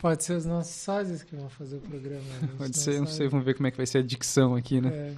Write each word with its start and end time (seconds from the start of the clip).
Pode 0.00 0.24
ser 0.24 0.34
os 0.34 0.46
nossos 0.46 0.74
sócios 0.74 1.22
que 1.22 1.34
vão 1.36 1.48
fazer 1.48 1.76
o 1.76 1.80
programa. 1.80 2.22
né? 2.40 2.48
Pode 2.58 2.78
ser, 2.78 2.98
não 3.00 3.06
sei, 3.06 3.28
vamos 3.28 3.44
ver 3.44 3.54
como 3.54 3.66
é 3.66 3.70
que 3.70 3.76
vai 3.76 3.86
ser 3.86 3.98
a 3.98 4.02
dicção 4.02 4.54
aqui, 4.54 4.80
né? 4.80 4.90
É. 4.90 5.14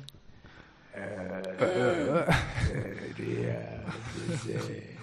Queria 3.14 3.84
dizer. 4.28 4.98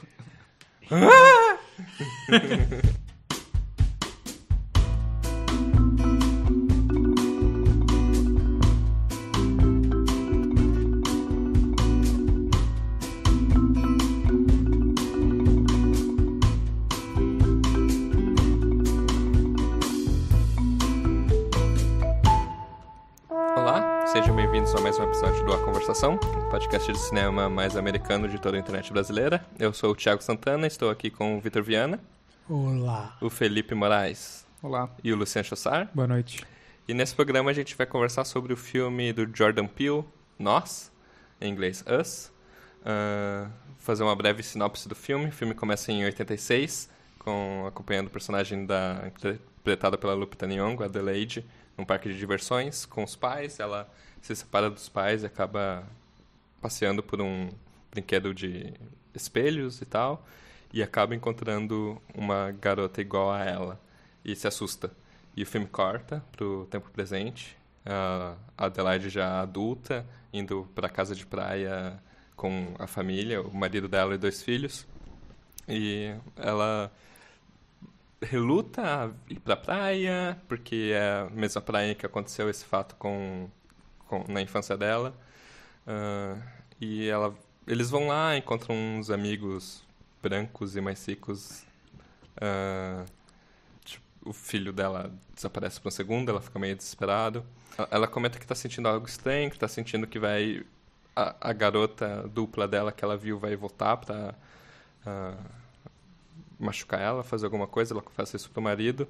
Cinema 26.99 27.49
mais 27.49 27.75
americano 27.75 28.27
de 28.27 28.39
toda 28.39 28.57
a 28.57 28.59
internet 28.59 28.91
brasileira. 28.91 29.43
Eu 29.57 29.73
sou 29.73 29.91
o 29.91 29.95
Thiago 29.95 30.21
Santana, 30.21 30.67
estou 30.67 30.89
aqui 30.89 31.09
com 31.09 31.37
o 31.37 31.41
Vitor 31.41 31.63
Viana, 31.63 31.99
Olá. 32.47 33.17
o 33.21 33.29
Felipe 33.29 33.73
Moraes 33.73 34.45
Olá, 34.61 34.89
e 35.03 35.11
o 35.11 35.15
Luciano 35.15 35.45
Chossar. 35.45 35.89
boa 35.93 36.07
noite. 36.07 36.45
E 36.87 36.93
nesse 36.93 37.15
programa 37.15 37.49
a 37.49 37.53
gente 37.53 37.75
vai 37.75 37.87
conversar 37.87 38.25
sobre 38.25 38.53
o 38.53 38.57
filme 38.57 39.13
do 39.13 39.27
Jordan 39.35 39.65
Peele, 39.65 40.03
Nós, 40.37 40.91
em 41.39 41.51
inglês 41.51 41.83
Us. 41.87 42.31
Ah, 42.85 43.49
fazer 43.79 44.03
uma 44.03 44.15
breve 44.15 44.43
sinopse 44.43 44.87
do 44.87 44.95
filme. 44.95 45.29
O 45.29 45.31
filme 45.31 45.53
começa 45.53 45.91
em 45.91 46.03
86, 46.03 46.89
com, 47.19 47.65
acompanhando 47.67 48.07
o 48.07 48.11
personagem 48.11 48.65
da, 48.65 49.03
interpretada 49.07 49.97
pela 49.97 50.13
Lupita 50.13 50.45
Nyong'o, 50.45 50.83
Adelaide, 50.83 51.45
num 51.77 51.85
parque 51.85 52.09
de 52.09 52.17
diversões 52.17 52.85
com 52.85 53.03
os 53.03 53.15
pais. 53.15 53.59
Ela 53.59 53.89
se 54.21 54.35
separa 54.35 54.69
dos 54.69 54.89
pais 54.89 55.23
e 55.23 55.25
acaba 55.25 55.87
passeando 56.61 57.01
por 57.01 57.21
um 57.21 57.49
brinquedo 57.91 58.33
de 58.33 58.73
espelhos 59.13 59.81
e 59.81 59.85
tal, 59.85 60.25
e 60.71 60.83
acaba 60.83 61.15
encontrando 61.15 62.01
uma 62.13 62.51
garota 62.51 63.01
igual 63.01 63.31
a 63.31 63.43
ela 63.43 63.79
e 64.23 64.35
se 64.35 64.47
assusta. 64.47 64.91
E 65.35 65.43
o 65.43 65.45
filme 65.45 65.67
corta 65.67 66.23
pro 66.31 66.67
tempo 66.69 66.89
presente, 66.91 67.57
a 67.85 68.35
Adelaide 68.57 69.09
já 69.09 69.41
adulta, 69.41 70.05
indo 70.31 70.67
para 70.75 70.89
casa 70.89 71.15
de 71.15 71.25
praia 71.25 72.01
com 72.35 72.73
a 72.77 72.87
família, 72.87 73.41
o 73.41 73.53
marido 73.53 73.87
dela 73.87 74.15
e 74.15 74.17
dois 74.17 74.43
filhos. 74.43 74.87
E 75.67 76.13
ela 76.35 76.91
reluta 78.21 78.81
a 78.81 79.31
ir 79.31 79.39
pra 79.39 79.55
praia, 79.55 80.37
porque 80.47 80.91
é 80.93 81.27
a 81.27 81.29
mesma 81.31 81.61
praia 81.61 81.95
que 81.95 82.05
aconteceu 82.05 82.49
esse 82.49 82.65
fato 82.65 82.95
com, 82.95 83.49
com 84.07 84.25
na 84.27 84.41
infância 84.41 84.77
dela. 84.77 85.15
Ah, 85.89 86.37
e 86.79 87.07
ela, 87.09 87.35
eles 87.67 87.89
vão 87.89 88.07
lá, 88.07 88.37
encontram 88.37 88.75
uns 88.75 89.09
amigos 89.09 89.83
brancos 90.21 90.75
e 90.75 90.81
mais 90.81 91.03
ricos. 91.07 91.63
Ah, 92.39 93.05
tipo, 93.83 94.05
o 94.23 94.31
filho 94.33 94.71
dela 94.71 95.11
desaparece 95.33 95.81
por 95.81 95.87
um 95.89 95.91
segundo, 95.91 96.29
ela 96.29 96.41
fica 96.41 96.59
meio 96.59 96.75
desesperada. 96.75 97.43
Ela- 97.91 98.07
comenta 98.07 98.37
que 98.37 98.45
está 98.45 98.55
sentindo 98.55 98.87
algo 98.87 99.07
estranho, 99.07 99.49
que 99.49 99.55
está 99.55 99.67
sentindo 99.67 100.05
que 100.05 100.19
vai 100.19 100.63
a, 101.15 101.49
a 101.49 101.53
garota 101.53 102.27
dupla 102.29 102.67
dela 102.67 102.91
que 102.91 103.03
ela 103.03 103.17
viu 103.17 103.39
vai 103.39 103.55
voltar 103.55 103.97
para 103.97 104.35
machucar 106.59 106.99
ela, 106.99 107.23
fazer 107.23 107.45
alguma 107.45 107.67
coisa, 107.67 107.93
ela 107.93 108.01
confessa 108.01 108.35
isso 108.35 108.49
pro 108.51 108.61
marido. 108.61 109.07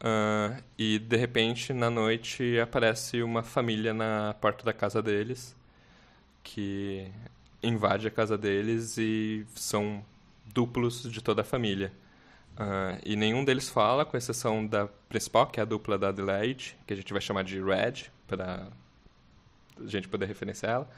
Ah, 0.00 0.60
e 0.78 0.98
de 0.98 1.16
repente, 1.16 1.72
na 1.72 1.90
noite, 1.90 2.58
aparece 2.60 3.22
uma 3.22 3.42
família 3.42 3.94
na 3.94 4.34
porta 4.40 4.64
da 4.64 4.72
casa 4.72 5.02
deles 5.02 5.54
que 6.46 7.10
invade 7.60 8.06
a 8.06 8.10
casa 8.10 8.38
deles 8.38 8.96
e 8.96 9.44
são 9.54 10.04
duplos 10.54 11.02
de 11.10 11.20
toda 11.20 11.40
a 11.40 11.44
família. 11.44 11.92
Ah, 12.56 12.98
e 13.04 13.16
nenhum 13.16 13.44
deles 13.44 13.68
fala, 13.68 14.04
com 14.04 14.16
exceção 14.16 14.64
da 14.64 14.86
principal, 15.08 15.48
que 15.48 15.58
é 15.58 15.62
a 15.64 15.66
dupla 15.66 15.98
da 15.98 16.08
Adelaide, 16.10 16.76
que 16.86 16.94
a 16.94 16.96
gente 16.96 17.12
vai 17.12 17.20
chamar 17.20 17.42
de 17.42 17.60
Red, 17.60 18.10
para 18.28 18.68
a 19.78 19.86
gente 19.86 20.06
poder 20.08 20.26
referenciar 20.26 20.72
ela. 20.72 20.90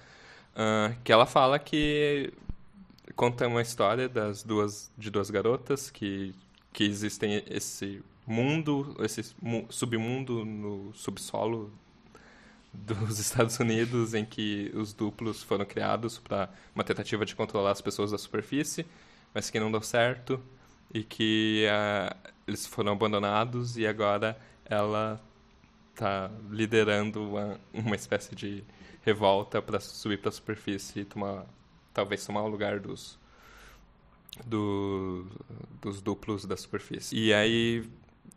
Ah, 0.55 0.95
que 1.03 1.11
ela 1.11 1.25
fala 1.25 1.59
que 1.59 2.31
conta 3.17 3.49
uma 3.49 3.63
história 3.63 4.07
das 4.07 4.43
duas 4.43 4.93
de 4.99 5.11
duas 5.11 5.31
garotas 5.31 5.91
que 5.91 6.35
que 6.71 6.85
existem 6.85 7.43
esse 7.49 8.03
mundo, 8.27 8.95
esse 9.01 9.35
mu- 9.41 9.67
submundo 9.71 10.45
no 10.45 10.93
subsolo 10.95 11.73
dos 12.87 13.19
Estados 13.21 13.59
Unidos 13.59 14.15
em 14.15 14.25
que 14.25 14.71
os 14.75 14.93
duplos 14.93 15.43
foram 15.43 15.65
criados 15.65 16.19
para 16.19 16.49
uma 16.75 16.85
tentativa 16.85 17.25
de 17.25 17.35
controlar 17.35 17.73
as 17.73 17.81
pessoas 17.81 18.11
da 18.11 18.19
superfície, 18.19 18.87
mas 19.35 19.51
que 19.51 19.61
não 19.61 19.71
deu 19.71 19.83
certo 19.83 20.41
e 20.93 21.03
que 21.03 21.67
ah, 21.71 22.17
eles 22.47 22.67
foram 22.67 22.93
abandonados 22.93 23.77
e 23.77 23.87
agora 23.87 24.39
ela 24.65 25.21
está 25.93 26.31
liderando 26.51 27.29
uma, 27.29 27.61
uma 27.73 27.97
espécie 27.97 28.35
de 28.35 28.65
revolta 29.03 29.61
para 29.61 29.81
subir 29.81 30.19
para 30.19 30.29
a 30.29 30.33
superfície 30.33 31.01
e 31.01 31.05
tomar 31.05 31.45
talvez 31.93 32.25
tomar 32.25 32.43
o 32.43 32.49
lugar 32.49 32.79
dos 32.79 33.19
do, 34.47 35.27
dos 35.83 36.01
duplos 36.01 36.45
da 36.45 36.57
superfície. 36.57 37.17
E 37.17 37.35
aí 37.35 37.89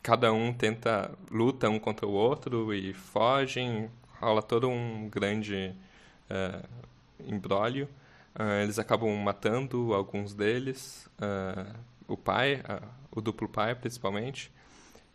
cada 0.01 0.33
um 0.33 0.51
tenta 0.51 1.11
luta 1.29 1.69
um 1.69 1.79
contra 1.79 2.07
o 2.07 2.11
outro 2.11 2.73
e 2.73 2.93
fogem, 2.93 3.89
rola 4.21 4.41
todo 4.41 4.69
um 4.69 5.09
grande 5.09 5.75
eh, 6.29 6.63
embrólio. 7.27 7.87
Ah, 8.35 8.63
eles 8.63 8.79
acabam 8.79 9.09
matando 9.17 9.93
alguns 9.93 10.33
deles, 10.33 11.09
ah, 11.19 11.75
o 12.07 12.17
pai, 12.17 12.61
ah, 12.67 12.81
o 13.11 13.21
duplo 13.21 13.49
pai 13.49 13.75
principalmente, 13.75 14.51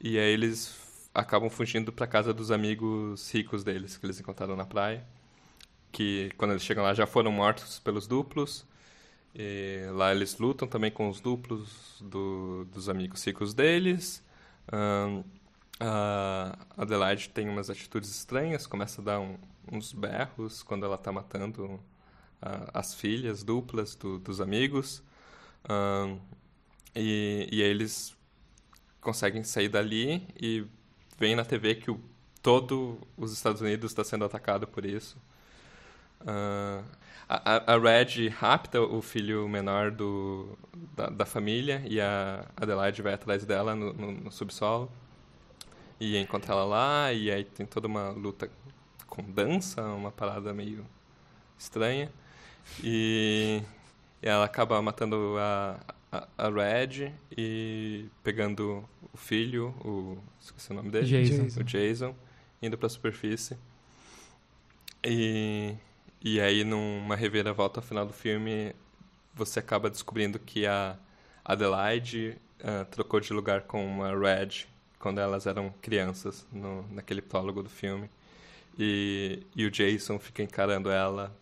e 0.00 0.18
aí 0.18 0.32
eles 0.32 1.08
acabam 1.14 1.50
fugindo 1.50 1.92
para 1.92 2.06
casa 2.06 2.34
dos 2.34 2.50
amigos 2.50 3.30
ricos 3.32 3.64
deles 3.64 3.96
que 3.96 4.06
eles 4.06 4.20
encontraram 4.20 4.56
na 4.56 4.66
praia 4.66 5.04
que 5.92 6.30
quando 6.36 6.52
eles 6.52 6.62
chegam 6.62 6.84
lá 6.84 6.94
já 6.94 7.06
foram 7.06 7.32
mortos 7.32 7.78
pelos 7.80 8.06
duplos. 8.06 8.66
E 9.34 9.86
lá 9.92 10.12
eles 10.12 10.38
lutam 10.38 10.66
também 10.68 10.90
com 10.90 11.08
os 11.08 11.20
duplos 11.20 11.96
do- 12.00 12.64
dos 12.66 12.88
amigos 12.88 13.24
ricos 13.24 13.54
deles. 13.54 14.22
Ahn, 14.72 15.22
a 15.80 16.56
Adelaide 16.76 17.28
tem 17.30 17.48
umas 17.48 17.70
atitudes 17.70 18.10
estranhas, 18.10 18.66
começa 18.66 19.00
a 19.00 19.04
dar 19.04 19.20
um- 19.20 19.36
uns 19.70 19.92
berros 19.92 20.62
quando 20.62 20.86
ela 20.86 20.96
tá 20.98 21.12
matando 21.12 21.80
ah, 22.42 22.70
as 22.74 22.94
filhas 22.94 23.42
duplas 23.42 23.94
do- 23.94 24.18
dos 24.18 24.40
amigos. 24.40 25.02
Ahn, 25.68 26.18
e, 26.94 27.48
e 27.52 27.62
eles 27.62 28.16
conseguem 29.00 29.44
sair 29.44 29.68
dali 29.68 30.26
e 30.40 30.66
vem 31.18 31.36
na 31.36 31.44
TV 31.44 31.74
que 31.76 31.90
o, 31.90 32.00
todo 32.42 32.98
os 33.16 33.32
Estados 33.32 33.60
Unidos 33.62 33.90
está 33.92 34.04
sendo 34.04 34.24
atacado 34.24 34.66
por 34.66 34.84
isso. 34.86 35.16
A, 37.28 37.56
a- 37.56 37.74
a 37.74 37.78
Red 37.78 38.28
rapta 38.28 38.80
o 38.80 39.02
filho 39.02 39.48
menor 39.48 39.90
do, 39.90 40.56
da, 40.96 41.08
da 41.08 41.26
família 41.26 41.82
e 41.86 42.00
a 42.00 42.44
Adelaide 42.56 43.02
vai 43.02 43.14
atrás 43.14 43.44
dela 43.44 43.74
no, 43.74 43.92
no- 43.92 44.12
no 44.12 44.32
subsolo 44.32 44.90
e 46.00 46.16
encontra 46.16 46.52
ela 46.52 46.64
lá 46.64 47.12
e 47.12 47.30
aí 47.30 47.44
tem 47.44 47.66
toda 47.66 47.86
uma 47.86 48.10
luta 48.10 48.50
com 49.06 49.22
dança, 49.22 49.82
uma 49.82 50.10
parada 50.10 50.52
meio 50.52 50.84
estranha. 51.58 52.10
E, 52.82 53.62
e 54.22 54.28
ela 54.28 54.44
acaba 54.44 54.80
matando 54.82 55.36
a, 55.38 55.80
a, 56.12 56.28
a 56.36 56.50
Red 56.50 57.12
e 57.36 58.06
pegando 58.22 58.84
o 59.12 59.16
filho, 59.16 59.74
o 59.84 60.18
esqueci 60.40 60.70
o 60.72 60.74
nome 60.74 60.90
dele, 60.90 61.06
Jason. 61.06 61.60
o 61.60 61.64
Jason, 61.64 62.14
indo 62.60 62.76
para 62.76 62.86
a 62.86 62.90
superfície. 62.90 63.56
E 65.04 65.76
e 66.28 66.40
aí, 66.40 66.64
numa 66.64 67.14
reviravolta 67.14 67.78
ao 67.78 67.84
final 67.84 68.04
do 68.04 68.12
filme, 68.12 68.74
você 69.32 69.60
acaba 69.60 69.88
descobrindo 69.88 70.40
que 70.40 70.66
a 70.66 70.96
Adelaide 71.44 72.36
ah, 72.60 72.84
trocou 72.84 73.20
de 73.20 73.32
lugar 73.32 73.62
com 73.62 74.02
a 74.02 74.10
Red 74.10 74.66
quando 75.06 75.20
elas 75.20 75.46
eram 75.46 75.72
crianças, 75.80 76.44
no, 76.52 76.84
naquele 76.90 77.22
prólogo 77.22 77.62
do 77.62 77.70
filme. 77.70 78.10
E, 78.76 79.40
e 79.54 79.64
o 79.64 79.70
Jason 79.70 80.18
fica 80.18 80.42
encarando 80.42 80.90
ela, 80.90 81.32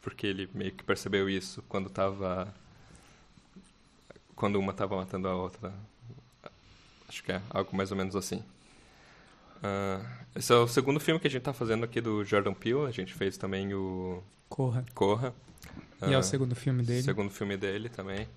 porque 0.00 0.24
ele 0.24 0.48
meio 0.54 0.70
que 0.70 0.84
percebeu 0.84 1.28
isso 1.28 1.60
quando 1.68 1.90
tava. 1.90 2.54
Quando 4.36 4.56
uma 4.60 4.72
tava 4.72 4.94
matando 4.94 5.26
a 5.26 5.34
outra. 5.34 5.74
Acho 7.08 7.24
que 7.24 7.32
é 7.32 7.42
algo 7.50 7.76
mais 7.76 7.90
ou 7.90 7.96
menos 7.96 8.14
assim. 8.14 8.40
Ah, 9.64 10.00
esse 10.36 10.52
é 10.52 10.54
o 10.54 10.68
segundo 10.68 11.00
filme 11.00 11.18
que 11.18 11.26
a 11.26 11.30
gente 11.30 11.42
tá 11.42 11.52
fazendo 11.52 11.82
aqui 11.82 12.00
do 12.00 12.24
Jordan 12.24 12.54
Peele. 12.54 12.86
A 12.86 12.92
gente 12.92 13.12
fez 13.12 13.36
também 13.36 13.74
o 13.74 14.22
Corra. 14.48 14.84
Corra. 14.94 15.34
E 16.06 16.12
é 16.12 16.14
Ah, 16.14 16.20
o 16.20 16.22
segundo 16.22 16.54
filme 16.54 16.84
dele. 16.84 17.02
Segundo 17.02 17.30
filme 17.32 17.56
dele 17.56 17.88
também. 17.88 18.28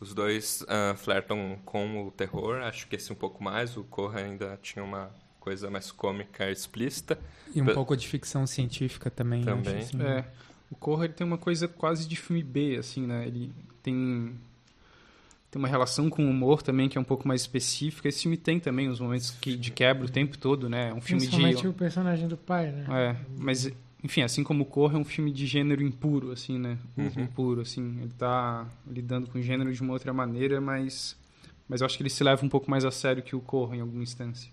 Os 0.00 0.14
dois 0.14 0.62
uh, 0.62 0.96
flertam 0.96 1.58
com 1.64 2.06
o 2.06 2.10
terror, 2.10 2.62
acho 2.62 2.86
que 2.86 2.96
esse 2.96 3.12
um 3.12 3.16
pouco 3.16 3.42
mais. 3.42 3.76
O 3.76 3.82
Corra 3.84 4.20
ainda 4.20 4.58
tinha 4.62 4.84
uma 4.84 5.10
coisa 5.40 5.70
mais 5.70 5.90
cômica 5.90 6.50
explícita. 6.50 7.18
E 7.54 7.60
um 7.60 7.66
pouco 7.66 7.96
de 7.96 8.06
ficção 8.06 8.46
científica 8.46 9.10
também. 9.10 9.42
Também. 9.42 9.78
Assim. 9.78 10.00
É. 10.02 10.24
O 10.70 10.76
Corra 10.76 11.06
ele 11.06 11.14
tem 11.14 11.26
uma 11.26 11.38
coisa 11.38 11.66
quase 11.66 12.06
de 12.06 12.14
filme 12.14 12.42
B, 12.42 12.76
assim, 12.76 13.06
né? 13.06 13.26
Ele 13.26 13.52
tem 13.82 14.36
tem 15.50 15.58
uma 15.58 15.68
relação 15.68 16.10
com 16.10 16.26
o 16.26 16.30
humor 16.30 16.62
também 16.62 16.90
que 16.90 16.98
é 16.98 17.00
um 17.00 17.04
pouco 17.04 17.26
mais 17.26 17.40
específica. 17.40 18.08
Esse 18.08 18.22
filme 18.22 18.36
tem 18.36 18.60
também 18.60 18.88
os 18.88 19.00
momentos 19.00 19.30
que, 19.30 19.56
de 19.56 19.70
quebra 19.70 20.04
o 20.04 20.08
tempo 20.08 20.36
todo, 20.36 20.68
né? 20.68 20.90
É 20.90 20.94
um 20.94 21.00
filme 21.00 21.22
Principalmente 21.22 21.62
de 21.62 21.68
o 21.68 21.72
personagem 21.72 22.28
do 22.28 22.36
pai, 22.36 22.70
né? 22.70 22.84
É, 22.90 23.16
mas 23.38 23.72
enfim, 24.02 24.22
assim 24.22 24.44
como 24.44 24.62
o 24.62 24.66
Corra 24.66 24.96
é 24.96 25.00
um 25.00 25.04
filme 25.04 25.32
de 25.32 25.46
gênero 25.46 25.82
impuro, 25.82 26.30
assim, 26.30 26.58
né? 26.58 26.78
Uhum. 26.96 27.24
Impuro, 27.24 27.60
assim. 27.62 27.98
Ele 28.00 28.12
tá 28.16 28.66
lidando 28.86 29.28
com 29.28 29.38
o 29.38 29.42
gênero 29.42 29.72
de 29.72 29.82
uma 29.82 29.92
outra 29.92 30.12
maneira, 30.12 30.60
mas 30.60 31.16
mas 31.68 31.80
eu 31.80 31.86
acho 31.86 31.96
que 31.96 32.02
ele 32.02 32.10
se 32.10 32.24
leva 32.24 32.44
um 32.44 32.48
pouco 32.48 32.70
mais 32.70 32.84
a 32.84 32.90
sério 32.90 33.22
que 33.22 33.36
o 33.36 33.40
Corra 33.40 33.76
em 33.76 33.80
alguma 33.80 34.02
instância. 34.02 34.50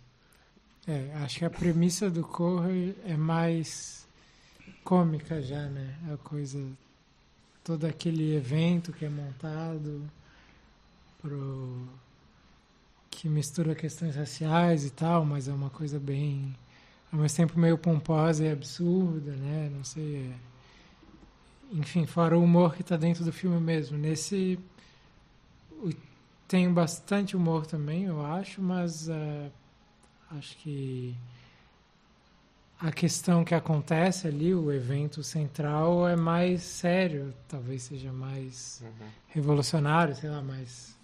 É, 0.88 1.12
acho 1.24 1.39
que 1.39 1.45
a 1.45 1.50
premissa 1.50 2.09
do 2.09 2.24
Corra 2.24 2.69
é 3.06 3.15
mais 3.15 4.06
cômica 4.83 5.42
já, 5.42 5.68
né? 5.69 5.95
A 6.13 6.18
coisa 6.18 6.63
todo 7.63 7.86
aquele 7.86 8.36
evento 8.36 8.94
que 8.94 9.06
é 9.06 9.09
montado 9.09 10.03
pro 11.21 11.88
que 13.09 13.27
mistura 13.30 13.74
questões 13.74 14.15
raciais 14.15 14.86
e 14.86 14.91
tal, 14.91 15.25
mas 15.25 15.48
é 15.48 15.53
uma 15.53 15.69
coisa 15.69 16.00
bem 16.00 16.56
ao 17.11 17.19
mesmo 17.19 17.37
tempo 17.37 17.59
meio 17.59 17.77
pomposa 17.77 18.43
e 18.43 18.51
absurda, 18.51 19.31
né? 19.31 19.69
Não 19.75 19.83
sei. 19.83 20.31
É... 20.31 21.77
Enfim, 21.77 22.05
fora 22.05 22.37
o 22.37 22.43
humor 22.43 22.75
que 22.75 22.81
está 22.81 22.95
dentro 22.95 23.23
do 23.23 23.31
filme 23.33 23.59
mesmo. 23.59 23.97
Nesse 23.97 24.59
tem 26.47 26.71
bastante 26.71 27.35
humor 27.35 27.65
também, 27.65 28.03
eu 28.03 28.23
acho, 28.23 28.61
mas 28.61 29.07
uh, 29.07 29.51
acho 30.31 30.55
que 30.57 31.15
a 32.79 32.91
questão 32.91 33.43
que 33.43 33.55
acontece 33.55 34.27
ali, 34.27 34.53
o 34.53 34.71
evento 34.71 35.23
central, 35.23 36.07
é 36.07 36.15
mais 36.15 36.61
sério, 36.61 37.33
talvez 37.47 37.83
seja 37.83 38.11
mais 38.11 38.81
Uhum. 38.83 39.07
revolucionário, 39.29 40.15
sei 40.15 40.29
lá, 40.29 40.41
mais 40.41 40.94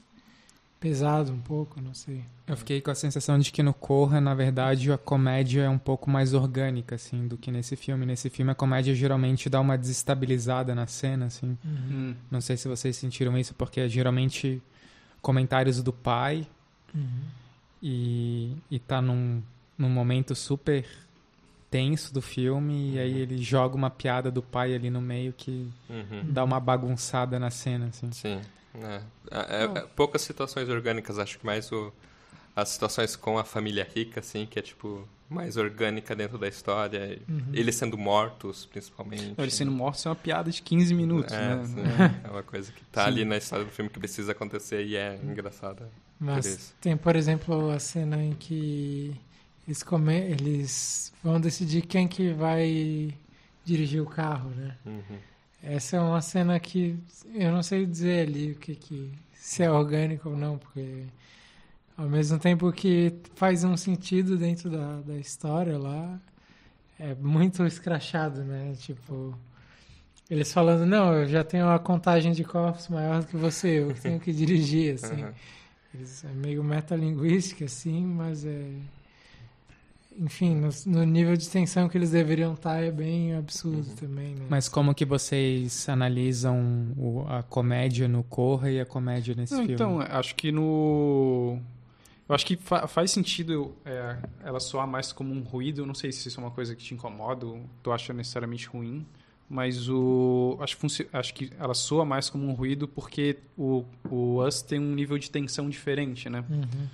pesado 0.82 1.32
um 1.32 1.40
pouco, 1.40 1.80
não 1.80 1.94
sei. 1.94 2.22
Eu 2.48 2.58
fiquei 2.58 2.82
com 2.82 2.90
a 2.92 2.96
sensação 2.96 3.38
de 3.40 3.52
que 3.52 3.62
no 3.64 3.74
Corra, 3.74 4.20
na 4.20 4.34
verdade, 4.34 4.92
a 4.92 4.98
comédia 4.98 5.62
é 5.62 5.70
um 5.70 5.78
pouco 5.78 6.10
mais 6.10 6.34
orgânica, 6.34 6.96
assim, 6.96 7.28
do 7.28 7.38
que 7.38 7.50
nesse 7.52 7.76
filme. 7.78 8.06
Nesse 8.06 8.30
filme, 8.30 8.52
a 8.52 8.56
comédia 8.56 8.94
geralmente 8.94 9.48
dá 9.50 9.62
uma 9.62 9.78
desestabilizada 9.78 10.74
na 10.76 10.88
cena, 10.88 11.28
assim. 11.28 11.58
Hum. 11.64 12.16
Não 12.30 12.42
sei 12.42 12.58
se 12.58 12.68
vocês 12.68 12.98
sentiram 12.98 13.38
isso, 13.38 13.54
porque 13.54 13.80
é 13.80 13.88
geralmente 13.88 14.62
comentários 15.22 15.82
do 15.82 15.94
pai 15.94 16.46
Uhum. 16.94 17.22
e, 17.82 18.54
e 18.70 18.80
tá 18.80 19.02
num, 19.02 19.42
num 19.78 19.90
momento 19.90 20.36
super 20.36 20.86
tenso 21.70 22.14
do 22.14 22.22
filme 22.22 22.96
e 22.96 23.00
aí 23.00 23.18
ele 23.20 23.38
joga 23.42 23.78
uma 23.78 23.90
piada 23.90 24.30
do 24.30 24.42
pai 24.42 24.76
ali 24.76 24.90
no 24.90 25.00
meio 25.00 25.32
que 25.32 25.70
Uhum. 25.90 26.24
dá 26.34 26.44
uma 26.44 26.60
bagunçada 26.60 27.40
na 27.40 27.50
cena, 27.50 27.86
assim. 27.86 28.12
Sim. 28.12 28.42
É. 28.76 29.02
É, 29.32 29.64
é- 29.64 29.64
é 29.64 29.82
poucas 29.96 30.22
situações 30.22 30.70
orgânicas, 30.70 31.20
acho 31.20 31.40
que 31.40 31.46
mais 31.46 31.72
o, 31.72 31.92
as 32.56 32.70
situações 32.70 33.16
com 33.16 33.38
a 33.38 33.44
família 33.44 33.88
rica, 33.96 34.20
assim, 34.20 34.46
que 34.46 34.60
é 34.60 34.62
tipo 34.62 35.08
mais 35.30 35.56
orgânica 35.56 36.14
dentro 36.14 36.38
da 36.38 36.48
história. 36.48 37.18
Uhum. 37.28 37.52
Eles 37.54 37.76
sendo 37.76 37.98
mortos, 37.98 38.66
principalmente. 38.66 39.34
Eles 39.38 39.54
sendo 39.54 39.72
mortos 39.72 40.06
é 40.06 40.10
uma 40.10 40.16
piada 40.16 40.52
de 40.52 40.62
15 40.62 40.94
minutos, 40.94 41.32
é, 41.34 41.56
né? 41.56 41.66
sim. 41.66 41.82
é 42.26 42.30
uma 42.30 42.44
coisa 42.44 42.70
que 42.72 42.84
tá 42.86 43.04
Sim. 43.06 43.08
ali 43.12 43.26
na 43.26 43.38
história 43.38 43.64
do 43.64 43.72
filme 43.72 43.90
que 43.90 43.98
precisa 43.98 44.34
acontecer 44.34 44.86
e 44.86 44.98
é 44.98 45.16
engraçada. 45.24 45.90
Por 46.20 46.26
Mas 46.26 46.46
isso. 46.46 46.74
tem, 46.82 46.98
por 46.98 47.16
exemplo, 47.16 47.72
a 47.72 47.80
cena 47.80 48.22
em 48.22 48.34
que 48.34 49.16
eles, 49.66 49.82
come... 49.84 50.18
eles 50.20 51.14
vão 51.24 51.40
decidir 51.40 51.84
quem 51.84 52.08
que 52.10 52.34
vai 52.34 53.14
dirigir 53.64 54.02
o 54.02 54.06
carro, 54.06 54.50
né? 54.50 54.76
Uhum. 54.86 55.18
Essa 55.64 55.98
é 55.98 56.00
uma 56.02 56.22
cena 56.22 56.60
que 56.60 56.98
eu 57.34 57.52
não 57.52 57.62
sei 57.62 57.86
dizer 57.86 58.28
ali 58.28 58.52
o 58.52 58.56
que, 58.56 58.76
que 58.76 59.12
se 59.34 59.64
é 59.64 59.72
orgânico 59.72 60.30
ou 60.30 60.38
não, 60.38 60.58
porque 60.58 61.06
ao 61.96 62.10
mesmo 62.10 62.40
tempo 62.40 62.72
que 62.72 63.14
faz 63.36 63.64
um 63.64 63.78
sentido 63.78 64.38
dentro 64.38 64.70
da, 64.70 65.02
da 65.02 65.18
história 65.18 65.78
lá, 65.78 66.20
é 67.00 67.14
muito 67.16 67.64
escrachado, 67.66 68.44
né? 68.44 68.74
Tipo, 68.80 69.38
eles 70.30 70.52
falando, 70.52 70.86
não, 70.86 71.14
eu 71.14 71.28
já 71.28 71.44
tenho 71.44 71.66
uma 71.66 71.78
contagem 71.80 72.32
de 72.32 72.44
corpos 72.44 72.88
maior 72.88 73.22
do 73.22 73.28
que 73.28 73.38
você, 73.38 73.80
eu 73.82 73.94
tenho 73.94 74.20
que 74.20 74.32
dirigir, 74.34 74.96
assim. 74.96 75.24
Uhum. 75.24 75.34
Eles- 75.94 76.24
É 76.24 76.30
meio 76.34 76.64
metalinguística, 76.64 77.66
assim, 77.66 78.04
mas 78.06 78.46
é. 78.46 78.72
Enfim, 80.18 80.56
no, 80.56 80.70
no 80.88 81.04
nível 81.06 81.36
de 81.38 81.50
tensão 81.50 81.88
que 81.88 81.98
eles 81.98 82.12
deveriam 82.12 82.54
estar 82.54 82.84
é 82.84 82.92
bem 82.92 83.34
absurdo 83.36 83.88
Uhum. 83.90 83.96
também, 83.96 84.36
né? 84.36 84.46
Mas 84.50 84.68
como 84.68 84.94
que 84.94 85.06
vocês 85.06 85.88
analisam 85.88 86.94
o- 86.98 87.26
a 87.28 87.42
comédia 87.44 88.08
no 88.08 88.22
Corra 88.24 88.70
e 88.70 88.80
a 88.80 88.86
comédia 88.86 89.34
nesse 89.36 89.54
Não, 89.54 89.62
filme? 89.62 89.74
então, 89.74 90.00
acho 90.02 90.36
que 90.36 90.52
no. 90.52 91.58
Eu 92.28 92.36
acho 92.36 92.46
que 92.46 92.56
fa- 92.56 92.88
faz 92.88 93.12
sentido 93.12 93.74
é, 93.86 94.18
ela 94.44 94.60
soar 94.60 94.86
mais 94.88 95.12
como 95.12 95.34
um 95.34 95.42
ruído. 95.42 95.82
Eu 95.82 95.86
não 95.86 95.96
sei 95.96 96.12
se 96.12 96.28
isso 96.28 96.40
é 96.40 96.44
uma 96.44 96.52
coisa 96.52 96.76
que 96.76 96.84
te 96.84 96.94
incomoda 96.94 97.46
ou 97.46 97.62
tu 97.82 97.92
acha 97.92 98.14
necessariamente 98.14 98.68
ruim. 98.68 99.06
Mas 99.50 99.90
o. 99.90 100.58
Acho 100.62 100.78
acho 101.12 101.34
que 101.34 101.52
ela 101.60 101.74
soa 101.74 102.06
mais 102.06 102.30
como 102.30 102.48
um 102.48 102.54
ruído 102.54 102.88
porque 102.88 103.38
o, 103.58 103.84
o 104.10 104.42
Us 104.46 104.62
tem 104.62 104.80
um 104.80 104.94
nível 104.94 105.18
de 105.18 105.30
tensão 105.32 105.70
diferente, 105.70 106.30
né? 106.30 106.44
Uhum. 106.50 106.88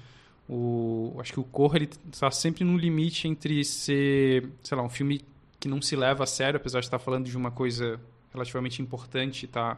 O, 0.49 1.15
acho 1.19 1.33
que 1.33 1.39
o 1.39 1.43
Corra 1.43 1.77
ele 1.77 1.89
está 2.11 2.31
sempre 2.31 2.63
no 2.63 2.77
limite 2.77 3.27
entre 3.27 3.63
ser, 3.65 4.49
sei 4.63 4.77
lá, 4.77 4.83
um 4.83 4.89
filme 4.89 5.21
que 5.59 5.67
não 5.67 5.81
se 5.81 5.95
leva 5.95 6.23
a 6.23 6.27
sério, 6.27 6.57
apesar 6.57 6.79
de 6.79 6.85
estar 6.85 6.99
falando 6.99 7.25
de 7.25 7.35
uma 7.35 7.51
coisa 7.51 7.99
relativamente 8.31 8.81
importante, 8.81 9.47
tá 9.47 9.75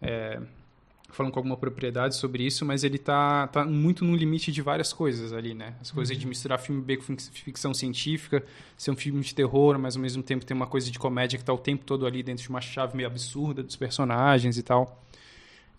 é, 0.00 0.40
falando 1.10 1.32
com 1.32 1.38
alguma 1.40 1.56
propriedade 1.56 2.14
sobre 2.14 2.44
isso, 2.46 2.64
mas 2.64 2.84
ele 2.84 2.96
tá, 2.96 3.46
tá 3.48 3.64
muito 3.64 4.04
no 4.04 4.14
limite 4.16 4.50
de 4.52 4.62
várias 4.62 4.92
coisas 4.92 5.32
ali, 5.32 5.52
né? 5.52 5.74
As 5.80 5.90
coisas 5.90 6.16
de 6.16 6.26
misturar 6.26 6.58
filme 6.58 6.80
B 6.80 6.96
com 6.96 7.02
fic- 7.02 7.42
ficção 7.44 7.74
científica, 7.74 8.42
ser 8.78 8.92
um 8.92 8.96
filme 8.96 9.20
de 9.20 9.34
terror, 9.34 9.78
mas 9.78 9.96
ao 9.96 10.02
mesmo 10.02 10.22
tempo 10.22 10.44
tem 10.44 10.56
uma 10.56 10.66
coisa 10.66 10.90
de 10.90 10.98
comédia 10.98 11.38
que 11.38 11.44
tá 11.44 11.52
o 11.52 11.58
tempo 11.58 11.84
todo 11.84 12.06
ali 12.06 12.22
dentro 12.22 12.42
de 12.42 12.48
uma 12.48 12.60
chave 12.60 12.96
meio 12.96 13.08
absurda 13.08 13.62
dos 13.62 13.76
personagens 13.76 14.56
e 14.56 14.62
tal. 14.62 15.02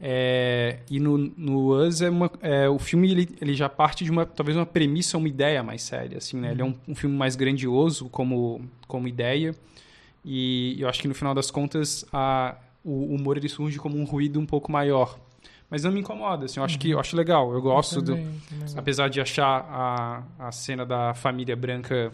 É, 0.03 0.79
e 0.89 0.99
no, 0.99 1.15
no 1.15 1.75
Us 1.77 2.01
é 2.01 2.09
uma, 2.09 2.31
é, 2.41 2.67
o 2.67 2.79
filme 2.79 3.11
ele, 3.11 3.29
ele 3.39 3.53
já 3.53 3.69
parte 3.69 4.03
de 4.03 4.09
uma 4.09 4.25
talvez 4.25 4.57
uma 4.57 4.65
premissa, 4.65 5.15
uma 5.15 5.27
ideia 5.27 5.61
mais 5.61 5.83
séria, 5.83 6.17
assim, 6.17 6.37
né? 6.37 6.51
Ele 6.51 6.61
é 6.63 6.65
um, 6.65 6.73
um 6.87 6.95
filme 6.95 7.15
mais 7.15 7.35
grandioso 7.35 8.09
como 8.09 8.61
como 8.87 9.07
ideia 9.07 9.53
e 10.25 10.75
eu 10.79 10.89
acho 10.89 10.99
que 10.99 11.07
no 11.07 11.13
final 11.13 11.35
das 11.35 11.51
contas 11.51 12.03
a, 12.11 12.55
o 12.83 13.13
humor 13.13 13.37
ele 13.37 13.47
surge 13.47 13.77
como 13.77 13.95
um 13.95 14.03
ruído 14.03 14.39
um 14.39 14.45
pouco 14.45 14.71
maior, 14.71 15.19
mas 15.69 15.83
não 15.83 15.91
me 15.91 15.99
incomoda, 15.99 16.45
assim, 16.45 16.59
eu 16.59 16.63
acho 16.63 16.79
que 16.79 16.89
eu 16.89 16.99
acho 16.99 17.15
legal, 17.15 17.53
eu 17.53 17.61
gosto 17.61 18.01
do, 18.01 18.15
Também, 18.15 18.41
também. 18.49 18.73
apesar 18.75 19.07
de 19.07 19.21
achar 19.21 19.67
a, 19.69 20.47
a 20.47 20.51
cena 20.51 20.83
da 20.83 21.13
família 21.13 21.55
branca 21.55 22.11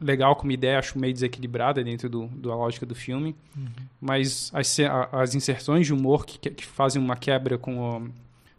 legal 0.00 0.36
como 0.36 0.52
ideia, 0.52 0.78
acho 0.78 0.98
meio 0.98 1.12
desequilibrada 1.12 1.82
dentro 1.82 2.08
do, 2.08 2.26
da 2.28 2.54
lógica 2.54 2.84
do 2.84 2.94
filme. 2.94 3.34
Uhum. 3.56 3.66
Mas 4.00 4.50
as, 4.54 4.78
a- 4.80 5.08
as 5.12 5.34
inserções 5.34 5.86
de 5.86 5.94
humor 5.94 6.26
que, 6.26 6.38
que- 6.50 6.64
fazem 6.66 7.00
uma 7.02 7.16
quebra 7.16 7.56
com, 7.58 7.78
o- 7.98 8.08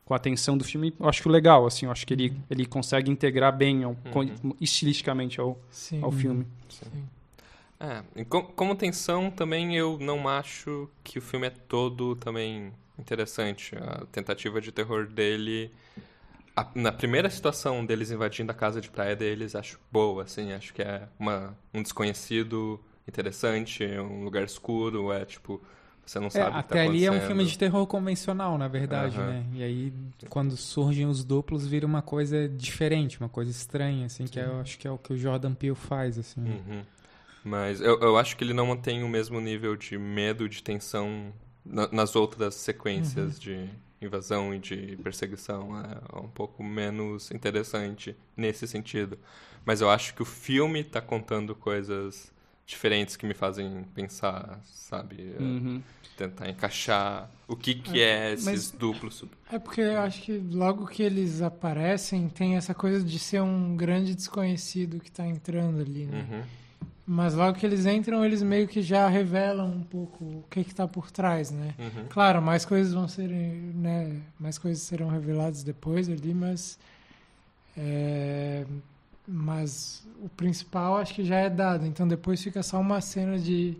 com 0.06 0.14
a 0.14 0.20
tensão 0.20 0.58
do 0.58 0.64
filme, 0.64 0.94
eu 1.00 1.08
acho 1.08 1.28
legal, 1.30 1.66
assim, 1.66 1.86
eu 1.86 1.92
acho 1.92 2.06
que 2.06 2.14
ele, 2.14 2.34
ele 2.50 2.66
consegue 2.66 3.10
integrar 3.12 3.56
bem 3.56 3.84
ao- 3.84 3.96
com- 4.12 4.28
estilisticamente 4.60 5.40
ao, 5.40 5.58
Sim. 5.70 6.02
ao 6.04 6.12
filme. 6.12 6.46
Sim. 6.70 6.90
É, 7.80 8.24
com- 8.26 8.44
como 8.44 8.76
tensão 8.76 9.32
também 9.32 9.76
eu 9.76 9.98
não 10.00 10.28
acho 10.30 10.88
que 11.04 11.18
o 11.18 11.22
filme 11.22 11.48
é 11.48 11.50
todo 11.50 12.16
também 12.16 12.72
interessante. 13.00 13.76
A 13.76 14.06
tentativa 14.12 14.62
de 14.62 14.72
terror 14.72 15.08
dele. 15.08 15.72
A- 16.55 16.70
na 16.75 16.91
primeira 16.91 17.29
situação 17.29 17.86
deles 17.86 18.12
invadindo 18.12 18.51
a 18.51 18.55
casa 18.55 18.81
de 18.81 18.89
praia 18.89 19.15
deles, 19.15 19.55
acho 19.55 19.79
boa, 19.91 20.24
assim. 20.24 20.53
Acho 20.53 20.74
que 20.74 20.81
é 20.81 21.08
uma, 21.20 21.58
um 21.74 21.81
desconhecido 21.81 22.79
interessante, 23.08 23.84
um 23.86 24.24
lugar 24.24 24.43
escuro, 24.43 25.12
é 25.12 25.25
tipo. 25.25 25.62
Você 26.05 26.20
não 26.20 26.29
É, 26.34 26.39
sabe 26.39 26.60
o 26.60 26.63
que 26.63 26.70
até 26.70 26.79
tá 26.79 26.89
ali 26.89 27.03
é 27.05 27.12
um 27.12 27.20
filme 27.20 27.46
de 27.46 27.58
terror 27.58 27.86
convencional, 27.86 28.58
na 28.58 28.67
verdade, 28.67 29.17
Aham. 29.17 29.25
né? 29.25 29.46
E 29.53 29.62
aí, 29.63 29.93
quando 30.29 30.55
surgem 30.55 31.05
os 31.05 31.24
duplos, 31.25 31.67
vira 31.67 31.86
uma 31.86 32.01
coisa 32.01 32.48
diferente, 32.48 33.20
uma 33.20 33.27
coisa 33.29 33.51
estranha, 33.51 34.05
assim, 34.05 34.25
que 34.27 34.39
eu 34.39 34.60
acho 34.62 34.79
que 34.79 34.88
é 34.88 34.91
o 34.91 34.98
que 34.98 35.12
o 35.13 35.17
Jordan 35.17 35.53
Peele 35.53 35.75
faz, 35.75 36.17
assim. 36.17 36.41
Uhum. 36.46 36.86
Mas 37.43 37.81
eu, 37.81 38.00
eu 38.01 38.17
acho 38.17 38.38
que 38.38 38.43
ele 38.43 38.53
não 38.53 38.67
mantém 38.67 39.03
o 39.03 39.10
mesmo 39.10 39.39
nível 39.41 39.75
de 39.75 39.98
medo, 39.98 40.50
de 40.50 40.63
tensão 40.63 41.34
na- 41.65 41.89
nas 41.91 42.15
outras 42.15 42.55
sequências 42.55 43.39
de 43.39 43.70
invasão 44.01 44.53
e 44.53 44.60
de 44.60 44.98
perseguição. 45.03 45.72
É 45.79 46.20
um 46.20 46.27
pouco 46.27 46.63
menos 46.63 47.31
interessante 47.31 48.15
nesse 48.36 48.67
sentido. 48.67 49.17
Mas 49.65 49.81
eu 49.81 49.89
acho 49.89 50.13
que 50.15 50.22
o 50.22 50.25
filme 50.25 50.81
está 50.81 51.00
contando 51.01 51.53
coisas 51.55 52.31
diferentes 52.65 53.15
que 53.15 53.25
me 53.25 53.34
fazem 53.34 53.84
pensar, 53.93 54.60
sabe? 54.65 55.34
É, 55.38 55.41
Uhum. 55.41 55.81
Tentar 56.17 56.50
encaixar 56.50 57.31
o 57.48 57.55
que, 57.55 57.74
que 57.74 58.00
é, 58.00 58.34
esses 58.34 58.46
mas- 58.46 58.72
duplos. 58.72 59.24
É 59.51 59.58
porque 59.58 59.81
eu 59.81 60.00
acho 60.01 60.22
que 60.22 60.38
logo 60.38 60.86
que 60.86 61.01
eles 61.01 61.41
aparecem, 61.41 62.29
tem 62.29 62.58
essa 62.58 62.75
coisa 62.75 63.03
de 63.03 63.17
ser 63.17 63.41
um 63.41 63.75
grande 63.75 64.13
desconhecido 64.13 65.00
que 65.00 65.12
tá 65.12 65.25
entrando 65.25 65.79
ali, 65.81 66.05
né? 66.05 66.27
Uhum. 66.29 66.43
Mas 67.13 67.34
logo 67.34 67.58
que 67.58 67.65
eles 67.65 67.86
entram, 67.86 68.24
eles 68.24 68.41
meio 68.41 68.70
que 68.70 68.82
já 68.82 69.06
revelam 69.10 69.68
um 69.68 69.84
pouco 69.84 70.24
o 70.24 70.46
que 70.50 70.63
que 70.63 70.74
tá 70.74 70.88
por 70.88 71.12
trás, 71.12 71.51
né? 71.51 71.75
Uhum. 71.77 72.06
Claro, 72.08 72.41
mais 72.41 72.63
coisas 72.63 72.94
vão 72.94 73.06
serem, 73.06 73.74
né? 73.75 74.22
Mais 74.39 74.58
coisas 74.58 74.82
serão 74.82 75.10
reveladas 75.10 75.62
depois 75.62 76.08
ali, 76.08 76.34
mas 76.34 76.80
é, 77.77 78.65
mas 79.27 80.08
o 80.24 80.30
principal 80.30 81.00
acho 81.00 81.13
que 81.13 81.25
já 81.25 81.36
é 81.36 81.50
dado. 81.50 81.86
Então 81.86 82.08
depois 82.08 82.41
fica 82.41 82.63
só 82.63 82.80
uma 82.80 83.01
cena 83.01 83.38
de 83.38 83.77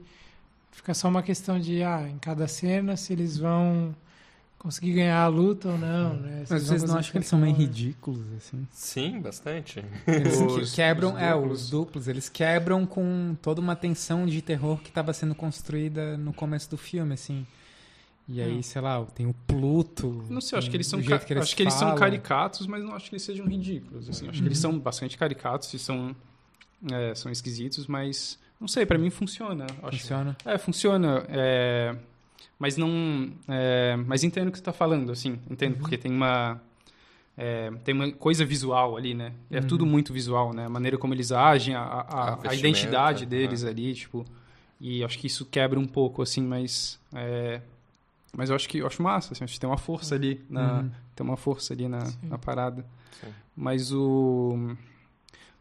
fica 0.70 0.94
só 0.94 1.08
uma 1.08 1.24
questão 1.24 1.58
de 1.58 1.82
ah, 1.84 2.06
em 2.10 2.20
cada 2.20 2.50
cena 2.50 2.98
se 2.98 3.14
eles 3.14 3.38
vão 3.38 3.96
conseguir 4.62 4.94
ganhar 4.94 5.22
a 5.24 5.28
luta 5.28 5.70
ou 5.70 5.78
não, 5.78 6.14
né? 6.16 6.46
Se 6.46 6.54
Mas 6.54 6.64
vocês 6.68 6.84
não 6.84 6.98
acham 6.98 7.12
que 7.12 7.18
eles 7.18 7.28
são 7.28 7.40
meio 7.40 7.56
ridículos, 7.56 8.22
assim? 8.38 8.68
Sim, 8.72 9.20
bastante. 9.20 9.84
Eles 10.08 10.40
Os- 10.40 10.70
que- 10.70 10.76
quebram, 10.76 11.14
os 11.16 11.20
é, 11.20 11.34
duplos. 11.34 11.62
os 11.64 11.70
duplos, 11.70 12.08
eles 12.08 12.30
quebram 12.30 12.86
com 12.86 13.36
toda 13.42 13.60
uma 13.60 13.76
tensão 13.76 14.26
de 14.26 14.42
terror 14.42 14.78
que 14.82 14.90
estava 14.90 15.12
sendo 15.14 15.34
construída 15.34 16.16
no 16.18 16.32
começo 16.32 16.70
do 16.70 16.78
filme, 16.78 17.14
assim. 17.14 17.46
E 18.28 18.40
aí, 18.42 18.60
Hum. 18.60 18.62
sei 18.62 18.82
lá, 18.82 19.04
tem 19.16 19.26
o 19.26 19.34
Pluto. 19.48 20.24
Não 20.30 20.40
sei, 20.40 20.58
acho 20.60 20.70
que 20.70 20.78
eles 20.78 20.88
são, 20.88 21.02
ca- 21.02 21.22
eles 21.30 21.44
acho 21.44 21.56
que 21.56 21.64
eles 21.64 21.74
são 21.74 21.88
falam. 21.90 21.98
caricatos, 21.98 22.68
mas 22.68 22.84
não 22.84 22.94
acho 22.96 23.10
que 23.10 23.16
eles 23.16 23.24
sejam 23.24 23.46
ridículos. 23.48 24.08
Assim. 24.08 24.30
Acho 24.30 24.40
que 24.42 24.48
eles 24.48 24.64
Uhum. 24.64 24.72
são 24.74 24.80
bastante 24.80 25.18
caricatos 25.18 25.74
e 25.74 25.80
são, 25.80 26.16
é, 26.92 27.14
são 27.16 27.32
esquisitos, 27.32 27.88
mas 27.88 28.38
não 28.60 28.68
sei, 28.68 28.86
pra 28.86 28.98
mim 28.98 29.10
funciona. 29.10 29.66
Acho, 29.84 29.98
Funciona. 30.00 30.38
É, 30.46 30.58
funciona. 30.58 31.26
é, 31.28 31.96
mas 32.60 32.78
não. 32.78 33.32
é, 33.48 33.96
mas 34.08 34.24
entendo 34.24 34.48
o 34.48 34.52
que 34.52 34.58
você 34.58 34.62
está 34.62 34.74
falando, 34.74 35.12
assim. 35.12 35.40
Entendo, 35.50 35.74
Uhum. 35.76 35.80
porque 35.80 35.98
tem 35.98 36.12
uma. 36.12 36.62
é, 37.38 37.72
tem 37.84 37.94
uma 37.96 38.12
coisa 38.12 38.46
visual 38.46 38.98
ali, 38.98 39.14
né? 39.14 39.34
É 39.50 39.60
Uhum. 39.60 39.68
tudo 39.68 39.86
muito 39.86 40.12
visual, 40.14 40.54
né? 40.54 40.66
A 40.66 40.70
maneira 40.70 40.98
como 40.98 41.14
eles 41.14 41.32
agem, 41.32 41.76
a, 41.76 41.82
a- 41.82 42.34
A 42.46 42.50
a 42.50 42.56
identidade 42.56 43.24
né? 43.26 43.30
deles 43.30 43.64
ali, 43.64 43.94
tipo. 43.94 44.26
E 44.80 45.04
acho 45.04 45.18
que 45.20 45.28
isso 45.28 45.46
quebra 45.46 45.80
um 45.80 45.86
pouco, 45.88 46.22
assim, 46.22 46.42
mas. 46.42 47.00
é, 47.14 47.62
mas 48.36 48.50
eu 48.50 48.56
acho 48.56 48.68
que 48.70 48.78
eu 48.80 48.88
acho 48.88 49.02
massa, 49.04 49.34
assim, 49.34 49.44
acho 49.44 49.54
que 49.54 49.60
tem 49.60 49.70
uma 49.70 49.78
força 49.78 50.16
ali 50.16 50.42
na, 50.50 50.80
Uhum. 50.82 50.92
tem 51.16 51.26
uma 51.26 51.38
força 51.38 51.74
ali 51.74 51.88
na, 51.88 52.00
na 52.24 52.38
parada. 52.38 52.86
Sim. 53.20 53.28
Mas 53.56 53.92
o. 53.94 54.76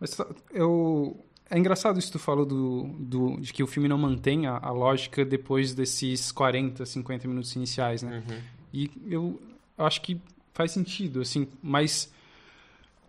Mas 0.00 0.16
eu. 0.52 1.22
É 1.50 1.58
engraçado 1.58 1.98
isso 1.98 2.06
que 2.08 2.12
tu 2.12 2.18
falou 2.20 2.46
do, 2.46 2.84
do, 2.98 3.40
de 3.40 3.52
que 3.52 3.62
o 3.62 3.66
filme 3.66 3.88
não 3.88 3.98
mantém 3.98 4.46
a, 4.46 4.56
a 4.62 4.70
lógica 4.70 5.24
depois 5.24 5.74
desses 5.74 6.30
40, 6.30 6.86
50 6.86 7.26
minutos 7.26 7.54
iniciais, 7.56 8.02
né? 8.02 8.22
Uhum. 8.28 8.38
E 8.72 8.90
eu 9.08 9.42
acho 9.76 10.00
que 10.00 10.20
faz 10.54 10.70
sentido, 10.70 11.20
assim, 11.20 11.48
mas. 11.62 12.12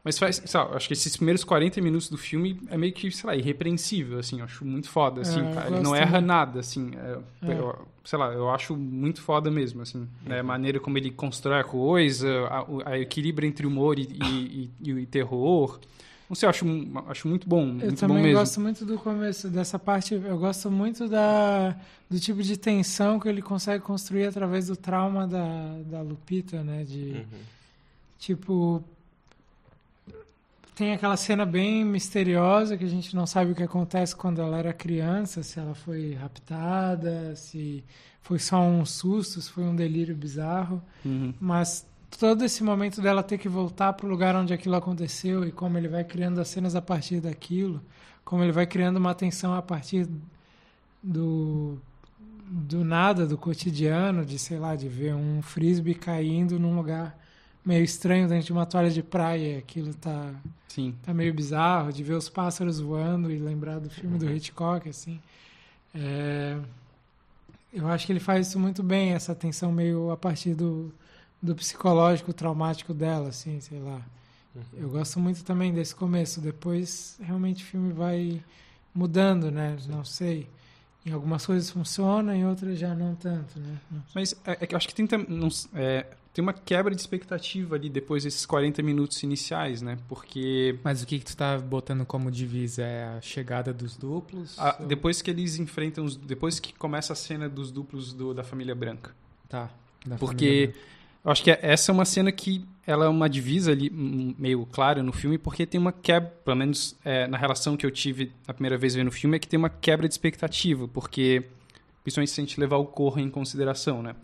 Mas 0.04 0.18
faz. 0.18 0.42
Eu 0.56 0.76
acho 0.76 0.88
que 0.88 0.94
esses 0.94 1.16
primeiros 1.16 1.44
40 1.44 1.80
minutos 1.80 2.10
do 2.10 2.18
filme 2.18 2.60
é 2.70 2.76
meio 2.76 2.92
que, 2.92 3.12
sei 3.12 3.28
lá, 3.28 3.36
irrepreensível, 3.36 4.18
assim, 4.18 4.40
eu 4.40 4.46
acho 4.46 4.66
muito 4.66 4.90
foda, 4.90 5.22
assim, 5.22 5.40
É, 5.46 5.50
eu 5.52 5.54
cara, 5.54 5.68
ele 5.70 5.80
não 5.82 5.96
erra 5.96 6.20
nada, 6.20 6.60
assim. 6.62 6.90
é, 6.96 7.20
É. 7.48 7.60
eu- 7.60 7.88
sei 8.04 8.18
lá, 8.18 8.34
eu 8.34 8.50
acho 8.50 8.76
muito 8.76 9.22
foda 9.22 9.52
mesmo, 9.52 9.84
assim, 9.84 10.08
né? 10.26 10.36
Uhum. 10.36 10.40
A 10.40 10.44
maneira 10.44 10.80
como 10.80 10.98
ele 10.98 11.12
constrói 11.12 11.60
a 11.60 11.64
coisa, 11.64 12.28
a 12.84 12.98
equilíbrio 12.98 13.48
entre 13.48 13.68
humor 13.68 14.00
e, 14.00 14.08
e, 14.12 14.72
e, 14.82 14.90
e 14.92 15.06
terror. 15.06 15.80
Não 16.32 16.36
sei, 16.36 16.46
eu 16.48 16.50
acho, 16.50 16.66
acho 17.10 17.28
muito 17.28 17.46
bom, 17.46 17.60
Eu 17.64 17.68
muito 17.74 17.90
bom 17.90 17.96
também 18.08 18.24
mesmo. 18.24 18.40
gosto 18.40 18.62
muito 18.62 18.86
do 18.86 18.98
começo 18.98 19.50
dessa 19.50 19.78
parte. 19.78 20.14
Eu 20.14 20.38
gosto 20.40 20.72
muito 20.72 21.10
da, 21.10 21.76
do 22.10 22.18
tipo 22.22 22.42
de 22.42 22.56
tensão 22.56 23.20
que 23.20 23.28
ele 23.28 23.42
consegue 23.42 23.84
construir 23.84 24.28
através 24.28 24.68
do 24.68 24.78
trauma 24.78 25.28
da, 25.28 25.76
da 25.88 26.02
Lupita, 26.02 26.64
né? 26.64 26.86
De 26.86 27.12
Uhum. 27.12 27.26
tipo 28.18 28.82
tem 30.74 30.94
aquela 30.94 31.18
cena 31.18 31.46
bem 31.46 31.84
misteriosa 31.84 32.78
que 32.78 32.86
a 32.86 32.88
gente 32.88 33.14
não 33.14 33.28
sabe 33.28 33.52
o 33.52 33.56
que 33.56 33.64
acontece 33.64 34.16
quando 34.16 34.42
ela 34.42 34.58
era 34.58 34.72
criança, 34.74 35.44
se 35.44 35.60
ela 35.60 35.76
foi 35.76 36.14
raptada, 36.14 37.36
se 37.36 37.84
foi 38.22 38.40
só 38.40 38.62
um 38.62 38.86
susto, 38.86 39.42
se 39.42 39.52
foi 39.52 39.66
um 39.66 39.76
delírio 39.76 40.16
bizarro. 40.16 40.82
Uhum. 41.06 41.34
Mas 41.42 41.86
todo 42.18 42.44
esse 42.44 42.64
momento 42.64 43.02
dela 43.02 43.24
ter 43.24 43.38
que 43.38 43.50
voltar 43.50 43.94
para 43.94 44.06
o 44.06 44.10
lugar 44.10 44.36
onde 44.36 44.54
aquilo 44.54 44.76
aconteceu 44.76 45.46
e 45.46 45.52
como 45.52 45.78
ele 45.78 45.88
vai 45.88 46.04
criando 46.04 46.40
as 46.40 46.48
cenas 46.48 46.76
a 46.76 46.82
partir 46.82 47.20
daquilo, 47.22 47.82
como 48.24 48.44
ele 48.44 48.52
vai 48.52 48.66
criando 48.68 48.98
uma 48.98 49.16
tensão 49.16 49.54
a 49.54 49.62
partir 49.62 50.08
do 51.02 51.78
do 52.54 52.84
nada, 52.84 53.26
do 53.26 53.38
cotidiano, 53.38 54.26
de 54.26 54.38
sei 54.38 54.60
lá, 54.60 54.76
de 54.76 54.90
ver 54.90 55.16
um 55.16 55.42
frisbee 55.42 55.96
caindo 55.96 56.60
num 56.60 56.76
lugar 56.76 57.18
meio 57.66 57.84
estranho 57.84 58.28
dentro 58.28 58.48
de 58.48 58.52
uma 58.52 58.66
toalha 58.66 58.90
de 58.90 59.02
praia, 59.02 59.58
aquilo 59.60 59.94
tá 59.94 60.34
Sim. 60.68 60.94
tá 61.04 61.14
meio 61.14 61.34
bizarro, 61.34 61.94
de 61.94 62.04
ver 62.04 62.16
os 62.16 62.28
pássaros 62.28 62.80
voando 62.82 63.32
e 63.32 63.38
lembrar 63.38 63.80
do 63.80 63.90
filme 63.90 64.18
do 64.18 64.30
Hitchcock, 64.30 64.90
assim. 64.90 65.22
É, 65.96 66.58
eu 67.74 67.88
acho 67.88 68.06
que 68.06 68.12
ele 68.12 68.20
faz 68.20 68.48
isso 68.48 68.60
muito 68.60 68.84
bem, 68.84 69.14
essa 69.14 69.34
tensão 69.34 69.72
meio 69.72 70.12
a 70.12 70.18
partir 70.18 70.54
do, 70.54 70.94
do 71.42 71.56
psicológico 71.56 72.32
traumático 72.34 72.94
dela, 72.94 73.30
assim, 73.30 73.60
sei 73.60 73.80
lá. 73.80 74.02
Eu 74.74 74.90
gosto 74.90 75.20
muito 75.20 75.44
também 75.44 75.74
desse 75.74 75.96
começo. 75.96 76.42
Depois, 76.42 77.18
realmente, 77.22 77.64
o 77.64 77.68
filme 77.68 77.94
vai 77.94 78.44
mudando, 78.94 79.50
né? 79.50 79.78
Não 79.88 80.04
sei. 80.04 80.48
Em 81.06 81.12
algumas 81.12 81.46
coisas 81.46 81.70
funciona, 81.70 82.36
em 82.36 82.46
outras 82.46 82.78
já 82.78 82.94
não 82.94 83.16
tanto, 83.16 83.60
né? 83.60 83.80
Não 83.90 84.04
Mas 84.14 84.36
é, 84.46 84.52
é 84.62 84.68
que 84.68 84.76
eu 84.76 84.78
acho 84.78 84.88
que 84.88 84.94
tem, 84.94 85.08
não 85.28 85.48
é, 85.74 86.06
tem 86.32 86.44
uma 86.44 86.54
quebra 86.54 86.94
de 86.94 87.02
expectativa 87.02 87.76
ali 87.76 87.90
depois 87.90 88.24
desses 88.24 88.46
40 88.46 88.84
minutos 88.84 89.24
iniciais, 89.24 89.82
né? 89.82 89.98
Porque 90.08 90.78
Mas 90.84 91.02
o 91.02 91.08
que, 91.08 91.18
que 91.18 91.26
tu 91.26 91.36
tá 91.36 91.58
botando 91.58 92.06
como 92.06 92.30
divisa? 92.30 92.84
É 92.84 93.18
a 93.18 93.22
chegada 93.22 93.74
dos 93.74 93.96
duplos? 93.98 94.60
a- 94.60 94.78
Ou- 94.82 94.86
depois 94.86 95.22
que 95.24 95.32
eles 95.32 95.58
enfrentam, 95.58 96.04
os, 96.06 96.16
depois 96.16 96.60
que 96.60 96.72
começa 96.74 97.14
a 97.14 97.16
cena 97.16 97.50
dos 97.50 97.72
duplos 97.72 98.14
do- 98.14 98.34
da 98.34 98.44
família 98.44 98.76
branca. 98.76 99.12
Tá. 99.50 99.72
da 100.06 100.18
Porque 100.18 100.68
família. 100.68 100.76
Eu 101.24 101.32
acho 101.32 101.44
que 101.44 101.52
essa 101.52 101.92
é 101.92 101.94
uma 101.94 102.06
cena 102.06 102.32
que 102.32 102.66
ela 102.86 103.06
é 103.06 103.08
uma 103.08 103.30
divisa 103.30 103.72
ali 103.72 103.92
hum, 103.94 104.34
meio 104.38 104.66
clara 104.66 105.04
no 105.04 105.14
filme, 105.14 105.38
porque 105.38 105.66
tem 105.66 105.80
uma 105.80 105.92
quebra, 105.92 106.30
pelo 106.44 106.58
menos 106.58 106.98
é, 107.06 107.28
na 107.28 107.38
relação 107.38 107.78
que 107.78 107.86
eu 107.86 107.92
tive 107.92 108.32
a 108.48 108.54
primeira 108.54 108.78
vez 108.78 108.96
vendo 108.96 109.10
o 109.10 109.12
filme, 109.12 109.38
é 109.38 109.40
que 109.40 109.48
tem 109.48 109.58
uma 109.58 109.70
quebra 109.70 110.08
de 110.08 110.14
expectativa, 110.14 110.88
porque 110.88 111.44
principalmente 112.04 112.32
se 112.32 112.42
a 112.42 112.44
gente 112.44 112.60
levar 112.60 112.78
o 112.78 112.86
Corra 112.86 113.22
em 113.22 113.30
consideração, 113.30 114.02
né? 114.02 114.16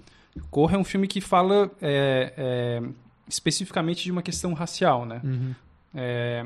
Corra 0.50 0.76
é 0.76 0.80
um 0.80 0.84
filme 0.84 1.08
que 1.08 1.22
fala 1.22 1.72
é, 1.82 2.34
é, 2.38 2.82
especificamente 3.28 4.04
de 4.04 4.12
uma 4.12 4.22
questão 4.22 4.54
racial, 4.54 5.06
né? 5.06 5.22
Uhum. 5.24 5.56
É, 5.94 6.46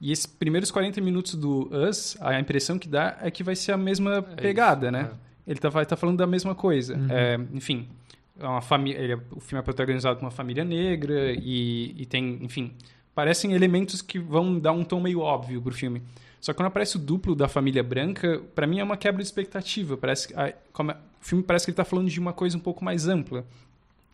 e 0.00 0.12
esses 0.12 0.26
primeiros 0.26 0.70
40 0.70 1.00
minutos 1.00 1.34
do 1.34 1.70
Us, 1.72 2.16
a 2.20 2.38
impressão 2.38 2.78
que 2.78 2.88
dá 2.88 3.16
é 3.22 3.30
que 3.30 3.42
vai 3.42 3.56
ser 3.56 3.72
a 3.72 3.76
mesma 3.76 4.22
pegada, 4.22 4.86
isso, 4.86 4.92
né? 4.92 5.10
é. 5.10 5.24
Ele 5.50 5.58
tá, 5.58 5.68
vai 5.68 5.82
estar 5.82 5.96
falando 5.96 6.18
da 6.18 6.26
mesma 6.26 6.54
coisa. 6.54 6.96
Uhum. 6.96 7.06
É, 7.10 7.38
enfim, 7.52 7.88
é 8.38 8.46
uma 8.46 8.60
família, 8.60 8.98
é- 9.14 9.18
o 9.30 9.40
filme 9.40 9.60
é 9.60 9.62
protagonizado 9.62 10.16
por 10.18 10.24
uma 10.24 10.30
família 10.30 10.64
negra 10.64 11.32
e, 11.32 11.94
e 11.96 12.06
tem, 12.06 12.38
enfim, 12.42 12.72
parecem 13.14 13.52
elementos 13.52 14.02
que 14.02 14.18
vão 14.18 14.58
dar 14.58 14.72
um 14.72 14.84
tom 14.84 15.00
meio 15.00 15.20
óbvio 15.20 15.60
pro 15.62 15.72
filme. 15.72 16.02
Só 16.40 16.52
que 16.52 16.58
quando 16.58 16.66
aparece 16.66 16.96
o 16.96 16.98
duplo 16.98 17.34
da 17.34 17.48
família 17.48 17.82
branca, 17.82 18.42
pra 18.54 18.66
mim 18.66 18.78
é 18.78 18.84
uma 18.84 18.96
quebra 18.98 19.22
de 19.22 19.26
expectativa. 19.28 19.96
Parece 19.96 20.34
como 20.72 20.90
é- 20.90 20.94
o 20.94 21.24
filme 21.24 21.42
parece 21.42 21.64
que 21.64 21.70
ele 21.70 21.76
tá 21.76 21.84
falando 21.84 22.10
de 22.10 22.20
uma 22.20 22.32
coisa 22.34 22.56
um 22.56 22.60
pouco 22.60 22.84
mais 22.84 23.08
ampla. 23.08 23.46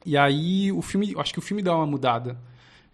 E 0.06 0.16
aí 0.16 0.70
o 0.70 0.80
filme, 0.80 1.12
acho 1.18 1.32
que 1.32 1.38
o 1.38 1.42
filme 1.42 1.62
dá 1.62 1.74
uma 1.74 1.86
mudada. 1.86 2.38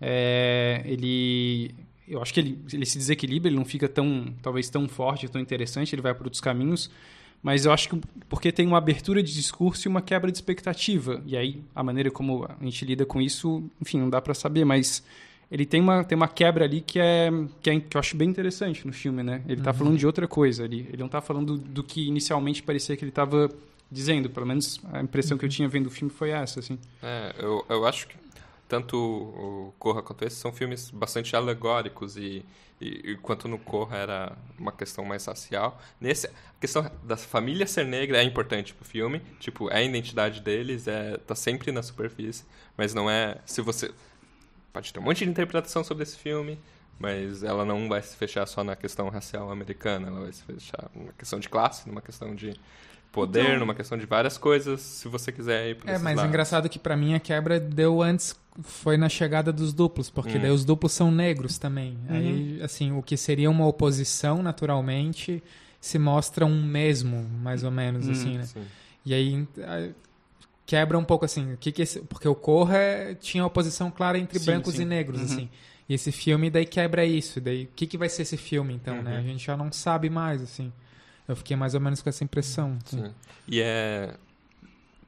É, 0.00 0.82
ele, 0.86 1.74
eu 2.08 2.20
acho 2.22 2.32
que 2.32 2.40
ele, 2.40 2.58
ele 2.72 2.86
se 2.86 2.98
desequilibra, 2.98 3.48
ele 3.48 3.56
não 3.56 3.64
fica 3.64 3.88
tão, 3.88 4.26
talvez 4.42 4.68
tão 4.70 4.88
forte, 4.88 5.28
tão 5.28 5.40
interessante, 5.40 5.94
ele 5.94 6.02
vai 6.02 6.14
por 6.14 6.24
outros 6.24 6.40
caminhos. 6.40 6.90
Mas 7.42 7.64
eu 7.64 7.72
acho 7.72 7.88
que 7.88 8.00
porque 8.28 8.50
tem 8.50 8.66
uma 8.66 8.78
abertura 8.78 9.22
de 9.22 9.32
discurso 9.32 9.86
e 9.86 9.88
uma 9.88 10.02
quebra 10.02 10.30
de 10.30 10.38
expectativa. 10.38 11.22
E 11.26 11.36
aí 11.36 11.62
a 11.74 11.82
maneira 11.82 12.10
como 12.10 12.44
a 12.44 12.64
gente 12.64 12.84
lida 12.84 13.06
com 13.06 13.20
isso, 13.20 13.62
enfim, 13.80 14.00
não 14.00 14.10
dá 14.10 14.20
pra 14.20 14.34
saber, 14.34 14.64
mas 14.64 15.02
ele 15.50 15.64
tem 15.64 15.80
uma, 15.80 16.02
tem 16.02 16.16
uma 16.16 16.28
quebra 16.28 16.64
ali 16.64 16.80
que 16.80 16.98
é, 16.98 17.30
que 17.62 17.70
é 17.70 17.80
que 17.80 17.96
eu 17.96 17.98
acho 18.00 18.16
bem 18.16 18.28
interessante 18.28 18.86
no 18.86 18.92
filme, 18.92 19.22
né? 19.22 19.42
Ele 19.48 19.60
tá 19.60 19.72
falando 19.72 19.96
de 19.96 20.06
outra 20.06 20.26
coisa 20.26 20.64
ali. 20.64 20.86
Ele 20.88 20.98
não 20.98 21.08
tá 21.08 21.20
falando 21.20 21.56
do 21.56 21.84
que 21.84 22.06
inicialmente 22.06 22.62
parecia 22.62 22.96
que 22.96 23.04
ele 23.04 23.12
tava 23.12 23.48
dizendo, 23.90 24.28
pelo 24.28 24.46
menos 24.46 24.80
a 24.92 25.00
impressão 25.00 25.38
que 25.38 25.44
eu 25.44 25.48
tinha 25.48 25.68
vendo 25.68 25.86
o 25.86 25.90
filme 25.90 26.12
foi 26.12 26.30
essa, 26.30 26.58
assim. 26.58 26.76
É, 27.00 27.32
eu, 27.38 27.64
eu 27.68 27.86
acho 27.86 28.08
que 28.08 28.16
tanto 28.68 28.96
o 28.96 29.74
Corra 29.78 30.02
quanto 30.02 30.24
esse 30.24 30.36
são 30.36 30.52
filmes 30.52 30.90
bastante 30.90 31.34
alegóricos 31.36 32.16
e, 32.16 32.44
e, 32.80 33.12
e 33.12 33.16
quanto 33.16 33.48
no 33.48 33.58
Corra 33.58 33.96
era 33.96 34.38
uma 34.58 34.72
questão 34.72 35.04
mais 35.04 35.24
racial. 35.26 35.80
Nesse, 36.00 36.26
a 36.26 36.60
questão 36.60 36.90
da 37.02 37.16
família 37.16 37.66
ser 37.66 37.84
negra 37.84 38.18
é 38.18 38.22
importante 38.22 38.74
pro 38.74 38.84
filme, 38.84 39.20
tipo, 39.38 39.70
é 39.70 39.76
a 39.76 39.82
identidade 39.82 40.40
deles, 40.40 40.88
é, 40.88 41.16
tá 41.18 41.34
sempre 41.34 41.70
na 41.72 41.82
superfície, 41.82 42.44
mas 42.76 42.92
não 42.92 43.08
é, 43.08 43.38
se 43.46 43.60
você 43.60 43.92
pode 44.72 44.92
ter 44.92 44.98
um 44.98 45.02
monte 45.02 45.24
de 45.24 45.30
interpretação 45.30 45.82
sobre 45.82 46.02
esse 46.02 46.16
filme, 46.16 46.58
mas 46.98 47.42
ela 47.42 47.64
não 47.64 47.88
vai 47.88 48.02
se 48.02 48.16
fechar 48.16 48.46
só 48.46 48.64
na 48.64 48.74
questão 48.74 49.08
racial 49.08 49.50
americana, 49.50 50.08
ela 50.08 50.20
vai 50.20 50.32
se 50.32 50.42
fechar 50.42 50.90
numa 50.94 51.12
questão 51.12 51.38
de 51.38 51.48
classe, 51.48 51.88
numa 51.88 52.00
questão 52.00 52.34
de 52.34 52.58
poder, 53.16 53.44
Então- 53.46 53.60
numa 53.60 53.74
questão 53.74 53.96
de 53.96 54.04
várias 54.06 54.36
coisas, 54.38 54.80
se 54.80 55.08
você 55.08 55.32
quiser 55.32 55.70
ir 55.70 55.76
para 55.76 55.92
É, 55.92 55.98
mas 55.98 56.22
engraçado 56.22 56.68
que 56.68 56.78
pra 56.78 56.96
mim 56.96 57.14
a 57.14 57.18
quebra 57.20 57.58
deu 57.58 58.02
antes, 58.02 58.36
foi 58.62 58.96
na 58.96 59.08
chegada 59.08 59.50
dos 59.52 59.72
duplos, 59.72 60.10
porque 60.10 60.36
Hum. 60.36 60.40
daí 60.42 60.50
os 60.50 60.64
duplos 60.64 60.92
são 60.92 61.10
negros 61.10 61.58
também. 61.58 61.98
Uhum. 62.08 62.16
Aí, 62.16 62.60
assim, 62.62 62.92
o 62.92 63.02
que 63.02 63.16
seria 63.16 63.50
uma 63.50 63.66
oposição, 63.66 64.42
naturalmente, 64.42 65.42
se 65.80 65.98
mostra 65.98 66.44
um 66.44 66.62
mesmo, 66.62 67.26
mais 67.42 67.64
ou 67.64 67.70
menos, 67.70 68.06
Hum, 68.06 68.12
assim, 68.12 68.38
né? 68.38 68.44
Sim. 68.44 68.64
E 69.04 69.14
aí 69.14 69.46
a- 69.62 69.88
quebra 70.66 70.98
um 70.98 71.04
pouco 71.04 71.24
assim, 71.24 71.52
o 71.52 71.56
que 71.56 71.70
que 71.72 71.82
esse- 71.82 72.00
porque 72.00 72.26
o 72.28 72.34
Corra 72.34 72.76
é- 72.76 73.14
tinha 73.14 73.44
oposição 73.46 73.90
clara 73.90 74.18
entre 74.18 74.38
Sim, 74.38 74.46
brancos 74.46 74.74
sim. 74.74 74.82
e 74.82 74.84
negros, 74.84 75.20
Uhum. 75.20 75.24
assim. 75.26 75.48
E 75.88 75.94
esse 75.94 76.10
filme 76.10 76.50
daí 76.50 76.66
quebra 76.66 77.04
isso, 77.04 77.40
daí 77.40 77.64
o 77.64 77.68
que 77.76 77.86
que 77.86 77.96
vai 77.96 78.08
ser 78.08 78.22
esse 78.22 78.36
filme 78.36 78.74
então, 78.74 79.00
né? 79.02 79.12
Uhum. 79.12 79.18
A 79.18 79.22
gente 79.22 79.44
já 79.46 79.56
não 79.56 79.70
sabe 79.70 80.10
mais, 80.10 80.42
assim. 80.42 80.72
Eu 81.28 81.36
fiquei 81.36 81.56
mais 81.56 81.74
ou 81.74 81.80
menos 81.80 82.02
com 82.02 82.08
essa 82.08 82.22
impressão. 82.22 82.78
Sim. 82.84 83.12
E 83.48 83.60
é 83.60 84.14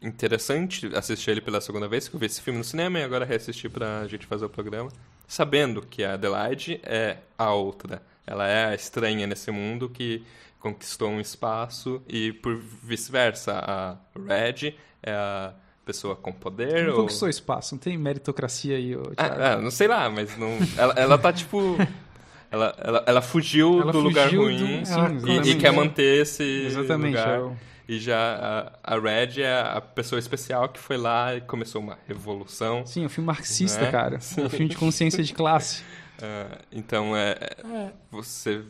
interessante 0.02 0.87
assistir 0.94 1.30
ele 1.30 1.40
pela 1.40 1.60
segunda 1.60 1.88
vez, 1.88 2.08
que 2.08 2.14
eu 2.14 2.20
vi 2.20 2.26
esse 2.26 2.40
filme 2.40 2.58
no 2.58 2.64
cinema 2.64 2.98
e 2.98 3.02
agora 3.02 3.25
reassistir 3.25 3.70
pra 3.70 4.06
gente 4.06 4.26
fazer 4.26 4.44
o 4.44 4.48
programa, 4.48 4.90
sabendo 5.26 5.82
que 5.82 6.04
a 6.04 6.14
Adelaide 6.14 6.80
é 6.82 7.18
a 7.37 7.52
outra. 7.52 8.02
Ela 8.26 8.46
é 8.46 8.66
a 8.66 8.75
estranha 8.75 9.26
nesse 9.26 9.50
mundo 9.50 9.88
que 9.88 10.25
conquistou 10.60 11.08
um 11.08 11.20
espaço 11.20 12.02
e 12.08 12.32
por 12.32 12.56
vice-versa. 12.56 13.52
A 13.52 13.96
Red 14.14 14.75
é 15.02 15.12
a 15.12 15.54
pessoa 15.84 16.14
com 16.14 16.32
poder. 16.32 16.84
Não 16.84 16.94
ou... 16.94 17.00
conquistou 17.02 17.28
espaço, 17.28 17.75
não 17.75 17.80
tem 17.80 17.96
meritocracia 17.96 18.76
aí, 18.76 18.94
ô. 18.94 19.02
Ah, 19.16 19.52
ah, 19.52 19.56
não 19.56 19.70
sei 19.70 19.88
lá, 19.88 20.10
mas 20.10 20.37
não. 20.37 20.50
Ela, 20.76 20.94
ela 20.94 21.18
tá 21.18 21.32
tipo. 21.32 21.76
Ela, 22.50 22.75
ela, 22.78 23.05
ela 23.07 23.23
fugiu 23.23 23.83
Ela 23.83 23.93
do 23.93 24.00
lugar 24.00 24.25
fugiu 24.25 24.43
ruim 24.45 24.57
do- 24.81 24.87
sim, 24.87 24.93
Ela- 24.93 25.11
e- 25.47 25.50
e, 25.50 25.55
quer 25.57 25.73
manter 25.73 26.23
esse 26.23 26.43
Exatamente, 26.43 27.17
lugar. 27.17 27.28
é 27.38 27.40
o- 27.40 27.57
E 27.87 27.99
já 27.99 28.73
a, 28.85 28.95
a 28.95 28.99
Red 29.00 29.40
é 29.43 29.61
a 29.61 29.81
pessoa 29.81 30.19
especial 30.19 30.69
que 30.69 30.78
foi 30.78 30.97
lá 30.99 31.35
e 31.35 31.40
começou 31.43 31.81
uma 31.81 31.99
revolução. 32.07 32.85
Sim, 32.87 33.02
é 33.02 33.07
um 33.07 33.09
filme 33.09 33.26
marxista, 33.26 33.81
Né? 33.83 33.90
cara. 33.90 34.19
É 34.37 34.40
um 34.45 34.49
filme 34.50 34.69
de 34.69 34.76
consciência 34.76 35.23
de 35.23 35.33
classe. 35.35 35.83
Ah, 36.23 36.59
então 36.73 37.17
é, 37.17 37.33
É, 37.64 37.93
você. 38.11 38.62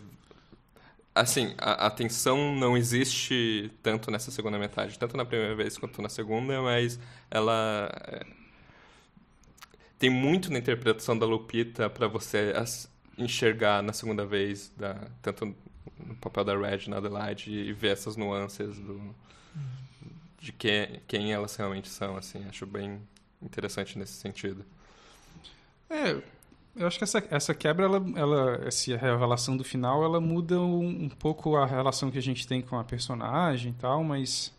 Assim, 1.14 1.52
a, 1.58 1.86
a 1.86 1.90
tensão 1.90 2.54
não 2.54 2.76
existe 2.76 3.72
tanto 3.82 4.08
nessa 4.08 4.30
segunda 4.30 4.56
metade, 4.56 4.96
tanto 4.96 5.16
na 5.16 5.24
primeira 5.24 5.54
vez 5.56 5.76
quanto 5.76 6.00
na 6.00 6.08
segunda, 6.08 6.62
mas 6.62 6.98
ela. 7.28 7.90
é, 8.06 8.24
tem 9.98 10.10
muito 10.10 10.52
na 10.52 10.58
interpretação 10.60 11.18
da 11.18 11.26
Lupita 11.26 11.90
para 11.90 12.06
você 12.06 12.52
as- 12.56 12.88
enxergar 13.18 13.82
na 13.82 13.92
segunda 13.92 14.24
vez, 14.24 14.72
da, 14.76 14.94
tanto 15.20 15.54
no 15.98 16.14
papel 16.16 16.44
da 16.44 16.56
Red 16.56 16.88
na 16.88 16.98
Adelaide, 16.98 17.50
e 17.50 17.72
ver 17.72 17.92
essas 17.92 18.16
nuances 18.16 18.78
do, 18.78 19.14
de 20.40 20.52
que, 20.52 21.00
quem 21.06 21.32
elas 21.32 21.56
realmente 21.56 21.88
são. 21.88 22.16
Assim, 22.16 22.44
acho 22.48 22.64
bem 22.66 23.00
interessante 23.42 23.98
nesse 23.98 24.14
sentido. 24.14 24.64
É, 25.90 26.20
eu 26.76 26.86
acho 26.86 26.98
que 26.98 27.04
essa, 27.04 27.22
essa 27.30 27.54
quebra, 27.54 27.86
ela, 27.86 28.04
ela, 28.14 28.62
essa 28.64 28.96
revelação 28.96 29.56
do 29.56 29.64
final, 29.64 30.04
ela 30.04 30.20
muda 30.20 30.60
um, 30.60 31.04
um 31.04 31.08
pouco 31.08 31.56
a 31.56 31.66
relação 31.66 32.10
que 32.10 32.18
a 32.18 32.22
gente 32.22 32.46
tem 32.46 32.62
com 32.62 32.78
a 32.78 32.84
personagem 32.84 33.72
e 33.72 33.74
tal, 33.74 34.04
mas 34.04 34.52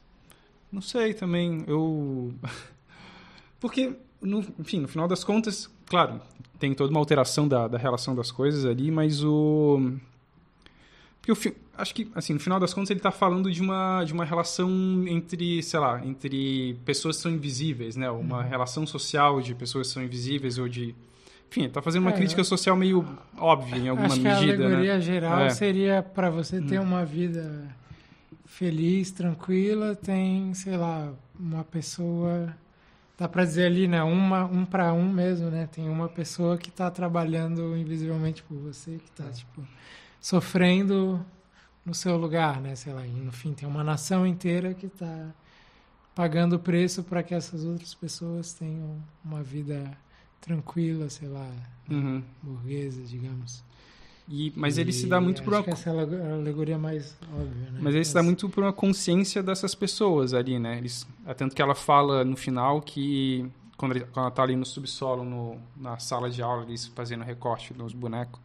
não 0.72 0.82
sei 0.82 1.14
também, 1.14 1.64
eu... 1.68 2.34
Porque, 3.60 3.94
no, 4.22 4.40
enfim, 4.58 4.80
no 4.80 4.88
final 4.88 5.08
das 5.08 5.24
contas, 5.24 5.70
claro, 5.90 6.22
tem 6.60 6.74
toda 6.74 6.92
uma 6.92 7.00
alteração 7.00 7.48
da, 7.48 7.68
da 7.68 7.78
relação 7.78 8.16
das 8.16 8.32
coisas 8.32 8.66
ali, 8.66 8.92
mas 8.92 9.24
o... 9.24 9.92
Porque 11.22 11.32
o 11.32 11.54
acho 11.78 11.96
que, 11.96 12.10
assim, 12.14 12.34
no 12.34 12.40
final 12.40 12.60
das 12.60 12.74
contas, 12.74 12.90
ele 12.90 13.00
está 13.00 13.12
falando 13.12 13.52
de 13.52 13.62
uma, 13.62 14.04
de 14.04 14.14
uma 14.14 14.26
relação 14.26 14.70
entre, 15.08 15.64
sei 15.64 15.80
lá, 15.80 16.06
entre 16.06 16.76
pessoas 16.86 17.18
que 17.18 17.24
são 17.24 17.32
invisíveis, 17.32 17.96
né? 17.96 18.10
Uma 18.10 18.44
relação 18.44 18.86
social 18.86 19.42
de 19.42 19.56
pessoas 19.56 19.88
que 19.88 19.94
são 19.94 20.04
invisíveis 20.04 20.58
ou 20.58 20.68
de... 20.68 20.94
Enfim, 21.50 21.62
ele 21.62 21.70
tá 21.70 21.82
fazendo 21.82 22.04
uma 22.04 22.12
É, 22.12 22.14
crítica 22.14 22.44
social 22.44 22.76
meio 22.76 23.06
óbvia 23.38 23.78
em 23.78 23.90
alguma 23.90 24.08
acho 24.08 24.20
que 24.22 24.28
a 24.28 24.40
medida, 24.40 24.66
alegoria 24.66 24.96
né? 24.96 25.02
geral 25.02 25.40
É. 25.40 25.48
Hum. 25.48 25.50
seria 25.50 26.04
para 26.04 26.30
você 26.30 26.62
ter 26.62 26.80
uma 26.80 27.04
vida 27.04 27.68
feliz, 28.46 29.10
tranquila, 29.10 29.96
tem, 29.96 30.54
sei 30.54 30.78
lá, 30.78 31.12
uma 31.40 31.64
pessoa 31.64 32.54
dá 33.20 33.28
para 33.28 33.44
dizer 33.44 33.66
ali, 33.66 33.88
né, 33.88 34.02
uma 34.02 34.46
um 34.46 34.66
para 34.66 34.94
um 34.94 35.12
mesmo, 35.12 35.50
né? 35.52 35.68
Tem 35.68 35.90
uma 35.90 36.08
pessoa 36.08 36.58
que 36.58 36.70
está 36.70 36.90
trabalhando 36.90 37.76
invisivelmente 37.76 38.42
por 38.44 38.58
você, 38.58 38.98
que 38.98 39.10
está 39.10 39.30
tipo 39.30 39.62
sofrendo 40.22 41.24
no 41.86 41.94
seu 41.94 42.18
lugar, 42.18 42.62
né? 42.62 42.76
Sei 42.76 42.94
lá, 42.94 43.06
e 43.06 43.12
no 43.12 43.32
fim 43.32 43.54
tem 43.54 43.68
uma 43.68 43.84
nação 43.84 44.26
inteira 44.26 44.74
que 44.74 44.86
está 44.86 45.34
pagando 46.16 46.56
o 46.56 46.60
preço 46.60 47.04
para 47.04 47.22
que 47.24 47.34
essas 47.34 47.64
outras 47.66 47.94
pessoas 47.94 48.54
tenham 48.54 48.98
uma 49.24 49.44
vida 49.44 49.92
tranquila, 50.42 51.10
sei 51.10 51.28
lá, 51.28 51.50
Uhum. 51.90 52.24
burguesa, 52.42 53.02
digamos. 53.02 53.64
E, 54.32 54.54
mas 54.56 54.78
ele 54.78 54.94
se 54.94 55.06
E 55.08 55.10
dá 55.10 55.20
muito 55.20 55.42
por 55.44 55.54
uma 55.54 55.64
essa 55.66 55.90
é 55.90 55.92
a 55.92 55.96
alego- 55.96 56.16
a 56.24 56.34
alegoria 56.36 56.78
mais 56.78 57.18
óbvia, 57.34 57.72
né? 57.72 57.80
Mas 57.82 57.96
ele 57.96 58.06
se 58.06 58.14
dá 58.14 58.22
muito 58.22 58.48
por 58.48 58.64
uma 58.64 58.72
consciência 58.74 59.42
dessas 59.42 59.74
pessoas 59.74 60.34
ali, 60.36 60.60
né? 60.60 60.78
Eles, 60.78 61.08
é 61.26 61.34
tanto 61.34 61.56
que 61.56 61.62
ela 61.62 61.74
fala 61.74 62.24
no 62.24 62.38
final 62.38 62.80
que 62.82 63.50
quando, 63.76 63.96
ela 64.16 64.30
tá 64.30 64.44
ali 64.44 64.56
no 64.56 64.66
subsolo, 64.66 65.24
no, 65.24 65.58
na 65.76 65.98
sala 65.98 66.30
de 66.30 66.42
aula, 66.44 66.64
eles 66.64 66.86
fazendo 66.88 67.24
recorte 67.24 67.74
nos 67.74 67.94
bonecos, 67.94 68.40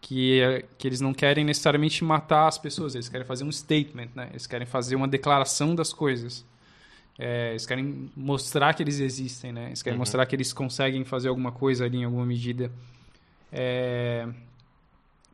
que, 0.00 0.40
é- 0.40 0.64
que 0.78 0.88
eles 0.88 1.00
não 1.02 1.12
querem 1.12 1.44
necessariamente 1.44 2.02
matar 2.02 2.46
as 2.48 2.56
pessoas, 2.56 2.94
eles 2.94 3.08
querem 3.08 3.26
fazer 3.26 3.44
um 3.44 3.52
statement, 3.52 4.08
né? 4.14 4.28
Eles 4.30 4.46
querem 4.46 4.66
fazer 4.66 4.96
uma 4.96 5.08
declaração 5.08 5.74
das 5.74 5.92
coisas. 5.92 6.46
É, 7.18 7.50
eles 7.50 7.66
querem 7.66 8.10
mostrar 8.16 8.72
que 8.72 8.82
eles 8.82 9.00
existem, 9.00 9.52
né? 9.52 9.66
Eles 9.66 9.82
querem 9.82 9.96
Uhum. 9.96 10.00
mostrar 10.00 10.24
que 10.24 10.34
eles 10.34 10.52
conseguem 10.54 11.04
fazer 11.04 11.28
alguma 11.28 11.52
coisa 11.52 11.84
ali 11.84 11.98
em 11.98 12.04
alguma 12.04 12.24
medida. 12.24 12.72
É, 13.52 14.26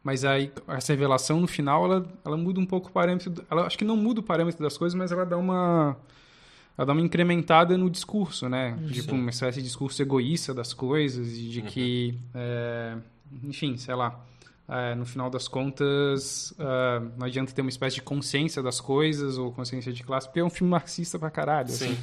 mas 0.06 0.24
aí, 0.24 0.52
essa 0.68 0.92
revelação 0.92 1.40
no 1.40 1.48
final, 1.48 1.84
ela, 1.84 2.06
ela 2.24 2.36
muda 2.36 2.60
um 2.60 2.64
pouco 2.64 2.90
o 2.90 2.92
parâmetro. 2.92 3.44
Ela, 3.50 3.66
acho 3.66 3.76
que 3.76 3.84
não 3.84 3.96
muda 3.96 4.20
o 4.20 4.22
parâmetro 4.22 4.62
das 4.62 4.78
coisas, 4.78 4.94
mas 4.96 5.10
ela 5.10 5.26
dá 5.26 5.36
uma. 5.36 5.96
Ela 6.78 6.86
dá 6.86 6.92
uma 6.92 7.02
incrementada 7.02 7.76
no 7.76 7.90
discurso, 7.90 8.48
né? 8.48 8.78
Tipo, 8.92 9.16
uma 9.16 9.30
espécie 9.30 9.58
de 9.58 9.64
discurso 9.64 10.00
egoísta 10.00 10.54
das 10.54 10.72
coisas, 10.72 11.36
e 11.36 11.48
de 11.48 11.60
que. 11.60 12.16
é, 12.32 12.96
enfim, 13.42 13.76
sei 13.78 13.96
lá. 13.96 14.24
é, 14.68 14.94
no 14.94 15.04
final 15.04 15.28
das 15.28 15.48
contas, 15.48 16.54
é, 16.56 17.02
não 17.18 17.26
adianta 17.26 17.52
ter 17.52 17.60
uma 17.60 17.70
espécie 17.70 17.96
de 17.96 18.02
consciência 18.02 18.62
das 18.62 18.80
coisas 18.80 19.38
ou 19.38 19.50
consciência 19.50 19.92
de 19.92 20.04
classe, 20.04 20.28
porque 20.28 20.38
é 20.38 20.44
um 20.44 20.50
filme 20.50 20.70
marxista 20.70 21.18
pra 21.18 21.30
caralho. 21.30 21.68
Sim. 21.68 21.86
Assim, 21.86 21.98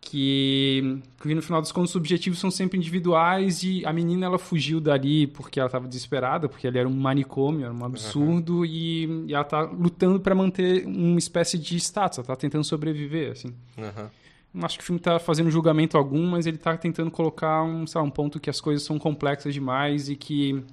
que, 0.00 0.98
que 1.20 1.34
no 1.34 1.42
final 1.42 1.60
das 1.60 1.70
contas 1.70 1.90
os 1.90 1.96
objetivos 1.96 2.38
são 2.38 2.50
sempre 2.50 2.78
individuais 2.78 3.62
e 3.62 3.84
a 3.84 3.92
menina 3.92 4.26
ela 4.26 4.38
fugiu 4.38 4.80
dali 4.80 5.26
porque 5.26 5.60
ela 5.60 5.66
estava 5.66 5.86
desesperada, 5.86 6.48
porque 6.48 6.66
ali 6.66 6.78
era 6.78 6.88
um 6.88 6.96
manicômio, 6.96 7.64
era 7.64 7.74
um 7.74 7.84
absurdo 7.84 8.64
e, 8.64 9.26
e 9.26 9.34
ela 9.34 9.44
tá 9.44 9.62
lutando 9.62 10.18
para 10.18 10.34
manter 10.34 10.86
uma 10.86 11.18
espécie 11.18 11.58
de 11.58 11.76
status, 11.76 12.18
ela 12.18 12.26
tá 12.26 12.36
tentando 12.36 12.64
sobreviver, 12.64 13.32
assim. 13.32 13.54
Aham. 13.78 14.10
Não 14.52 14.66
acho 14.66 14.78
que 14.78 14.82
o 14.82 14.86
filme 14.86 14.98
tá 14.98 15.20
fazendo 15.20 15.48
julgamento 15.48 15.96
algum, 15.96 16.26
mas 16.26 16.44
ele 16.44 16.58
tá 16.58 16.76
tentando 16.76 17.10
colocar 17.10 17.62
um, 17.62 17.86
sei 17.86 18.00
lá, 18.00 18.04
um 18.04 18.10
ponto 18.10 18.40
que 18.40 18.50
as 18.50 18.60
coisas 18.60 18.82
são 18.82 18.98
complexas 18.98 19.54
demais 19.54 20.08
e 20.08 20.16
que 20.16 20.64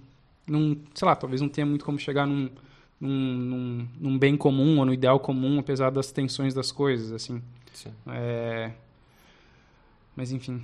não, 0.47 0.75
sei 0.95 1.05
lá, 1.05 1.15
talvez 1.15 1.41
não 1.41 1.49
tenha 1.49 1.67
muito 1.67 1.85
como 1.85 1.99
chegar 1.99 2.25
num, 2.25 2.49
num, 2.99 3.09
num, 3.09 3.87
num 3.99 4.17
bem 4.17 4.35
comum 4.35 4.79
ou 4.79 4.85
no 4.85 4.93
ideal 4.93 5.19
comum, 5.19 5.59
apesar 5.59 5.91
das 5.91 6.11
tensões 6.11 6.55
das 6.55 6.71
coisas, 6.71 7.11
assim. 7.11 7.39
Sim. 7.71 7.91
É... 8.07 8.71
Mas 10.17 10.31
enfim. 10.31 10.59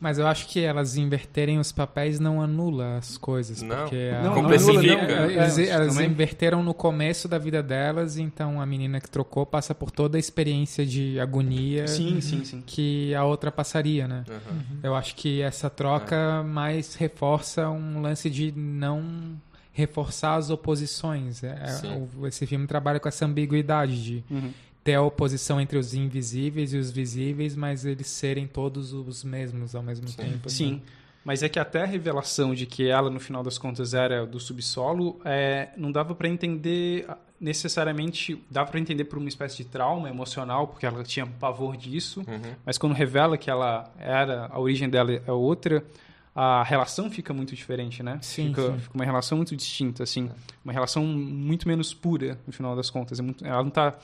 Mas 0.00 0.18
eu 0.18 0.26
acho 0.26 0.48
que 0.48 0.60
elas 0.60 0.96
inverterem 0.96 1.58
os 1.58 1.70
papéis 1.70 2.18
não 2.18 2.40
anula 2.40 2.96
as 2.96 3.18
coisas. 3.18 3.60
Não. 3.60 3.76
porque 3.76 3.96
a- 4.18 4.22
Não, 4.22 4.32
Complexifica. 4.34 4.80
não 4.96 5.02
anula, 5.04 5.20
não. 5.20 5.30
Eles, 5.30 5.58
É, 5.58 5.66
elas 5.68 5.94
também. 5.94 6.10
inverteram 6.10 6.62
no 6.62 6.72
começo 6.72 7.28
da 7.28 7.36
vida 7.36 7.62
delas, 7.62 8.16
então 8.16 8.60
a 8.62 8.64
menina 8.64 8.98
que 9.00 9.10
trocou 9.10 9.44
passa 9.44 9.74
por 9.74 9.90
toda 9.90 10.16
a 10.16 10.20
experiência 10.20 10.86
de 10.86 11.20
agonia 11.20 11.86
Sim, 11.86 12.18
sim, 12.22 12.42
sim. 12.44 12.62
que 12.66 13.14
a 13.14 13.24
outra 13.24 13.52
passaria, 13.52 14.08
né? 14.08 14.24
Aham. 14.26 14.60
Eu 14.82 14.94
acho 14.94 15.14
que 15.16 15.42
essa 15.42 15.68
troca 15.68 16.42
mais 16.42 16.94
reforça 16.94 17.68
um 17.68 18.00
lance 18.00 18.30
de 18.30 18.52
não 18.56 19.36
reforçar 19.70 20.36
as 20.36 20.50
oposições. 20.50 21.42
É, 21.42 21.56
esse 22.28 22.46
filme 22.46 22.66
trabalha 22.66 23.00
com 23.00 23.08
essa 23.08 23.26
ambiguidade 23.26 24.02
de 24.02 24.24
Uhum. 24.30 24.50
Ter 24.84 24.94
a 24.94 25.02
oposição 25.02 25.58
entre 25.60 25.78
os 25.78 25.94
invisíveis 25.94 26.74
e 26.74 26.76
os 26.76 26.90
visíveis, 26.90 27.56
mas 27.56 27.84
eles 27.86 28.06
serem 28.06 28.46
todos 28.46 28.92
os 28.92 29.24
mesmos 29.24 29.74
ao 29.74 29.82
mesmo 29.82 30.06
Sim. 30.06 30.16
tempo. 30.16 30.50
Sim. 30.50 30.72
né? 30.74 30.80
Mas 31.24 31.42
é 31.42 31.48
que 31.48 31.58
até 31.58 31.82
a 31.82 31.86
revelação 31.86 32.54
de 32.54 32.66
que 32.66 32.86
ela, 32.86 33.08
no 33.08 33.18
final 33.18 33.42
das 33.42 33.56
contas, 33.56 33.94
era 33.94 34.26
do 34.26 34.38
subsolo, 34.38 35.18
é, 35.24 35.70
não 35.74 35.90
dava 35.90 36.14
para 36.14 36.28
entender 36.28 37.06
necessariamente. 37.40 38.38
Dava 38.50 38.70
para 38.70 38.78
entender 38.78 39.04
por 39.04 39.18
uma 39.18 39.28
espécie 39.28 39.56
de 39.56 39.64
trauma 39.64 40.08
emocional, 40.10 40.68
porque 40.68 40.84
ela 40.84 41.02
tinha 41.02 41.26
pavor 41.26 41.78
disso. 41.78 42.20
Uhum. 42.28 42.54
Mas 42.66 42.76
quando 42.76 42.92
revela 42.92 43.38
que 43.38 43.48
ela 43.48 43.90
era, 43.98 44.48
a 44.52 44.58
origem 44.58 44.88
dela 44.90 45.12
é 45.12 45.32
outra, 45.32 45.82
a 46.34 46.62
relação 46.62 47.10
fica 47.10 47.32
muito 47.32 47.54
diferente, 47.54 48.02
né? 48.02 48.18
Sim, 48.20 48.48
fica, 48.48 48.62
sim. 48.72 48.78
fica 48.80 48.94
uma 48.94 49.04
relação 49.04 49.38
muito 49.38 49.56
distinta, 49.56 50.02
assim. 50.02 50.30
Uma 50.62 50.74
relação 50.74 51.04
muito 51.06 51.66
menos 51.66 51.94
pura, 51.94 52.38
no 52.46 52.52
final 52.52 52.76
das 52.76 52.90
contas. 52.90 53.18
É 53.18 53.22
muito- 53.22 53.46
ela 53.46 53.62
não 53.62 53.70
tá... 53.70 53.94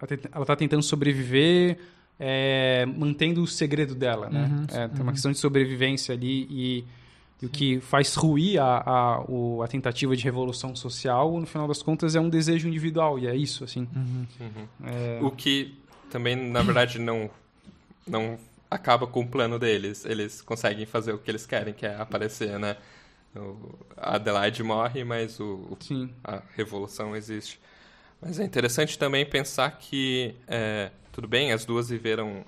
Ela 0.00 0.06
tent- 0.08 0.26
ela 0.32 0.46
tá 0.46 0.56
tentando 0.56 0.82
sobreviver, 0.82 1.78
é, 2.18 2.84
mantendo 2.86 3.42
o 3.42 3.46
segredo 3.46 3.94
dela, 3.94 4.28
né? 4.30 4.48
Uhum, 4.50 4.64
É, 4.76 4.88
tem 4.88 4.96
uma 5.00 5.06
uhum. 5.06 5.12
questão 5.12 5.30
de 5.32 5.38
sobrevivência 5.38 6.14
ali 6.14 6.46
e, 6.50 6.84
e 7.42 7.46
o 7.46 7.48
que 7.48 7.80
faz 7.80 8.14
ruir 8.14 8.60
a, 8.60 8.82
a, 8.84 9.20
o- 9.28 9.62
a 9.62 9.68
tentativa 9.68 10.14
de 10.16 10.22
revolução 10.24 10.74
social, 10.76 11.38
no 11.40 11.46
final 11.46 11.66
das 11.68 11.82
contas, 11.82 12.14
é 12.16 12.20
um 12.20 12.28
desejo 12.28 12.68
individual, 12.68 13.18
e 13.18 13.26
é 13.26 13.34
isso, 13.36 13.64
assim. 13.64 13.86
Uhum. 13.94 14.26
É, 14.84 15.18
O 15.22 15.30
que 15.30 15.74
também, 16.10 16.34
na 16.36 16.62
verdade, 16.62 16.98
não, 16.98 17.30
não 18.06 18.38
acaba 18.70 19.06
com 19.06 19.20
o 19.20 19.26
plano 19.26 19.58
deles. 19.58 20.04
Eles 20.04 20.40
conseguem 20.42 20.86
fazer 20.86 21.12
o 21.12 21.18
que 21.18 21.30
eles 21.30 21.46
querem, 21.46 21.72
que 21.74 21.86
é 21.86 21.94
aparecer, 21.96 22.58
né? 22.58 22.76
O, 23.34 23.74
a 23.96 24.16
Adelaide 24.16 24.62
morre, 24.62 25.04
mas 25.04 25.38
o, 25.40 25.68
o- 25.70 25.76
a 26.24 26.42
revolução 26.56 27.14
existe. 27.16 27.60
Mas 28.20 28.38
é 28.38 28.44
interessante 28.44 28.98
também 28.98 29.24
pensar 29.24 29.70
que, 29.78 30.34
é, 30.46 30.90
tudo 31.12 31.26
bem, 31.26 31.52
as 31.52 31.64
duas 31.64 31.88
viveram 31.88 32.44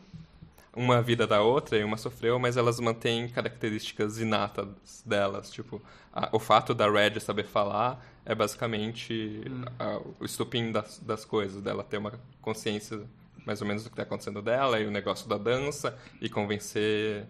uma 0.74 1.02
vida 1.02 1.26
da 1.26 1.42
outra 1.42 1.78
e 1.78 1.85
uma 1.85 1.96
sofreu, 1.96 2.38
mas 2.38 2.56
elas 2.56 2.78
mantêm 2.80 3.28
características 3.28 4.18
inatas 4.18 5.02
delas. 5.04 5.50
Tipo, 5.50 5.80
a- 6.12 6.28
o 6.32 6.38
fato 6.38 6.74
da 6.74 6.90
Red 6.90 7.20
saber 7.20 7.44
falar 7.44 8.04
é 8.24 8.35
basicamente 8.35 9.42
a- 9.78 10.00
o 10.20 10.24
estupim 10.24 10.70
das, 10.72 10.98
das 10.98 11.24
coisas, 11.24 11.62
dela 11.62 11.82
ter 11.85 11.98
uma 11.98 12.12
consciência 12.40 13.00
mais 13.44 13.61
ou 13.61 13.66
menos 13.66 13.82
do 13.82 13.88
que 13.90 13.94
está 13.94 14.02
acontecendo 14.04 14.40
dela 14.40 14.78
e 14.78 14.87
o 14.87 14.90
negócio 14.90 15.28
da 15.28 15.37
dança 15.37 15.98
e 16.20 16.28
convencer 16.28 17.26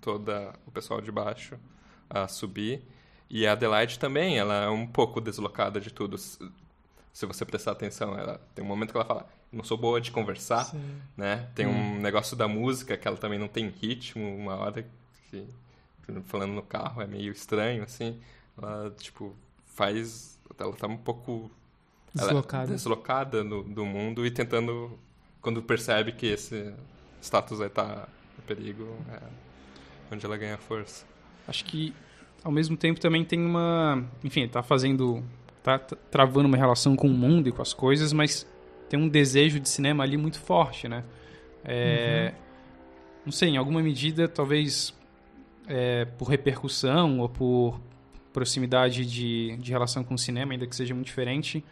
toda 0.00 0.52
o 0.66 0.70
pessoal 0.70 1.00
de 1.00 1.12
baixo 1.12 1.56
a 2.10 2.26
subir. 2.26 2.82
E 3.30 3.46
a 3.46 3.52
Adelaide 3.52 3.98
também, 3.98 4.38
ela 4.38 4.64
é 4.64 4.68
um 4.68 4.86
pouco 4.86 5.20
deslocada 5.20 5.80
de 5.80 5.90
tudo. 5.92 6.16
Se 7.12 7.26
você 7.26 7.44
prestar 7.44 7.72
atenção, 7.72 8.18
ela 8.18 8.40
tem 8.54 8.64
um 8.64 8.68
momento 8.68 8.90
que 8.90 8.96
ela 8.96 9.04
fala, 9.04 9.28
não 9.52 9.62
sou 9.62 9.76
boa 9.76 10.00
de 10.00 10.10
conversar, 10.10 10.64
Sim. 10.64 10.80
né? 11.16 11.50
Tem 11.54 11.66
um 11.66 12.00
negócio 12.00 12.36
da 12.36 12.48
música 12.48 12.96
que 12.96 13.06
ela 13.06 13.16
também 13.16 13.38
não 13.38 13.48
tem 13.48 13.68
ritmo, 13.68 14.34
uma 14.34 14.56
hora 14.56 14.86
que 15.30 15.46
falando 16.24 16.52
no 16.52 16.62
carro 16.62 17.00
é 17.00 17.06
meio 17.06 17.32
estranho 17.32 17.82
assim. 17.82 18.18
Ela 18.56 18.90
tipo 18.98 19.34
faz 19.66 20.38
ela 20.58 20.72
tá 20.74 20.86
um 20.86 20.96
pouco 20.96 21.50
é 22.14 22.20
Deslocada. 22.20 22.72
deslocada 22.72 23.44
no, 23.44 23.62
do 23.62 23.86
mundo 23.86 24.26
e 24.26 24.30
tentando 24.30 24.98
quando 25.40 25.62
percebe 25.62 26.12
que 26.12 26.26
esse 26.26 26.72
status 27.20 27.60
aí 27.60 27.68
tá 27.68 28.08
em 28.38 28.42
perigo, 28.42 28.96
é 29.10 29.20
onde 30.14 30.24
ela 30.24 30.36
ganha 30.36 30.56
força. 30.56 31.04
acho 31.48 31.64
que, 31.64 31.94
ao 32.44 32.52
mesmo 32.52 32.76
tempo, 32.76 33.00
também 33.00 33.24
tem 33.24 33.44
uma... 33.44 34.04
Enfim, 34.22 34.46
tá 34.46 34.62
fazendo... 34.62 35.22
Tá 35.62 35.78
travando 35.78 36.48
uma 36.48 36.56
relação 36.56 36.96
com 36.96 37.06
o 37.06 37.12
mundo 37.12 37.48
e 37.48 37.52
com 37.52 37.62
as 37.62 37.72
coisas, 37.72 38.12
mas 38.12 38.46
tem 38.88 38.98
um 38.98 39.08
desejo 39.08 39.60
de 39.60 39.68
cinema 39.68 40.02
ali 40.02 40.16
muito 40.16 40.38
forte, 40.40 40.88
né? 40.88 41.04
É, 41.64 42.32
Não 43.24 43.30
sei, 43.32 43.50
em 43.50 43.56
alguma 43.56 43.80
medida, 43.80 44.26
talvez 44.26 44.92
é, 45.68 46.04
por 46.18 46.28
repercussão 46.28 47.20
ou 47.20 47.28
por 47.28 47.80
proximidade 48.32 49.06
de, 49.06 49.56
de 49.58 49.70
relação 49.70 50.02
com 50.02 50.14
o 50.14 50.18
cinema, 50.18 50.52
ainda 50.52 50.66
que 50.66 50.74
seja 50.74 50.92
muito 50.94 51.06
diferente, 51.06 51.62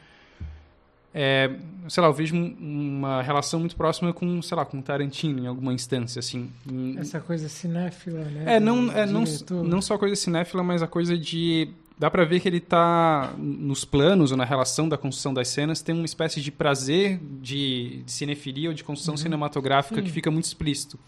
é, 1.13 1.51
sei 1.89 2.01
lá, 2.03 2.09
eu 2.09 2.13
vejo 2.13 2.37
um- 2.37 2.57
uma 2.99 3.21
relação 3.23 3.59
muito 3.59 3.75
próxima 3.75 4.13
com, 4.13 4.41
sei 4.43 4.57
lá, 4.57 4.65
com 4.65 4.81
Tarantino 4.81 5.41
em 5.41 5.47
alguma 5.49 5.73
instância, 5.73 6.21
assim. 6.21 6.53
Essa 6.97 7.19
coisa 7.21 7.49
cinéfila, 7.49 8.21
né? 8.21 8.57
é, 8.57 8.61
não, 8.61 8.93
é 8.93 9.07
não, 9.07 9.25
não 9.65 9.83
só 9.83 9.95
a 9.95 9.99
coisa 9.99 10.15
cinéfila, 10.15 10.63
mas 10.63 10.83
a 10.83 10.87
coisa 10.87 11.19
de. 11.19 11.69
Dá 12.01 12.11
pra 12.11 12.25
ver 12.25 12.41
que 12.41 12.49
ele 12.49 12.61
tá 12.61 13.35
nos 13.37 13.85
planos 13.85 14.31
ou 14.31 14.37
na 14.39 14.45
relação 14.47 14.89
da 14.89 14.97
construção 14.97 15.35
das 15.35 15.49
cenas, 15.49 15.83
tem 15.83 15.95
uma 15.95 16.07
espécie 16.07 16.41
de 16.41 16.51
prazer 16.51 17.21
de, 17.43 18.03
de 18.07 18.11
cinefilia 18.11 18.71
ou 18.71 18.75
de 18.75 18.83
construção 18.83 19.19
cinematográfica 19.19 19.97
Sim. 19.97 20.03
que 20.03 20.11
fica 20.11 20.31
muito 20.31 20.47
explícito. 20.47 20.99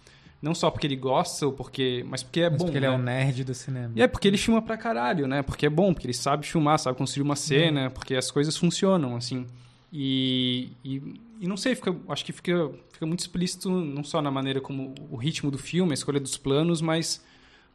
Não 0.42 0.55
só 0.55 0.70
porque 0.70 0.87
ele 0.87 0.96
gosta, 0.96 1.46
ou 1.46 1.52
porque, 1.52 2.05
mas 2.07 2.22
porque 2.22 2.40
é 2.40 2.50
Mas 2.50 2.59
bom. 2.59 2.66
porque 2.66 2.76
ele 2.76 2.87
né? 2.87 2.92
é 2.92 2.96
um 2.96 3.00
nerd 3.00 3.42
do 3.42 3.55
cinema. 3.55 3.90
E 3.96 4.02
é 4.02 4.07
porque 4.07 4.28
ele 4.28 4.37
filma 4.37 4.61
pra 4.61 4.76
caralho, 4.76 5.26
né? 5.26 5.40
Porque 5.40 5.64
é 5.64 5.70
bom, 5.70 5.94
porque 5.94 6.07
ele 6.09 6.12
sabe 6.12 6.44
filmar, 6.44 6.78
sabe 6.78 6.98
construir 6.98 7.22
uma 7.22 7.37
cena, 7.37 7.88
porque 7.88 8.14
as 8.14 8.31
coisas 8.31 8.55
funcionam, 8.55 9.16
assim. 9.16 9.46
E, 9.90 10.72
e, 10.85 11.02
e 11.40 11.46
não 11.48 11.57
sei, 11.57 11.74
fica, 11.74 11.96
acho 12.09 12.22
que 12.22 12.33
fica, 12.33 12.70
fica 12.92 13.07
muito 13.07 13.20
explícito, 13.20 13.70
não 13.70 14.05
só 14.05 14.20
na 14.20 14.31
maneira 14.31 14.61
como 14.61 14.94
o 15.11 15.16
ritmo 15.16 15.50
do 15.50 15.57
filme, 15.57 15.92
a 15.92 15.94
escolha 15.94 16.20
dos 16.20 16.37
planos, 16.37 16.83
mas, 16.83 17.24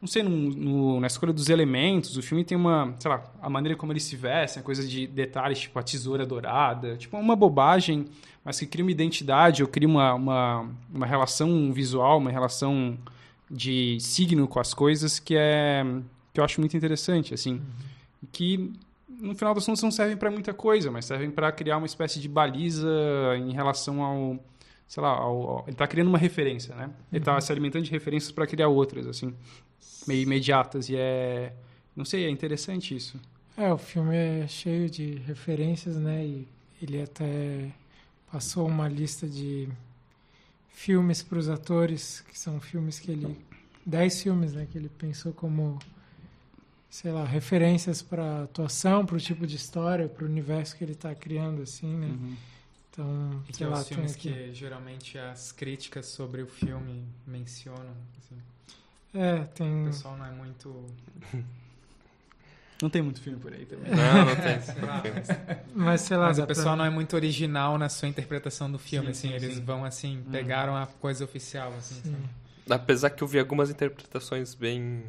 não 0.00 0.06
sei, 0.08 0.22
no, 0.22 0.30
no- 0.30 1.00
na 1.00 1.06
escolha 1.06 1.32
dos 1.32 1.48
elementos. 1.48 2.16
O 2.16 2.22
filme 2.22 2.44
tem 2.44 2.56
uma, 2.56 2.94
sei 2.98 3.10
lá, 3.10 3.22
a 3.42 3.50
maneira 3.50 3.76
como 3.76 3.92
eles 3.92 4.04
se 4.04 4.14
vestem, 4.16 4.62
coisa 4.62 4.86
de 4.86 5.06
detalhes, 5.06 5.58
tipo 5.60 5.78
a 5.78 5.82
tesoura 5.82 6.24
dourada, 6.24 6.96
tipo 6.96 7.16
uma 7.16 7.34
bobagem, 7.36 8.06
mas 8.44 8.58
que 8.58 8.66
cria 8.66 8.84
uma 8.84 8.90
identidade, 8.92 9.62
ou 9.62 9.68
cria 9.68 9.88
uma, 9.88 10.14
uma, 10.14 10.70
uma 10.94 11.06
relação 11.06 11.72
visual, 11.72 12.18
uma 12.18 12.30
relação 12.30 12.96
de 13.50 13.98
signo 14.00 14.46
com 14.46 14.60
as 14.60 14.72
coisas 14.74 15.18
que 15.18 15.34
é 15.36 15.84
que 16.32 16.38
eu 16.40 16.44
acho 16.44 16.60
muito 16.60 16.76
interessante, 16.76 17.32
assim, 17.34 17.60
que 18.30 18.70
no 19.08 19.34
final 19.34 19.52
das 19.54 19.64
contas 19.66 19.82
não 19.82 19.90
servem 19.90 20.16
para 20.16 20.30
muita 20.30 20.52
coisa, 20.54 20.90
mas 20.90 21.06
servem 21.06 21.30
para 21.30 21.50
criar 21.50 21.78
uma 21.78 21.86
espécie 21.86 22.20
de 22.20 22.28
baliza 22.28 22.88
em 23.38 23.52
relação 23.52 24.02
ao, 24.02 24.38
sei 24.86 25.02
lá, 25.02 25.08
ao, 25.08 25.50
ao- 25.50 25.62
ele 25.66 25.72
está 25.72 25.86
criando 25.86 26.08
uma 26.08 26.18
referência, 26.18 26.74
né? 26.76 26.90
Ele 27.10 27.20
está 27.20 27.40
se 27.40 27.50
alimentando 27.50 27.84
de 27.84 27.90
referências 27.90 28.30
para 28.30 28.46
criar 28.46 28.68
outras, 28.68 29.06
assim, 29.06 29.34
meio 30.06 30.22
imediatas 30.22 30.88
e 30.88 30.96
é, 30.96 31.52
não 31.94 32.04
sei, 32.04 32.24
é 32.24 32.30
interessante 32.30 32.94
isso. 32.96 33.20
É, 33.56 33.72
o 33.72 33.78
filme 33.78 34.14
é 34.16 34.46
cheio 34.46 34.88
de 34.88 35.14
referências, 35.26 35.96
né? 35.96 36.24
E 36.24 36.46
ele 36.80 37.02
até 37.02 37.70
passou 38.30 38.66
uma 38.68 38.88
lista 38.88 39.26
de 39.26 39.68
filmes 40.68 41.22
para 41.22 41.38
os 41.38 41.48
atores, 41.48 42.20
que 42.28 42.38
são 42.38 42.60
filmes 42.60 42.98
que 43.00 43.10
ele. 43.10 43.36
Dez 43.84 44.22
filmes, 44.22 44.52
né? 44.52 44.66
Que 44.70 44.78
ele 44.78 44.88
pensou 44.90 45.32
como, 45.32 45.78
sei 46.90 47.10
lá, 47.10 47.24
referências 47.24 48.00
para 48.02 48.44
atuação, 48.44 49.04
para 49.04 49.16
o 49.16 49.20
tipo 49.20 49.46
de 49.46 49.56
história, 49.56 50.08
para 50.08 50.24
o 50.24 50.28
universo 50.28 50.76
que 50.76 50.84
ele 50.84 50.92
está 50.92 51.14
criando, 51.14 51.62
assim, 51.62 51.96
né? 51.96 52.14
Então, 52.90 53.42
E 53.48 53.52
que 53.52 53.64
é 53.64 53.66
lá, 53.66 53.80
os 53.80 53.88
filmes 53.88 54.14
aqui. 54.14 54.32
que 54.32 54.52
geralmente 54.54 55.18
as 55.18 55.52
críticas 55.52 56.06
sobre 56.06 56.42
o 56.42 56.46
filme 56.46 57.02
mencionam. 57.26 57.94
assim. 58.18 58.36
É, 59.14 59.34
O 59.36 59.44
tem. 59.48 59.84
pessoal 59.86 60.16
não 60.16 60.26
é 60.26 60.30
muito. 60.30 60.84
Não 62.80 62.88
tem 62.88 63.02
muito 63.02 63.20
filme 63.20 63.38
por 63.40 63.52
aí 63.52 63.66
também. 63.66 63.90
Não, 63.90 64.24
não 64.24 64.36
tem. 64.36 64.58
Mas 65.74 66.02
sei 66.02 66.16
lá, 66.16 66.26
Mas 66.28 66.38
o 66.38 66.46
pessoal 66.46 66.66
pra- 66.68 66.76
não 66.76 66.84
é 66.84 66.90
muito 66.90 67.14
original 67.16 67.76
na 67.76 67.88
sua 67.88 68.08
interpretação 68.08 68.70
do 68.70 68.78
filme, 68.78 69.06
Sim, 69.06 69.10
assim. 69.10 69.28
sim, 69.28 69.34
Eles 69.46 69.56
sim. 69.56 69.64
vão 69.64 69.84
assim, 69.84 70.24
pegaram 70.30 70.76
a 70.76 70.86
coisa 70.86 71.24
oficial, 71.24 71.72
assim. 71.76 72.02
Apesar 72.70 73.10
que 73.10 73.22
eu 73.22 73.26
vi 73.28 73.38
algumas 73.40 73.70
interpretações 73.70 74.54
bem 74.54 75.02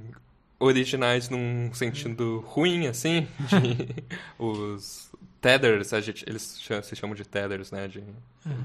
originais 0.60 1.30
num 1.30 1.72
sentido 1.74 2.40
ruim, 2.48 2.88
assim, 2.88 3.28
de 3.40 4.04
os 4.40 5.10
tethers, 5.40 5.94
a 5.94 6.02
gente, 6.02 6.26
eles 6.28 6.42
se 6.84 6.96
chamam 6.96 7.16
de 7.16 7.24
tethers, 7.26 7.72
né, 7.72 7.88
de 7.88 8.04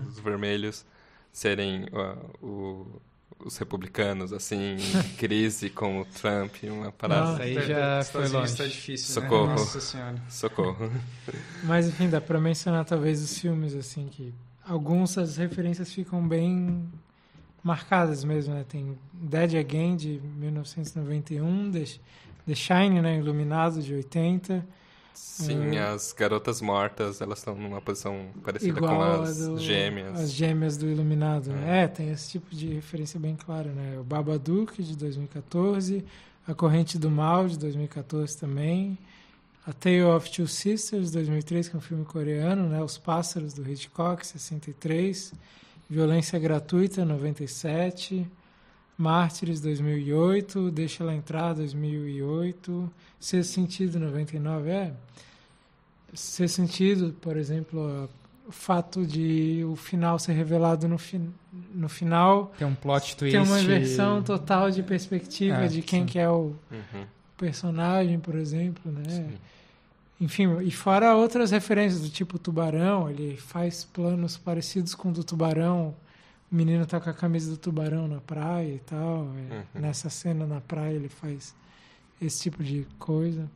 os 0.08 0.18
vermelhos 0.18 0.84
serem 1.32 1.86
ó, 1.92 2.16
o- 2.44 3.00
os 3.44 3.58
republicanos, 3.58 4.32
assim, 4.32 4.76
em 4.76 5.02
crise 5.16 5.68
com 5.68 6.00
o 6.00 6.04
Trump, 6.04 6.54
uma 6.64 6.90
parada. 6.90 7.32
Nossa. 7.32 7.42
Aí 7.42 7.54
já 7.54 8.00
Estados 8.00 8.08
foi 8.08 8.28
longe. 8.28 8.56
tá 8.56 8.64
difícil, 8.64 9.22
Socorro. 9.22 9.46
Né? 9.46 9.52
Nossa 9.52 9.80
senhora. 9.80 10.22
Socorro. 10.28 10.90
Mas 11.64 11.86
enfim, 11.86 12.08
dá 12.08 12.20
pra 12.20 12.40
mencionar 12.40 12.84
talvez 12.84 13.22
os 13.22 13.38
filmes, 13.38 13.74
assim, 13.74 14.08
que 14.08 14.32
algumas 14.66 15.14
das 15.14 15.36
referências 15.36 15.92
ficam 15.92 16.26
bem 16.26 16.88
marcadas 17.62 18.24
mesmo, 18.24 18.54
né? 18.54 18.64
Tem 18.68 18.96
Dead 19.12 19.54
Again, 19.54 19.96
de 19.96 20.20
1991, 20.36 21.72
The, 21.72 21.84
The 22.46 22.54
Shine, 22.54 23.00
né? 23.00 23.18
Iluminado, 23.18 23.82
de 23.82 23.94
80. 23.94 24.66
Sim, 25.14 25.78
as 25.78 26.12
garotas 26.12 26.60
mortas, 26.60 27.20
elas 27.20 27.38
estão 27.38 27.54
numa 27.54 27.80
posição 27.80 28.26
parecida 28.42 28.76
igual 28.78 28.96
com 28.96 29.22
as 29.22 29.38
do- 29.46 29.58
gêmeas. 29.58 30.18
As 30.20 30.32
gêmeas 30.32 30.76
do 30.76 30.86
Iluminado. 30.88 31.52
É. 31.66 31.86
tem 31.88 32.10
esse 32.10 32.30
tipo 32.32 32.54
de 32.54 32.68
referência 32.74 33.18
bem 33.18 33.36
clara, 33.36 33.70
né? 33.70 33.96
O 33.98 34.04
Babadook, 34.04 34.82
de 34.82 34.96
2014. 34.96 36.04
A 36.46 36.52
Corrente 36.52 36.98
do 36.98 37.10
Mal, 37.10 37.48
de 37.48 37.58
2014 37.58 38.36
também. 38.36 38.98
A 39.66 39.72
Tale 39.72 40.02
of 40.02 40.30
Two 40.30 40.46
Sisters, 40.46 41.10
2003, 41.10 41.68
que 41.68 41.74
é 41.74 41.78
um 41.78 41.80
filme 41.80 42.04
coreano, 42.04 42.68
né? 42.68 42.82
Os 42.82 42.98
Pássaros, 42.98 43.54
do 43.54 43.66
Hitchcock, 43.66 44.26
63. 44.26 45.32
Violência 45.88 46.38
Gratuita, 46.38 47.04
97. 47.04 48.26
Mártires, 48.96 49.60
2008. 49.60 50.70
Deixa 50.70 51.02
Ela 51.02 51.14
Entrar, 51.14 51.52
2008. 51.54 52.90
Sexto 53.18 53.50
Sentido, 53.52 53.98
99. 53.98 54.70
É. 54.70 54.92
Sexto 56.12 56.54
Sentido, 56.56 57.14
por 57.20 57.36
exemplo, 57.36 58.08
o 58.46 58.52
fato 58.52 59.04
de 59.06 59.64
o 59.68 59.74
final 59.74 60.18
ser 60.18 60.32
revelado 60.34 60.86
no, 60.86 60.98
fi 60.98 61.20
no 61.74 61.88
final 61.88 62.52
Tem 62.58 62.66
um 62.66 62.74
plot 62.74 63.16
twist. 63.16 63.32
tem 63.36 63.40
uma 63.44 63.60
inversão 63.60 64.22
total 64.22 64.70
de 64.70 64.82
perspectiva 64.82 65.64
É, 65.64 65.68
de 65.68 65.82
quem 65.82 66.00
sim. 66.02 66.06
que 66.06 66.18
é 66.18 66.28
o 66.28 66.54
Uhum. 66.70 67.04
personagem, 67.36 68.20
por 68.20 68.34
exemplo, 68.36 68.92
né? 68.92 69.02
Sim. 69.08 69.28
Enfim, 70.20 70.58
e 70.62 70.70
fora 70.70 71.16
outras 71.16 71.50
referências 71.50 72.00
do 72.02 72.08
tipo 72.08 72.38
Tubarão, 72.38 73.10
ele 73.10 73.36
faz 73.36 73.82
planos 73.84 74.36
parecidos 74.36 74.94
com 74.94 75.08
o 75.08 75.12
do 75.12 75.24
Tubarão. 75.24 75.94
O 76.54 76.56
menino 76.56 76.86
tá 76.86 77.00
com 77.00 77.10
a 77.10 77.12
camisa 77.12 77.50
do 77.50 77.56
Tubarão 77.56 78.06
na 78.06 78.20
praia 78.20 78.74
e 78.74 78.78
tal. 78.78 79.28
é, 79.50 79.56
Uhum. 79.56 79.80
Nessa 79.80 80.08
cena 80.08 80.46
na 80.46 80.60
praia 80.60 80.94
ele 80.94 81.08
faz 81.08 81.52
esse 82.22 82.44
tipo 82.44 82.62
de 82.62 82.86
coisa. 82.96 83.50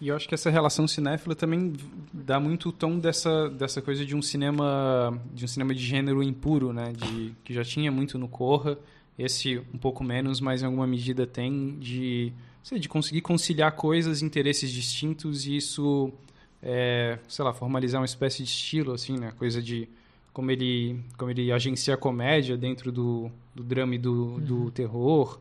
E 0.00 0.08
eu 0.08 0.16
acho 0.16 0.26
que 0.26 0.34
essa 0.34 0.50
relação 0.50 0.88
cinéfila 0.88 1.36
também 1.36 1.74
dá 2.12 2.40
muito 2.40 2.70
o 2.70 2.72
tom 2.72 2.98
dessa, 2.98 3.48
dessa 3.50 3.80
coisa 3.80 4.04
de 4.04 4.16
um 4.16 4.22
cinema 4.22 5.16
de 5.32 5.44
um 5.44 5.48
cinema 5.48 5.72
de 5.72 5.80
gênero 5.80 6.20
impuro, 6.20 6.72
né? 6.72 6.90
De, 6.92 7.36
que 7.44 7.54
já 7.54 7.62
tinha 7.62 7.92
muito 7.92 8.18
no 8.18 8.26
Corra, 8.26 8.76
esse 9.16 9.58
um 9.72 9.78
pouco 9.78 10.02
menos, 10.02 10.40
mas 10.40 10.60
em 10.60 10.64
alguma 10.64 10.88
medida 10.88 11.24
tem 11.24 11.78
de, 11.78 12.32
sei, 12.64 12.80
de 12.80 12.88
conseguir 12.88 13.20
conciliar 13.20 13.70
coisas, 13.76 14.22
interesses 14.22 14.72
distintos 14.72 15.46
e 15.46 15.56
isso, 15.56 16.12
é, 16.60 17.20
sei 17.28 17.44
lá, 17.44 17.54
formalizar 17.54 18.00
uma 18.00 18.06
espécie 18.06 18.42
de 18.42 18.48
estilo, 18.48 18.92
assim, 18.92 19.16
né? 19.16 19.32
Coisa 19.38 19.62
de 19.62 19.88
como 20.32 20.50
ele, 20.50 21.00
como 21.16 21.30
ele 21.30 21.50
agencia 21.50 21.94
a 21.94 21.96
comédia 21.96 22.56
dentro 22.56 22.92
do, 22.92 23.30
do 23.54 23.62
drama 23.62 23.94
e 23.94 23.98
do, 23.98 24.38
do 24.40 24.70
terror 24.70 25.38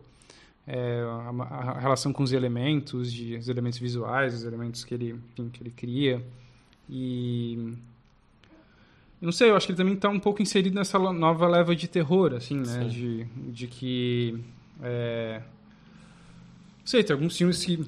é, 0.68 1.02
a, 1.02 1.44
a 1.44 1.80
relação 1.80 2.12
com 2.12 2.22
os 2.22 2.34
elementos, 2.34 3.12
de, 3.12 3.38
os 3.38 3.48
elementos 3.48 3.80
visuais, 3.80 4.34
os 4.34 4.44
elementos 4.44 4.84
que 4.84 4.94
ele, 4.94 5.12
enfim, 5.32 5.50
que 5.50 5.64
ele 5.64 5.72
cria. 5.72 6.22
E. 6.90 7.74
Não 9.22 9.32
sei, 9.32 9.50
eu 9.50 9.56
acho 9.56 9.66
que 9.66 9.72
ele 9.72 9.78
também 9.78 9.94
está 9.94 10.10
um 10.10 10.20
pouco 10.20 10.42
inserido 10.42 10.76
nessa 10.76 11.00
nova 11.00 11.48
leva 11.48 11.76
de 11.76 11.88
terror, 11.88 12.34
assim, 12.34 12.58
né? 12.58 12.84
Sim. 12.84 12.90
De, 12.90 13.24
de 13.52 13.68
que. 13.68 14.44
É... 14.84 15.42
Não 16.80 16.86
sei, 16.86 17.04
tem 17.04 17.14
alguns 17.14 17.38
filmes 17.38 17.64
que 17.64 17.88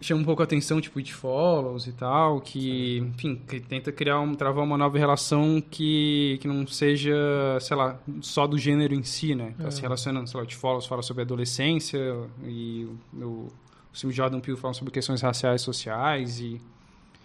chamam 0.00 0.22
um 0.22 0.24
pouco 0.26 0.42
a 0.42 0.44
atenção, 0.44 0.80
tipo 0.80 0.98
It 0.98 1.12
Follows 1.12 1.86
e 1.86 1.92
tal, 1.92 2.40
que, 2.40 2.98
enfim, 2.98 3.36
que 3.48 3.60
tenta 3.60 3.90
criar, 3.90 4.20
um, 4.20 4.34
travar 4.34 4.64
uma 4.64 4.76
nova 4.76 4.98
relação 4.98 5.62
que, 5.70 6.38
que 6.40 6.46
não 6.48 6.66
seja, 6.66 7.14
sei 7.60 7.76
lá, 7.76 7.98
só 8.20 8.46
do 8.46 8.58
gênero 8.58 8.94
em 8.94 9.02
si, 9.02 9.34
né? 9.34 9.54
Tá 9.58 9.68
É. 9.68 9.70
se 9.70 9.80
relacionando, 9.80 10.28
sei 10.28 10.38
lá, 10.38 10.42
It 10.44 10.54
Follows 10.56 10.86
fala 10.86 11.02
sobre 11.02 11.22
adolescência 11.22 11.98
e 12.44 12.84
o, 13.14 13.24
o, 13.24 13.26
o 13.26 13.52
filme 13.92 14.14
Jordan 14.14 14.40
Peele 14.40 14.58
fala 14.58 14.74
sobre 14.74 14.92
questões 14.92 15.22
raciais 15.22 15.62
sociais 15.62 16.40
e... 16.40 16.60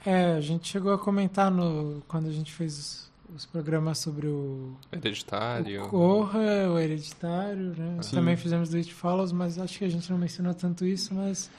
É, 0.06 0.34
a 0.34 0.42
gente 0.42 0.68
chegou 0.68 0.92
a 0.94 0.98
comentar 0.98 1.52
no, 1.52 2.02
quando 2.08 2.28
a 2.28 2.32
gente 2.32 2.52
fez 2.52 2.78
os, 2.80 3.12
os 3.36 3.46
programas 3.46 4.00
sobre 4.00 4.26
o, 4.26 4.74
Hereditário. 4.92 5.84
o 5.84 5.90
Corra, 5.90 6.70
o 6.74 6.80
Hereditário, 6.80 7.76
né? 7.78 7.98
Sim. 8.02 8.16
Também 8.16 8.36
fizemos 8.36 8.70
do 8.70 8.78
It 8.78 8.92
Follows, 8.94 9.32
mas 9.32 9.60
acho 9.60 9.78
que 9.78 9.86
a 9.86 9.90
gente 9.90 10.10
não 10.10 10.18
mencionou 10.18 10.54
tanto 10.56 10.86
isso, 10.86 11.14
mas 11.14 11.52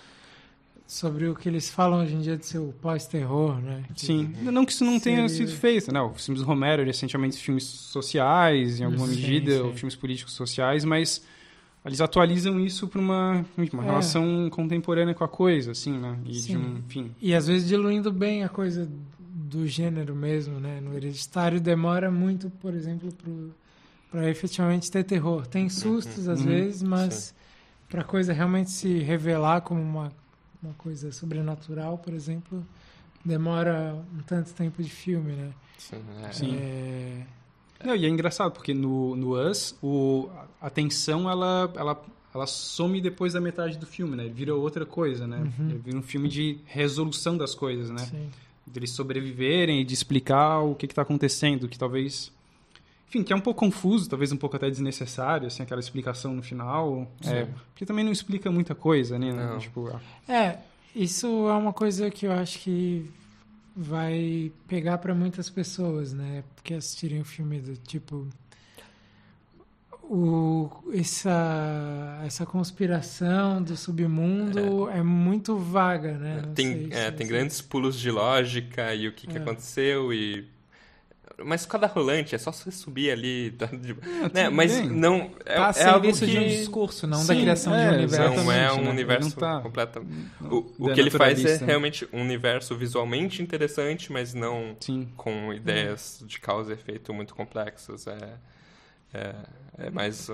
sobre 0.92 1.26
o 1.26 1.34
que 1.34 1.48
eles 1.48 1.70
falam 1.70 2.02
hoje 2.02 2.14
em 2.14 2.20
dia 2.20 2.36
de 2.36 2.44
ser 2.44 2.58
o 2.58 2.72
pós-terror, 2.82 3.56
né? 3.60 3.82
Que- 3.94 4.04
Sim, 4.06 4.30
não 4.42 4.64
que 4.66 4.72
isso 4.72 4.84
não 4.84 5.00
tenha 5.00 5.26
Seria- 5.28 5.46
sido 5.46 5.58
feito, 5.58 5.92
né? 5.92 6.00
Os 6.02 6.24
filmes 6.24 6.42
do 6.42 6.46
Romero, 6.46 6.86
essencialmente 6.88 7.38
filmes 7.38 7.64
sociais, 7.64 8.78
em 8.78 8.84
alguma 8.84 9.06
Sim, 9.06 9.14
medida, 9.16 9.52
sim. 9.52 9.60
ou 9.60 9.72
filmes 9.72 9.96
políticos 9.96 10.34
sociais, 10.34 10.84
mas 10.84 11.22
eles 11.84 12.00
atualizam 12.00 12.60
isso 12.60 12.86
para 12.86 13.00
uma, 13.00 13.44
uma 13.72 13.82
É. 13.82 13.86
relação 13.86 14.50
contemporânea 14.50 15.14
com 15.14 15.24
a 15.24 15.28
coisa, 15.28 15.70
assim, 15.70 15.92
né? 15.98 16.18
E 16.26 16.32
de 16.32 16.40
Sim. 16.42 16.56
um, 16.58 16.78
enfim... 16.86 17.10
E 17.20 17.34
às 17.34 17.46
vezes 17.46 17.66
diluindo 17.66 18.12
bem 18.12 18.44
a 18.44 18.48
coisa 18.50 18.86
do 19.18 19.66
gênero 19.66 20.14
mesmo, 20.14 20.60
né? 20.60 20.78
No 20.80 20.94
Hereditário 20.94 21.58
demora 21.58 22.10
muito, 22.10 22.50
por 22.60 22.74
exemplo, 22.74 23.08
para 24.10 24.28
efetivamente 24.28 24.90
ter 24.90 25.04
terror. 25.04 25.46
Tem 25.46 25.70
sustos 25.70 26.28
às 26.28 26.40
Uhum. 26.40 26.46
vezes, 26.48 26.82
mas 26.82 27.34
para 27.88 28.02
a 28.02 28.04
coisa 28.04 28.32
realmente 28.34 28.70
se 28.70 28.98
revelar 28.98 29.62
como 29.62 29.80
uma, 29.80 30.12
uma 30.62 30.74
coisa 30.74 31.10
sobrenatural, 31.10 31.98
por 31.98 32.14
exemplo, 32.14 32.64
demora 33.24 33.96
um 34.14 34.22
tanto 34.22 34.52
tempo 34.52 34.82
de 34.82 34.90
filme, 34.90 35.32
né? 35.32 35.52
Sim, 35.78 36.02
é. 36.22 36.32
Sim. 36.32 36.56
É, 36.56 37.26
Não, 37.84 37.96
e 37.96 38.04
é 38.04 38.08
engraçado, 38.08 38.52
porque 38.52 38.72
no, 38.72 39.16
no 39.16 39.34
Us, 39.34 39.76
o, 39.82 40.28
a 40.60 40.70
tensão, 40.70 41.28
ela, 41.28 41.72
ela, 41.76 42.04
ela 42.34 42.46
some 42.46 43.00
depois 43.00 43.32
da 43.32 43.40
metade 43.40 43.76
do 43.78 43.86
filme, 43.86 44.16
né? 44.16 44.24
Ele 44.24 44.32
vira 44.32 44.54
outra 44.54 44.86
coisa, 44.86 45.26
né? 45.26 45.38
Uhum. 45.38 45.70
Ele 45.70 45.78
vira 45.78 45.98
um 45.98 46.02
filme 46.02 46.28
de 46.28 46.58
resolução 46.66 47.36
das 47.36 47.54
coisas, 47.54 47.90
né? 47.90 47.98
sim. 47.98 48.30
de 48.66 48.78
eles 48.78 48.90
sobreviverem 48.90 49.80
e 49.80 49.84
de 49.84 49.94
explicar 49.94 50.60
o 50.60 50.74
que 50.74 50.86
está 50.86 51.02
acontecendo, 51.02 51.68
que 51.68 51.78
talvez, 51.78 52.32
enfim, 53.14 53.22
que 53.22 53.30
é 53.30 53.36
um 53.36 53.40
pouco 53.40 53.60
confuso, 53.60 54.08
talvez 54.08 54.32
um 54.32 54.38
pouco 54.38 54.56
até 54.56 54.70
desnecessário, 54.70 55.46
assim, 55.46 55.62
aquela 55.62 55.80
explicação 55.80 56.34
no 56.34 56.42
final, 56.42 57.06
é, 57.26 57.44
porque 57.66 57.84
também 57.84 58.02
não 58.02 58.10
explica 58.12 58.50
muita 58.50 58.74
coisa, 58.74 59.18
né? 59.18 59.30
Não. 59.34 59.58
Tipo, 59.58 59.88
ah, 59.88 60.32
É, 60.32 60.58
isso 60.96 61.26
é 61.48 61.52
uma 61.52 61.74
coisa 61.74 62.10
que 62.10 62.24
eu 62.26 62.32
acho 62.32 62.58
que 62.60 63.10
vai 63.76 64.50
pegar 64.66 64.96
para 64.96 65.14
muitas 65.14 65.50
pessoas, 65.50 66.14
né? 66.14 66.42
Que 66.64 66.72
assistirem 66.72 67.20
o 67.20 67.24
filme 67.24 67.60
do 67.60 67.76
tipo 67.76 68.26
o 70.04 70.70
essa 70.92 72.20
essa 72.24 72.44
conspiração 72.44 73.62
do 73.62 73.76
submundo 73.76 74.88
é, 74.90 75.02
muito 75.02 75.56
vaga, 75.56 76.18
né? 76.18 76.42
Não 76.46 76.54
sei 76.54 76.54
Tem, 76.54 76.88
é, 76.92 77.04
se 77.06 77.12
tem 77.12 77.26
você- 77.26 77.32
grandes 77.32 77.60
pulos 77.62 77.98
de 77.98 78.10
lógica 78.10 78.94
e 78.94 79.08
o 79.08 79.12
que, 79.12 79.26
que 79.26 79.36
É. 79.36 79.40
aconteceu 79.40 80.12
e... 80.12 80.46
Mas 81.44 81.64
cada 81.66 81.86
rolante, 81.86 82.34
é 82.34 82.38
só 82.38 82.52
você 82.52 82.70
subir 82.70 83.10
ali, 83.10 83.50
tá? 83.58 83.66
de- 83.66 83.96
né? 84.32 84.48
Mas 84.50 84.72
bem. 84.72 84.90
não... 84.90 85.30
É, 85.44 85.54
Tá 85.54 85.70
a 85.74 85.80
é 85.80 85.84
algo 85.86 86.14
serviço 86.14 86.24
que... 86.24 86.30
de 86.30 86.38
um 86.38 86.46
discurso, 86.46 87.06
não 87.06 87.18
da 87.26 87.34
Sim, 87.34 87.40
criação 87.40 87.72
de 87.72 87.78
é, 87.82 87.90
um 87.90 87.94
universo. 87.94 88.36
Não 88.44 88.52
é 88.52 88.72
um 88.72 88.82
né? 88.82 88.90
Universo 88.90 89.36
tá- 89.36 89.60
completo. 89.60 90.06
não- 90.40 90.50
O, 90.50 90.72
o 90.78 90.90
é 90.90 90.94
que 90.94 91.00
ele 91.00 91.10
faz 91.10 91.44
é 91.44 91.58
né? 91.60 91.66
realmente 91.66 92.08
um 92.12 92.20
universo 92.20 92.76
visualmente 92.76 93.42
interessante, 93.42 94.12
mas 94.12 94.34
não 94.34 94.76
sim, 94.80 95.08
com 95.16 95.52
ideias 95.52 96.22
de 96.26 96.38
causa 96.40 96.70
e 96.72 96.74
efeito 96.74 97.12
muito 97.14 97.34
complexas. 97.34 98.06
É, 98.06 98.34
é, 99.14 99.34
é 99.78 99.90
mais 99.90 100.28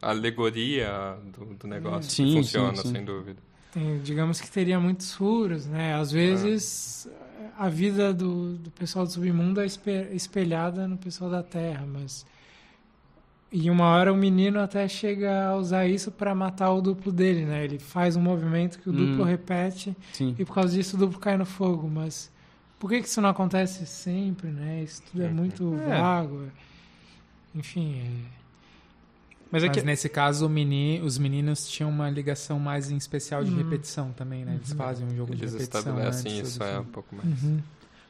a 0.00 0.10
alegoria 0.10 1.16
do, 1.36 1.54
do 1.54 1.66
negócio 1.66 2.10
Sim, 2.10 2.24
que 2.24 2.30
sim, 2.30 2.36
funciona, 2.38 2.76
sim. 2.76 2.92
sem 2.92 3.04
dúvida. 3.04 3.38
Tem, 3.72 3.98
digamos 4.00 4.40
que 4.40 4.50
teria 4.50 4.80
muitos 4.80 5.12
furos, 5.14 5.66
né? 5.66 5.94
Às 5.94 6.10
vezes 6.10 7.08
a 7.58 7.68
vida 7.68 8.12
do, 8.14 8.56
do 8.56 8.70
pessoal 8.70 9.04
do 9.06 9.12
submundo 9.12 9.60
é 9.60 9.66
espe- 9.66 10.08
espelhada 10.12 10.86
no 10.88 10.96
pessoal 10.96 11.30
da 11.30 11.42
Terra, 11.42 11.84
mas 11.86 12.24
e 13.52 13.68
uma 13.68 13.86
hora 13.86 14.12
o 14.12 14.16
menino 14.16 14.60
até 14.60 14.86
chega 14.86 15.46
a 15.48 15.56
usar 15.56 15.86
isso 15.86 16.10
para 16.12 16.34
matar 16.34 16.70
o 16.72 16.80
duplo 16.80 17.10
dele, 17.10 17.44
né? 17.44 17.64
Ele 17.64 17.78
faz 17.80 18.14
um 18.16 18.20
movimento 18.20 18.78
que 18.78 18.88
o 18.88 18.92
Hum. 18.92 19.06
duplo 19.06 19.24
repete 19.24 19.96
sim. 20.12 20.36
e 20.38 20.44
por 20.44 20.54
causa 20.54 20.72
disso 20.72 20.96
o 20.96 20.98
duplo 21.00 21.18
cai 21.18 21.36
no 21.36 21.44
fogo, 21.44 21.88
mas 21.88 22.30
por 22.78 22.88
que 22.90 23.00
que 23.00 23.08
isso 23.08 23.20
não 23.20 23.28
acontece 23.28 23.84
sempre, 23.86 24.48
né? 24.50 24.82
Isso 24.84 25.02
tudo 25.10 25.22
é 25.24 25.26
Uhum. 25.26 25.34
muito 25.34 25.74
É. 25.88 25.98
vago. 26.00 26.44
Enfim, 27.54 28.00
é- 28.00 28.39
Mas 29.52 29.64
é 29.64 29.66
Mas 29.66 29.76
que 29.78 29.82
nesse 29.84 30.08
caso, 30.08 30.48
meni- 30.48 31.00
os 31.02 31.18
meninos 31.18 31.68
tinham 31.68 31.90
uma 31.90 32.08
ligação 32.08 32.60
mais 32.60 32.90
em 32.90 32.96
especial 32.96 33.42
de 33.42 33.50
Uhum. 33.50 33.56
repetição 33.58 34.12
também, 34.12 34.44
né? 34.44 34.54
Eles 34.54 34.72
fazem 34.72 35.06
um 35.06 35.16
jogo 35.16 35.34
de 35.34 35.42
Eles 35.42 35.52
repetição 35.54 35.80
estabelecem 35.80 36.38
antes 36.38 36.50
isso 36.52 36.62
é, 36.62 36.78
um 36.78 36.84
pouco 36.84 37.14
mais. 37.16 37.42
Uhum. 37.42 37.60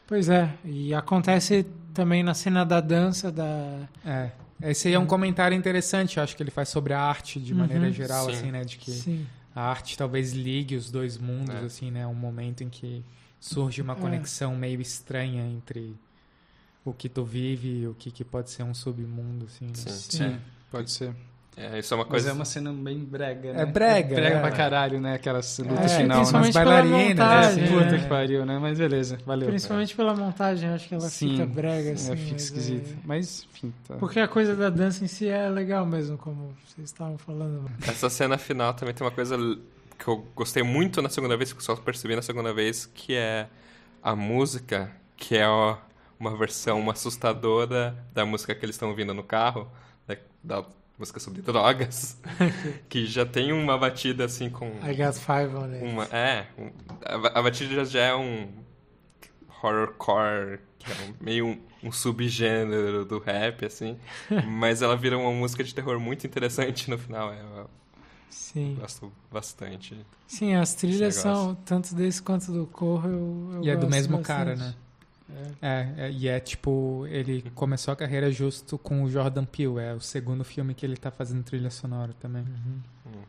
Pois 0.07 0.29
é, 0.29 0.53
e 0.65 0.93
acontece 0.93 1.65
também 1.95 2.23
na 2.23 2.35
cena 2.35 2.65
da 2.65 2.81
dança 2.81 3.31
da 3.33 3.89
É. 4.05 4.31
Esse 4.63 4.89
aí 4.89 4.95
é 4.95 4.99
um 4.99 5.07
comentário 5.07 5.57
interessante, 5.57 6.19
eu 6.19 6.23
acho 6.23 6.37
que 6.37 6.43
ele 6.43 6.51
faz 6.51 6.69
sobre 6.69 6.93
a 6.93 7.01
arte 7.01 7.41
de 7.41 7.53
Uhum. 7.55 7.61
maneira 7.61 7.91
geral, 7.91 8.27
Sim. 8.27 8.33
assim, 8.33 8.51
né? 8.51 8.63
De 8.65 8.77
que 8.77 8.91
Sim. 8.93 9.27
a 9.55 9.63
arte 9.63 9.97
talvez 9.97 10.33
ligue 10.35 10.77
os 10.77 10.91
dois 10.91 11.17
mundos, 11.17 11.55
É. 11.55 11.59
assim, 11.61 11.91
né? 11.91 12.07
Um 12.07 12.13
momento 12.15 12.63
em 12.63 12.69
que 12.69 13.03
surge 13.41 13.81
uma 13.81 13.95
É. 13.95 13.97
conexão 13.97 14.55
meio 14.55 14.79
estranha 14.83 15.47
entre 15.47 15.97
o 16.85 16.93
que 16.93 17.09
tu 17.09 17.25
vive 17.25 17.69
e 17.83 17.87
o 17.87 17.95
que, 17.95 18.11
que 18.11 18.23
pode 18.25 18.51
ser 18.51 18.63
um 18.65 18.75
submundo, 18.75 19.47
assim. 19.47 19.67
né? 19.69 19.73
Sim. 19.75 19.89
sim, 19.89 20.37
pode 20.71 20.91
ser. 20.91 21.15
É, 21.57 21.79
isso 21.79 21.93
é 21.93 21.97
uma 21.97 22.05
Mas 22.05 22.11
coisa. 22.11 22.31
é 22.31 22.33
uma 22.33 22.45
cena 22.45 22.73
bem 22.73 22.99
brega, 22.99 23.53
né? 23.53 23.63
É 23.63 23.67
brega, 23.67 24.15
brega 24.15 24.37
é. 24.37 24.41
pra 24.41 24.51
caralho, 24.51 25.01
né? 25.01 25.15
Aquelas 25.15 25.59
lutas 25.59 25.93
É, 25.93 25.97
final, 25.99 26.09
né? 26.09 26.15
principalmente 26.17 26.57
Umas 26.57 26.65
pela 26.65 26.65
bailarinas, 26.83 27.09
montagem, 27.09 27.65
É, 27.65 27.69
puta 27.69 27.85
né? 27.91 27.99
que 27.99 28.09
pariu, 28.09 28.47
né? 28.47 28.59
Mas 28.59 28.79
beleza, 28.79 29.19
valeu. 29.27 29.49
Principalmente 29.49 29.95
pela 29.97 30.15
montagem, 30.15 30.69
acho 30.71 30.89
que 30.89 30.95
ela 30.95 31.09
Sim, 31.09 31.31
fica 31.33 31.47
brega, 31.47 31.93
assim. 31.93 32.13
é, 32.13 32.17
fica 32.17 32.33
mas 32.35 32.71
é- 32.71 32.83
Mas, 33.05 33.47
enfim, 33.53 33.75
tá. 33.87 33.97
Porque 33.97 34.21
a 34.21 34.29
coisa 34.29 34.57
da 34.57 34.71
dança 34.71 35.05
em 35.05 35.09
si 35.09 35.29
é 35.29 35.49
legal 35.51 35.85
mesmo, 35.85 36.17
como 36.17 36.55
vocês 36.67 36.89
estavam 36.89 37.19
falando. 37.19 37.71
Essa 37.87 38.09
cena 38.09 38.39
final 38.39 38.73
também 38.73 38.95
tem 38.95 39.05
uma 39.05 39.11
coisa 39.13 39.37
que 39.99 40.09
eu 40.09 40.27
gostei 40.35 40.63
muito 40.63 41.03
na 41.03 41.11
segunda 41.11 41.37
vez, 41.37 41.53
que 41.53 41.59
eu 41.59 41.63
só 41.65 41.77
percebi 41.77 42.17
na 42.17 42.23
segunda 42.23 42.55
vez, 42.55 42.87
que 42.87 43.15
é 43.15 43.49
a 44.03 44.17
música, 44.17 44.91
que 45.15 45.37
é 45.37 45.47
uma 46.19 46.35
versão 46.39 46.89
assustadora 46.89 47.95
da 48.15 48.25
música 48.25 48.55
que 48.55 48.65
eles 48.65 48.77
estão 48.77 48.89
ouvindo 48.89 49.13
no 49.13 49.23
carro, 49.23 49.71
da, 50.07 50.17
da 50.43 50.65
música 51.01 51.19
sobre 51.19 51.43
drogas, 51.43 52.21
que 52.89 53.07
já 53.07 53.27
tem 53.27 53.53
uma 53.53 53.77
batida 53.77 54.25
assim 54.25 54.49
com 54.51 54.67
I 54.83 54.95
got 54.95 55.15
five 55.15 55.55
on 55.57 55.65
it. 55.73 55.85
uma, 55.85 56.05
é, 56.05 56.47
um- 56.59 56.71
a, 57.05 57.39
a 57.39 57.43
batida 57.43 57.85
já 57.85 58.01
é 58.03 58.15
um 58.15 58.49
horrorcore, 59.63 60.61
que 60.79 60.91
é 60.91 60.95
um- 60.95 61.15
meio 61.21 61.47
um, 61.47 61.61
um 61.85 61.93
subgênero 61.93 63.05
do 63.05 63.19
rap, 63.19 63.65
assim. 63.65 63.99
mas 64.47 64.83
ela 64.83 64.97
vira 64.97 65.19
uma 65.19 65.33
música 65.33 65.65
de 65.65 65.75
terror 65.75 65.99
muito 65.99 66.27
interessante 66.27 66.89
no 66.91 66.99
final. 66.99 67.33
é, 67.33 67.41
Eu 67.41 67.71
Sim. 68.29 68.77
gosto 68.81 69.13
bastante. 69.31 69.97
Sim, 70.27 70.55
as 70.55 70.75
trilhas 70.75 71.17
são, 71.17 71.55
tanto 71.65 71.95
desse 71.95 72.23
quanto 72.23 72.53
do 72.53 72.67
Corro, 72.67 73.09
eu, 73.09 73.51
eu 73.57 73.65
E 73.65 73.71
é 73.71 73.77
do 73.77 73.89
mesmo 73.89 74.19
bastante. 74.19 74.27
cara, 74.27 74.57
né? 74.57 74.75
É. 75.61 75.69
É, 75.69 75.95
é, 76.07 76.11
e 76.11 76.29
é 76.29 76.41
tipo, 76.41 77.07
ele 77.09 77.51
começou 77.55 77.93
a 77.93 77.97
carreira 77.97 78.31
justo 78.31 78.79
com 78.79 79.03
o 79.03 79.11
Jordan 79.11 79.45
Peele, 79.45 79.79
é 79.79 79.95
o 79.95 80.01
segundo 80.01 80.45
filme 80.45 80.75
que 80.75 80.85
ele 80.85 80.97
tá 80.97 81.11
fazendo 81.11 81.43
trilha 81.43 81.71
sonora 81.71 82.13
também. 82.21 82.43
Uhum. 82.43 82.81
Hum. 83.07 83.23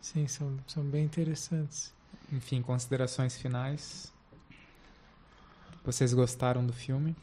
Sim, 0.00 0.26
são, 0.26 0.56
são 0.66 0.84
bem 0.84 1.04
interessantes. 1.04 1.92
Enfim, 2.32 2.62
considerações 2.62 3.36
finais. 3.36 4.12
Vocês 5.84 6.12
gostaram 6.12 6.66
do 6.66 6.72
filme? 6.72 7.14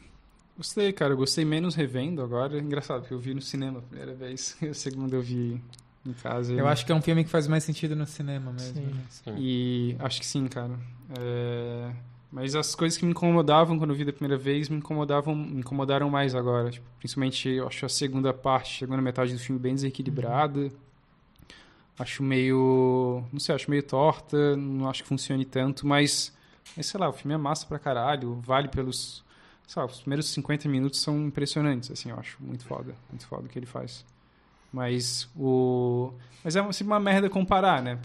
Gostei, 0.55 0.93
cara. 0.93 1.13
Eu 1.13 1.17
gostei 1.17 1.43
menos 1.43 1.75
revendo 1.75 2.21
agora. 2.21 2.57
Engraçado, 2.57 3.01
porque 3.01 3.13
eu 3.13 3.19
vi 3.19 3.33
no 3.33 3.41
cinema 3.41 3.79
a 3.79 3.81
primeira 3.81 4.13
vez. 4.13 4.55
E 4.61 4.67
a 4.67 4.73
segunda 4.73 5.15
eu 5.15 5.21
vi 5.21 5.61
em 6.05 6.13
casa. 6.13 6.53
Eu 6.53 6.67
acho 6.67 6.85
que 6.85 6.91
é 6.91 6.95
um 6.95 7.01
filme 7.01 7.23
que 7.23 7.29
faz 7.29 7.47
mais 7.47 7.63
sentido 7.63 7.95
no 7.95 8.05
cinema 8.05 8.51
mesmo. 8.51 8.75
Sim. 8.75 8.81
né? 8.81 9.03
Sim. 9.09 9.35
E 9.37 9.95
acho 9.99 10.19
que 10.19 10.25
sim, 10.25 10.47
cara. 10.47 10.77
É, 11.19 11.91
Mas 12.33 12.55
as 12.55 12.73
coisas 12.73 12.97
que 12.97 13.05
me 13.05 13.11
incomodavam 13.11 13.77
quando 13.77 13.91
eu 13.91 13.95
vi 13.95 14.03
da 14.03 14.11
primeira 14.11 14.35
vez 14.35 14.67
me 14.67 14.77
incomodavam, 14.77 15.35
me 15.35 15.59
incomodaram 15.59 16.09
mais 16.09 16.33
agora. 16.33 16.71
Tipo, 16.71 16.87
principalmente, 16.97 17.47
eu 17.47 17.67
acho 17.67 17.85
a 17.85 17.89
segunda 17.89 18.33
parte, 18.33 18.77
a 18.77 18.79
segunda 18.79 19.03
metade 19.03 19.33
do 19.33 19.39
filme 19.39 19.61
bem 19.61 19.75
desequilibrada. 19.75 20.71
Acho 21.97 22.23
meio. 22.23 23.23
Não 23.31 23.39
sei, 23.39 23.53
acho 23.53 23.69
meio 23.69 23.83
torta. 23.83 24.57
Não 24.57 24.89
acho 24.89 25.03
que 25.03 25.09
funcione 25.09 25.45
tanto, 25.45 25.85
mas. 25.85 26.33
Mas 26.75 26.87
sei 26.87 26.99
lá, 26.99 27.07
o 27.07 27.13
filme 27.13 27.35
é 27.35 27.37
massa 27.37 27.67
pra 27.67 27.77
caralho. 27.77 28.41
Vale 28.41 28.67
pelos. 28.67 29.23
Sei 29.67 29.79
lá, 29.79 29.85
os 29.87 29.99
primeiros 29.99 30.27
50 30.29 30.67
minutos 30.67 31.01
são 31.01 31.27
impressionantes, 31.27 31.91
assim, 31.91 32.09
eu 32.09 32.17
acho. 32.17 32.41
Muito 32.41 32.65
foda. 32.65 32.95
Muito 33.09 33.27
foda 33.27 33.45
o 33.45 33.47
que 33.47 33.59
ele 33.59 33.67
faz. 33.67 34.03
Mas 34.73 35.29
o. 35.37 36.11
Mas 36.43 36.55
é 36.57 36.61
uma- 36.61 36.73
sempre 36.73 36.91
uma 36.91 36.99
merda 36.99 37.29
comparar, 37.29 37.81
né? 37.81 37.97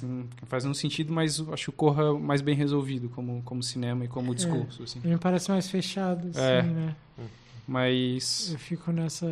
Faz 0.47 0.65
um 0.65 0.73
sentido, 0.75 1.13
mas 1.13 1.41
acho 1.51 1.65
que 1.65 1.71
o 1.71 1.73
Corra 1.73 2.17
mais 2.17 2.41
bem 2.41 2.55
resolvido 2.55 3.09
como, 3.09 3.43
como 3.43 3.63
cinema 3.63 4.05
e 4.05 4.09
como 4.09 4.33
discurso, 4.35 4.83
assim. 4.85 5.01
Ele 5.03 5.15
me 5.15 5.19
parece 5.19 5.51
mais 5.51 5.69
fechado, 5.69 6.29
assim, 6.29 6.41
É. 6.41 6.63
né? 6.63 6.95
Mas. 7.67 8.51
Eu 8.53 8.59
fico 8.59 8.93
nessa, 8.93 9.27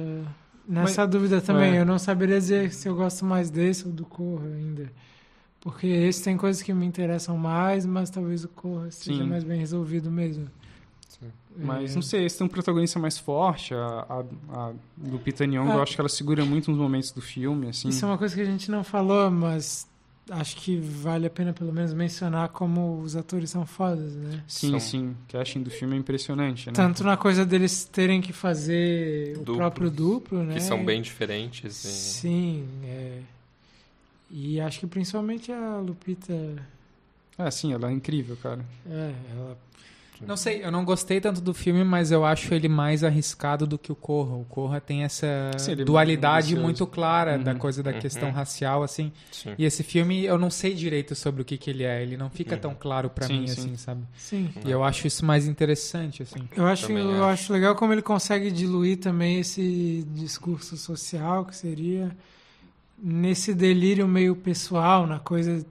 nessa 0.69 1.07
dúvida 1.07 1.41
também. 1.41 1.77
é. 1.77 1.81
Eu 1.81 1.87
não 1.87 1.99
saberia 1.99 2.39
dizer 2.39 2.73
se 2.73 2.89
eu 2.89 2.97
gosto 2.97 3.25
mais 3.25 3.49
desse 3.51 3.87
ou 3.87 3.93
do 3.93 4.05
Corra 4.05 4.47
ainda. 4.47 4.91
Porque 5.61 5.87
esse 5.87 6.23
tem 6.23 6.37
coisas 6.37 6.63
que 6.63 6.73
me 6.73 6.87
interessam 6.87 7.37
mais, 7.37 7.85
mas 7.85 8.09
talvez 8.11 8.45
o 8.45 8.49
Corra 8.49 8.91
seja 8.91 9.23
Sim. 9.23 9.29
mais 9.29 9.43
bem 9.45 9.59
resolvido 9.59 10.11
mesmo. 10.11 10.47
Sim. 11.21 11.27
Mas 11.57 11.93
É, 11.93 11.95
não 11.95 12.03
sei, 12.03 12.25
esse 12.27 12.37
tem 12.39 12.47
um 12.47 12.51
protagonista 12.51 12.99
mais 12.99 13.19
forte. 13.19 13.75
A, 13.75 14.07
a, 14.09 14.25
a 14.69 14.73
Lupita 15.03 15.47
Nyong'o, 15.47 15.73
Ah. 15.73 15.75
eu 15.77 15.83
acho 15.83 15.95
que 15.95 16.01
ela 16.01 16.09
segura 16.09 16.45
muito 16.45 16.71
nos 16.71 16.79
momentos 16.79 17.11
do 17.13 17.23
filme, 17.23 17.69
assim. 17.69 17.89
Isso 17.89 18.05
é 18.05 18.09
uma 18.09 18.19
coisa 18.19 18.35
que 18.35 18.41
a 18.41 18.45
gente 18.45 18.71
não 18.71 18.85
falou, 18.85 19.31
mas 19.31 19.87
acho 20.29 20.57
que 20.57 20.77
vale 20.77 21.25
a 21.27 21.31
pena 21.31 21.53
pelo 21.53 21.73
menos 21.73 21.95
mencionar 21.95 22.49
como 22.49 23.01
os 23.01 23.15
atores 23.17 23.49
são 23.49 23.65
fodas, 23.65 24.13
né? 24.15 24.43
Sim, 24.49 24.71
São- 24.73 24.81
sim. 24.81 25.07
O 25.11 25.33
casting 25.33 25.63
do 25.63 25.71
filme 25.71 25.95
é 25.95 25.99
impressionante, 25.99 26.67
né? 26.67 26.73
Tanto 26.75 27.03
na 27.05 27.17
coisa 27.17 27.47
deles 27.47 27.85
terem 27.85 28.21
que 28.21 28.33
fazer 28.33 29.35
o 29.37 29.39
Duplos, 29.39 29.57
próprio 29.57 29.91
duplo, 29.91 30.43
né? 30.43 30.55
Que 30.55 30.61
são 30.61 30.85
bem 30.85 31.01
diferentes. 31.01 31.85
E... 31.85 31.89
Sim, 31.89 32.69
é. 32.85 33.21
E 34.31 34.61
acho 34.61 34.81
que 34.81 34.87
principalmente 34.89 35.53
a 35.53 35.79
Lupita. 35.79 36.35
Ah, 37.39 37.51
sim, 37.51 37.73
ela 37.73 37.89
é 37.89 37.93
incrível, 37.93 38.37
cara. 38.43 38.65
É, 38.91 39.15
ela. 39.33 39.57
Não 40.25 40.37
sei, 40.37 40.65
eu 40.65 40.71
não 40.71 40.85
gostei 40.85 41.21
tanto 41.21 41.41
do 41.41 41.53
filme, 41.53 41.83
mas 41.83 42.11
eu 42.11 42.25
acho 42.25 42.55
ele 42.55 42.69
mais 42.69 43.03
arriscado 43.03 43.67
do 43.67 43.77
que 43.77 43.91
o 43.91 43.95
Corra. 43.97 44.37
O 44.37 44.45
Corra 44.45 44.81
tem 44.81 45.03
essa 45.03 45.27
Sim, 45.59 45.73
é 45.73 45.77
dualidade 45.77 46.47
ambicioso. 46.55 46.63
muito 46.63 46.87
clara 46.87 47.37
da 47.39 47.53
Uhum. 47.53 47.59
coisa 47.59 47.83
da 47.83 47.91
Uhum. 47.91 47.99
questão 47.99 48.31
racial, 48.31 48.83
assim. 48.83 49.13
Sim. 49.33 49.55
E 49.59 49.65
esse 49.65 49.83
filme, 49.83 50.25
eu 50.25 50.39
não 50.39 50.51
sei 50.51 50.75
direito 50.75 51.15
sobre 51.15 51.43
o 51.43 51.45
que, 51.45 51.59
que 51.59 51.69
ele 51.71 51.83
é. 51.85 52.03
Ele 52.03 52.17
não 52.17 52.31
fica 52.31 52.55
Uhum. 52.55 52.61
tão 52.61 52.75
claro 52.75 53.11
pra 53.11 53.27
Sim, 53.27 53.41
mim, 53.41 53.47
sim. 53.49 53.53
assim, 53.61 53.77
sabe? 53.77 54.03
Sim. 54.17 54.51
E 54.65 54.71
eu 54.71 54.85
acho 54.85 55.07
isso 55.07 55.25
mais 55.25 55.47
interessante, 55.47 56.23
assim. 56.23 56.49
Eu 56.57 56.67
acho, 56.67 56.87
Também 56.87 57.03
eu 57.05 57.25
acho. 57.25 57.43
acho 57.43 57.53
legal 57.53 57.75
como 57.75 57.93
ele 57.93 58.03
consegue 58.03 58.51
diluir 58.51 58.99
também 58.99 59.41
esse 59.41 60.07
discurso 60.15 60.77
social, 60.77 61.45
que 61.45 61.57
seria 61.57 62.17
nesse 62.99 63.53
delírio 63.55 64.09
meio 64.09 64.35
pessoal, 64.35 65.07
na 65.07 65.19
coisa 65.19 65.65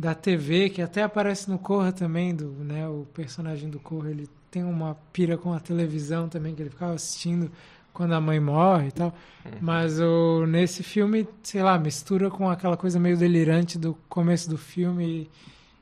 da 0.00 0.14
TV, 0.14 0.70
que 0.70 0.80
até 0.80 1.02
aparece 1.02 1.50
no 1.50 1.58
Corra 1.58 1.92
também, 1.92 2.34
do, 2.34 2.46
né, 2.64 2.88
o 2.88 3.06
personagem 3.12 3.68
do 3.68 3.78
Corra, 3.78 4.08
ele 4.10 4.26
tem 4.50 4.64
uma 4.64 4.96
pira 5.12 5.36
com 5.36 5.52
a 5.52 5.60
televisão 5.60 6.26
também, 6.26 6.54
que 6.54 6.62
ele 6.62 6.70
ficava 6.70 6.94
assistindo 6.94 7.50
quando 7.92 8.14
a 8.14 8.20
mãe 8.20 8.40
morre 8.40 8.88
e 8.88 8.92
tal. 8.92 9.14
Mas 9.60 10.00
o, 10.00 10.46
nesse 10.46 10.82
filme, 10.82 11.28
sei 11.42 11.62
lá, 11.62 11.78
mistura 11.78 12.30
com 12.30 12.48
aquela 12.48 12.78
coisa 12.78 12.98
meio 12.98 13.16
delirante 13.16 13.78
do 13.78 13.94
começo 14.08 14.48
do 14.48 14.56
filme, 14.56 15.28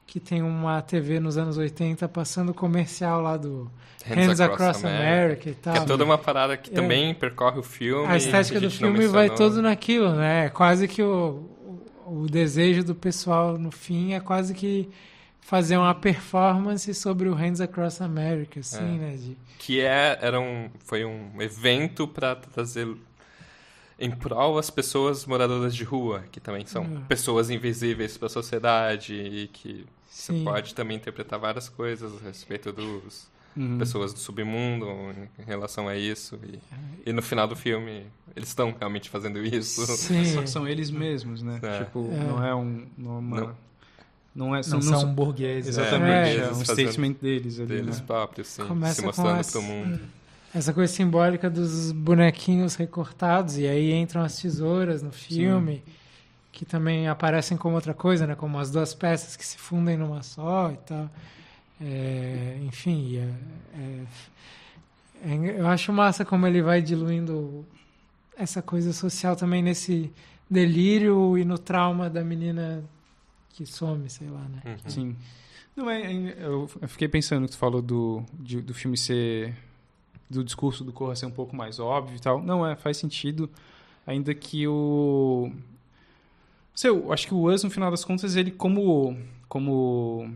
que 0.04 0.18
tem 0.18 0.42
uma 0.42 0.82
TV 0.82 1.20
nos 1.20 1.38
anos 1.38 1.56
80 1.56 2.08
passando 2.08 2.48
o 2.50 2.54
comercial 2.54 3.20
lá 3.20 3.36
do 3.36 3.70
Hands, 4.04 4.40
Across, 4.40 4.84
America. 4.84 5.48
e 5.50 5.54
tal. 5.54 5.74
Que 5.74 5.78
é 5.80 5.84
toda 5.84 6.04
uma 6.04 6.18
parada 6.18 6.56
que 6.56 6.70
É. 6.70 6.74
também 6.74 7.14
percorre 7.14 7.60
o 7.60 7.62
filme. 7.62 8.06
A 8.08 8.16
estética 8.16 8.58
que 8.58 8.66
do 8.66 8.70
filme 8.70 9.06
vai 9.06 9.30
todo 9.30 9.62
naquilo, 9.62 10.12
né? 10.14 10.46
É 10.46 10.48
quase 10.48 10.88
que 10.88 11.02
o, 11.02 11.48
o, 12.10 12.26
desejo 12.26 12.84
do 12.84 12.94
pessoal 12.94 13.58
no 13.58 13.70
fim 13.70 14.12
é 14.14 14.20
quase 14.20 14.54
que 14.54 14.88
fazer 15.40 15.76
uma 15.76 15.94
performance 15.94 16.92
sobre 16.94 17.28
o 17.28 17.34
Hands 17.34 17.60
Across 17.60 18.02
America, 18.02 18.60
assim, 18.60 18.96
É. 18.96 18.98
né? 18.98 19.16
De, 19.16 19.36
Que 19.58 19.80
é, 19.80 20.18
era 20.20 20.38
um, 20.40 20.68
foi 20.84 21.04
um 21.04 21.40
evento 21.40 22.06
para 22.06 22.36
trazer 22.36 22.86
em 23.98 24.10
prol 24.10 24.58
as 24.58 24.70
pessoas 24.70 25.24
moradoras 25.26 25.74
de 25.74 25.84
rua, 25.84 26.24
que 26.30 26.38
também 26.40 26.64
são 26.66 26.84
É. 26.84 27.00
pessoas 27.08 27.50
invisíveis 27.50 28.16
para 28.16 28.26
a 28.26 28.30
sociedade 28.30 29.14
e 29.14 29.48
que 29.48 29.84
você 30.08 30.32
sim. 30.32 30.44
pode 30.44 30.74
também 30.74 30.96
interpretar 30.96 31.38
várias 31.38 31.68
coisas 31.68 32.12
a 32.22 32.26
respeito 32.26 32.72
dos 32.72 33.28
Uhum. 33.56 33.78
pessoas 33.78 34.12
do 34.12 34.18
submundo 34.20 34.86
em 35.38 35.42
relação 35.44 35.88
a 35.88 35.96
isso. 35.96 36.38
E, 36.44 36.60
e 37.10 37.12
no 37.12 37.20
final 37.22 37.48
do 37.48 37.56
filme, 37.56 38.04
eles 38.36 38.48
estão 38.50 38.74
realmente 38.78 39.10
fazendo 39.10 39.42
isso. 39.44 39.84
Sim. 39.96 40.24
Só 40.26 40.42
que 40.42 40.50
são 40.50 40.68
eles 40.68 40.90
mesmos, 40.90 41.42
né? 41.42 41.58
É. 41.62 41.84
Tipo, 41.84 42.08
É. 42.12 42.24
não 42.24 42.44
é 42.46 42.54
um. 42.54 42.86
Não 42.96 43.14
é, 43.14 43.18
uma, 43.18 43.40
Não. 43.40 43.56
não 44.34 44.56
é 44.56 44.60
Não 44.68 44.80
são 44.82 45.12
burgueses. 45.12 45.76
Exatamente, 45.76 46.38
É, 46.40 46.44
é, 46.44 46.50
um 46.52 46.64
statement 46.64 47.14
deles 47.20 47.58
ali, 47.58 47.68
Deles 47.68 47.98
né? 47.98 48.04
próprios, 48.06 48.46
sim, 48.48 48.64
Começa 48.64 48.94
se 48.94 49.00
com 49.00 49.06
mostrando 49.08 49.40
essa- 49.40 49.52
para 49.52 49.60
o 49.60 49.62
mundo. 49.64 50.00
Essa 50.54 50.72
coisa 50.72 50.90
simbólica 50.92 51.50
dos 51.50 51.92
bonequinhos 51.92 52.74
recortados, 52.76 53.58
e 53.58 53.66
aí 53.66 53.92
entram 53.92 54.22
as 54.22 54.38
tesouras 54.40 55.02
no 55.02 55.10
filme, 55.12 55.82
que 56.52 56.64
também 56.64 57.06
aparecem 57.08 57.56
como 57.56 57.74
outra 57.74 57.92
coisa, 57.92 58.26
né? 58.26 58.34
Como 58.34 58.58
as 58.58 58.70
duas 58.70 58.94
peças 58.94 59.36
que 59.36 59.44
se 59.44 59.58
fundem 59.58 59.96
numa 59.96 60.22
só 60.22 60.70
e 60.72 60.76
tal. 60.78 61.10
É, 61.80 62.58
enfim, 62.64 63.16
é- 63.16 63.34
é- 63.74 64.04
é- 65.32 65.60
eu 65.60 65.66
acho 65.68 65.92
massa 65.92 66.24
como 66.24 66.46
ele 66.46 66.60
vai 66.62 66.82
diluindo 66.82 67.64
essa 68.36 68.60
coisa 68.62 68.92
social 68.92 69.36
também 69.36 69.62
nesse 69.62 70.12
delírio 70.50 71.36
e 71.38 71.44
no 71.44 71.58
trauma 71.58 72.08
da 72.10 72.22
menina 72.24 72.82
que 73.50 73.64
some, 73.66 74.08
sei 74.08 74.28
lá, 74.28 74.40
né? 74.48 74.62
Uhum. 74.64 74.90
Sim. 74.90 75.16
Não, 75.76 75.88
é, 75.90 76.02
é- 76.02 76.36
eu, 76.40 76.68
fiquei 76.88 77.06
pensando 77.08 77.44
que 77.46 77.52
tu 77.52 77.58
falou 77.58 77.80
do, 77.82 78.22
de- 78.34 78.60
do 78.62 78.74
filme 78.74 78.96
ser. 78.96 79.54
do 80.30 80.44
discurso 80.44 80.84
do 80.84 80.92
Corra 80.92 81.16
ser 81.16 81.26
um 81.26 81.30
pouco 81.30 81.56
mais 81.56 81.78
óbvio 81.78 82.16
e 82.16 82.20
tal. 82.20 82.42
Não, 82.42 82.66
é, 82.66 82.76
faz 82.76 82.96
sentido. 82.98 83.48
Ainda 84.06 84.34
que 84.34 84.66
o. 84.66 85.50
Sei, 86.74 86.90
eu 86.90 87.12
acho 87.12 87.26
que 87.26 87.34
o 87.34 87.50
Us, 87.50 87.62
no 87.64 87.70
final 87.70 87.90
das 87.90 88.04
contas, 88.04 88.36
ele, 88.36 88.50
como. 88.50 89.16
como. 89.48 90.30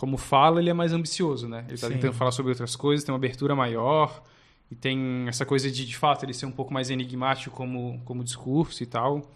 Como 0.00 0.16
fala, 0.16 0.60
ele 0.60 0.70
é 0.70 0.72
mais 0.72 0.94
ambicioso, 0.94 1.46
né? 1.46 1.66
Ele 1.68 1.76
tá 1.76 1.86
Sim. 1.86 1.92
tentando 1.92 2.14
falar 2.14 2.30
sobre 2.30 2.52
outras 2.52 2.74
coisas, 2.74 3.04
tem 3.04 3.12
uma 3.12 3.18
abertura 3.18 3.54
maior. 3.54 4.22
E 4.70 4.74
tem 4.74 5.26
essa 5.28 5.44
coisa 5.44 5.70
de, 5.70 5.84
de 5.84 5.94
fato, 5.94 6.24
ele 6.24 6.32
ser 6.32 6.46
um 6.46 6.50
pouco 6.50 6.72
mais 6.72 6.88
enigmático 6.88 7.54
como, 7.54 8.00
como 8.06 8.24
discurso 8.24 8.82
e 8.82 8.86
tal. 8.86 9.30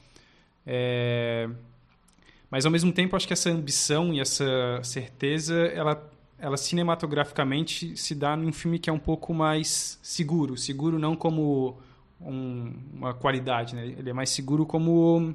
É... 0.67 1.51
Mas, 2.51 2.65
ao 2.65 2.73
mesmo 2.73 2.91
tempo, 2.93 3.15
acho 3.15 3.27
que 3.27 3.35
essa 3.35 3.51
ambição 3.51 4.15
e 4.15 4.21
essa 4.21 4.81
certeza, 4.83 5.55
ela, 5.67 6.11
ela 6.39 6.57
cinematograficamente 6.57 7.95
se 7.95 8.15
dá 8.15 8.35
num 8.35 8.51
filme 8.53 8.79
que 8.79 8.89
é 8.89 8.93
um 8.93 8.99
pouco 8.99 9.35
mais 9.35 9.99
seguro. 10.03 10.57
Seguro 10.57 10.99
não 10.99 11.15
como 11.15 11.77
um- 12.19 12.73
uma 12.95 13.13
qualidade, 13.13 13.75
né? 13.75 13.85
Ele 13.99 14.09
é 14.09 14.15
mais 14.15 14.31
seguro 14.31 14.65
como 14.65 15.35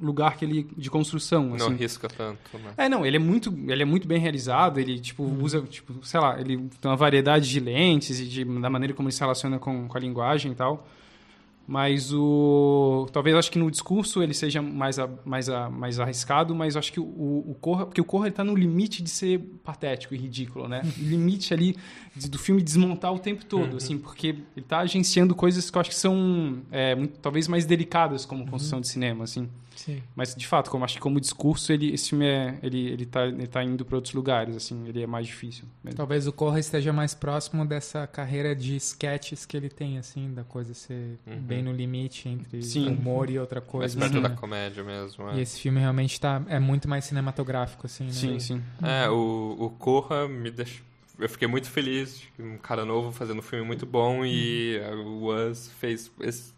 lugar 0.00 0.36
que 0.36 0.44
ele 0.44 0.66
de 0.76 0.90
construção, 0.90 1.44
Não 1.50 1.54
assim. 1.56 1.72
arrisca 1.74 2.08
tanto, 2.08 2.58
né? 2.58 2.72
É, 2.76 2.88
não, 2.88 3.06
ele 3.06 3.16
é 3.16 3.20
muito, 3.20 3.54
ele 3.68 3.82
é 3.82 3.86
muito 3.86 4.08
bem 4.08 4.18
realizado, 4.18 4.78
ele, 4.80 4.98
tipo, 4.98 5.22
usa, 5.22 5.60
tipo, 5.62 6.04
sei 6.04 6.18
lá, 6.20 6.38
ele 6.40 6.56
tem 6.80 6.90
uma 6.90 6.96
variedade 6.96 7.48
de 7.48 7.60
lentes 7.60 8.18
e 8.20 8.26
de, 8.26 8.44
da 8.44 8.68
maneira 8.68 8.92
como 8.92 9.08
ele 9.08 9.14
se 9.14 9.20
relaciona 9.20 9.58
com, 9.58 9.86
com 9.86 9.96
a 9.96 10.00
linguagem 10.00 10.52
e 10.52 10.54
tal. 10.54 10.86
Mas 11.66 12.12
o. 12.12 13.06
Talvez 13.10 13.32
eu 13.32 13.38
acho 13.38 13.50
que 13.50 13.58
no 13.58 13.70
discurso 13.70 14.22
ele 14.22 14.34
seja 14.34 14.60
mais, 14.60 14.98
a, 14.98 15.08
mais, 15.24 15.48
a, 15.48 15.70
mais 15.70 15.98
arriscado, 15.98 16.54
mas 16.54 16.76
acho 16.76 16.92
que 16.92 17.00
o, 17.00 17.04
o 17.04 17.56
Corra. 17.58 17.86
Porque 17.86 18.02
o 18.02 18.04
Corra 18.04 18.28
está 18.28 18.44
no 18.44 18.54
limite 18.54 19.02
de 19.02 19.08
ser 19.08 19.38
patético 19.64 20.14
e 20.14 20.18
ridículo, 20.18 20.68
né? 20.68 20.82
Limite 20.98 21.54
ali 21.54 21.74
do 22.28 22.38
filme 22.38 22.62
desmontar 22.62 23.14
o 23.14 23.18
tempo 23.18 23.46
todo, 23.46 23.70
Uhum. 23.70 23.76
assim, 23.78 23.96
porque 23.96 24.26
ele 24.26 24.44
está 24.58 24.80
agenciando 24.80 25.34
coisas 25.34 25.70
que 25.70 25.78
eu 25.78 25.80
acho 25.80 25.88
que 25.88 25.96
são 25.96 26.58
é, 26.70 26.94
muito- 26.94 27.18
talvez 27.20 27.48
mais 27.48 27.64
delicadas 27.64 28.26
como 28.26 28.46
construção 28.46 28.78
de 28.78 28.86
cinema, 28.88 29.24
assim. 29.24 29.48
Sim. 29.76 30.02
Mas 30.14 30.34
de 30.34 30.46
fato, 30.46 30.70
como 30.70 30.84
acho 30.84 30.94
que 30.94 31.00
como 31.00 31.20
discurso, 31.20 31.72
ele, 31.72 31.92
esse 31.92 32.10
filme 32.10 32.26
é, 32.26 32.58
ele, 32.62 32.86
ele, 32.88 33.06
tá, 33.06 33.26
ele 33.26 33.46
tá 33.46 33.62
indo 33.62 33.84
para 33.84 33.96
outros 33.96 34.14
lugares, 34.14 34.56
assim, 34.56 34.86
ele 34.88 35.02
é 35.02 35.06
mais 35.06 35.26
difícil. 35.26 35.64
mesmo. 35.82 35.96
Talvez 35.96 36.26
o 36.26 36.32
Corra 36.32 36.58
esteja 36.58 36.92
mais 36.92 37.14
próximo 37.14 37.64
dessa 37.66 38.06
carreira 38.06 38.54
de 38.54 38.76
sketches 38.76 39.44
que 39.44 39.56
ele 39.56 39.68
tem, 39.68 39.98
assim, 39.98 40.32
da 40.32 40.44
coisa 40.44 40.72
ser 40.74 41.18
Uhum. 41.26 41.38
bem 41.40 41.62
no 41.62 41.72
limite 41.72 42.28
entre 42.28 42.62
Sim. 42.62 42.88
humor 42.88 43.28
e 43.30 43.38
outra 43.38 43.60
Mais 43.60 43.70
coisa. 43.70 43.98
perto 43.98 44.12
assim, 44.14 44.22
da 44.22 44.28
né? 44.30 44.36
comédia 44.36 44.82
mesmo. 44.84 45.30
E 45.32 45.38
É, 45.38 45.42
esse 45.42 45.60
filme 45.60 45.80
realmente 45.80 46.20
tá, 46.20 46.42
é 46.48 46.58
muito 46.58 46.88
mais 46.88 47.04
cinematográfico, 47.04 47.86
assim, 47.86 48.04
né? 48.04 48.10
Sim, 48.12 48.38
sim. 48.38 48.62
É, 48.82 49.08
o, 49.10 49.56
o 49.58 49.70
Corra 49.70 50.28
me 50.28 50.50
deixou. 50.50 50.84
Eu 51.18 51.28
fiquei 51.28 51.46
muito 51.46 51.70
feliz 51.70 52.22
um 52.38 52.56
cara 52.58 52.84
novo 52.84 53.12
fazendo 53.12 53.38
um 53.38 53.42
filme 53.42 53.64
muito 53.64 53.86
bom 53.86 54.24
e 54.24 54.80
o 55.04 55.32
Us 55.32 55.70
fez. 55.78 56.10
esse- 56.20 56.53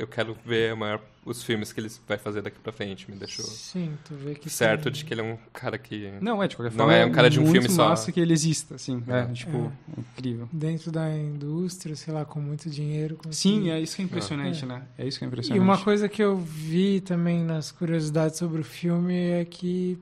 eu 0.00 0.06
quero 0.06 0.36
ver 0.44 0.72
a 0.72 0.76
maior, 0.76 1.00
os 1.24 1.42
filmes 1.42 1.72
que 1.72 1.80
ele 1.80 1.90
vai 2.08 2.16
fazer 2.18 2.40
daqui 2.42 2.58
pra 2.58 2.72
frente. 2.72 3.10
Me 3.10 3.16
deixou 3.16 3.44
Sim, 3.44 3.96
tu 4.04 4.14
vê 4.14 4.34
que 4.34 4.48
certo 4.48 4.84
tem- 4.84 4.92
de 4.92 5.04
que 5.04 5.12
ele 5.14 5.20
é 5.20 5.24
um 5.24 5.36
cara 5.52 5.76
que. 5.78 6.12
Não, 6.20 6.42
é, 6.42 6.48
de 6.48 6.56
qualquer 6.56 6.70
Não 6.72 6.78
forma, 6.86 6.94
é 6.94 7.04
um 7.04 7.12
cara 7.12 7.28
de 7.28 7.38
um 7.38 7.46
filme 7.50 7.68
só. 7.68 7.90
massa 7.90 8.10
que 8.10 8.18
ele 8.18 8.32
exista, 8.32 8.76
assim, 8.76 9.02
é, 9.06 9.18
É. 9.20 9.26
tipo, 9.32 9.72
incrível. 9.96 10.48
dentro 10.52 10.90
da 10.90 11.14
indústria, 11.16 11.94
sei 11.94 12.12
lá, 12.14 12.24
com 12.24 12.40
muito 12.40 12.68
dinheiro. 12.70 13.16
Sim, 13.30 13.52
conseguir- 13.56 13.70
é 13.70 13.80
isso 13.80 13.96
que 13.96 14.02
é 14.02 14.04
impressionante, 14.06 14.64
É. 14.64 14.66
né? 14.66 14.82
É 14.98 15.06
isso 15.06 15.18
que 15.18 15.24
é 15.24 15.26
E 15.26 15.28
impressionante. 15.28 15.62
uma 15.62 15.78
coisa 15.78 16.08
que 16.08 16.22
eu 16.22 16.36
vi 16.36 17.00
também 17.00 17.44
nas 17.44 17.70
curiosidades 17.70 18.38
sobre 18.38 18.60
o 18.60 18.64
filme 18.64 19.14
é 19.14 19.44
que 19.44 19.98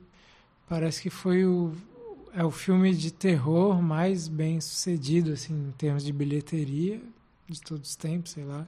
parece 0.69 1.03
que 1.03 1.11
foi 1.11 1.45
o 1.45 1.73
é 2.35 2.45
o 2.45 2.51
filme 2.53 2.95
de 2.95 3.11
terror 3.11 3.83
mais 3.83 4.29
bem 4.29 4.61
sucedido 4.61 5.33
assim 5.33 5.53
em 5.55 5.73
termos 5.73 6.05
de 6.05 6.13
bilheteria 6.13 7.01
de 7.49 7.61
todos 7.61 7.89
os 7.89 7.97
tempos, 7.97 8.33
sei 8.33 8.45
lá. 8.45 8.65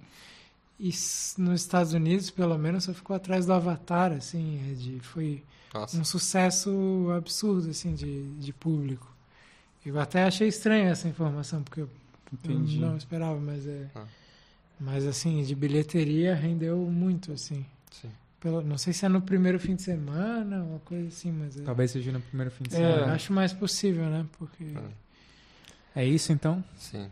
E 0.80 0.88
s- 0.88 1.40
nos 1.40 1.60
Estados 1.60 1.92
Unidos, 1.92 2.30
pelo 2.30 2.56
menos, 2.56 2.84
só 2.84 2.94
ficou 2.94 3.14
atrás 3.14 3.44
do 3.46 3.52
Avatar, 3.52 4.12
assim, 4.12 4.58
é 4.70 4.74
de, 4.74 4.98
foi 5.00 5.42
Nossa. 5.74 5.98
um 5.98 6.04
sucesso 6.04 6.70
absurdo 7.16 7.68
assim 7.70 7.94
de, 7.94 8.22
de 8.38 8.52
público. 8.52 9.06
Eu 9.84 9.98
até 10.00 10.24
achei 10.24 10.48
estranho 10.48 10.88
essa 10.88 11.06
informação 11.08 11.62
porque 11.62 11.80
eu 11.82 11.90
Entendi. 12.32 12.80
eu 12.80 12.88
não 12.88 12.96
esperava, 12.96 13.38
mas 13.38 13.66
é. 13.66 13.86
Ah. 13.94 14.04
Mas 14.78 15.04
assim, 15.06 15.42
de 15.42 15.54
bilheteria 15.54 16.34
rendeu 16.34 16.76
muito, 16.78 17.32
assim. 17.32 17.66
Sim. 17.90 18.10
Pelo, 18.40 18.62
não 18.62 18.78
sei 18.78 18.92
se 18.94 19.04
é 19.04 19.08
no 19.10 19.20
primeiro 19.20 19.58
fim 19.60 19.74
de 19.74 19.82
semana, 19.82 20.62
uma 20.62 20.78
coisa 20.78 21.08
assim, 21.08 21.30
mas 21.30 21.58
é. 21.60 21.62
Talvez 21.62 21.90
seja 21.90 22.10
no 22.12 22.20
primeiro 22.20 22.50
fim 22.50 22.64
de 22.64 22.74
É, 22.74 22.78
semana. 22.78 23.12
acho 23.12 23.32
mais 23.34 23.52
possível, 23.52 24.04
né? 24.06 24.24
Porque. 24.38 24.64
É. 25.94 26.02
É 26.02 26.06
isso, 26.06 26.32
então? 26.32 26.64
Sim. 26.78 27.10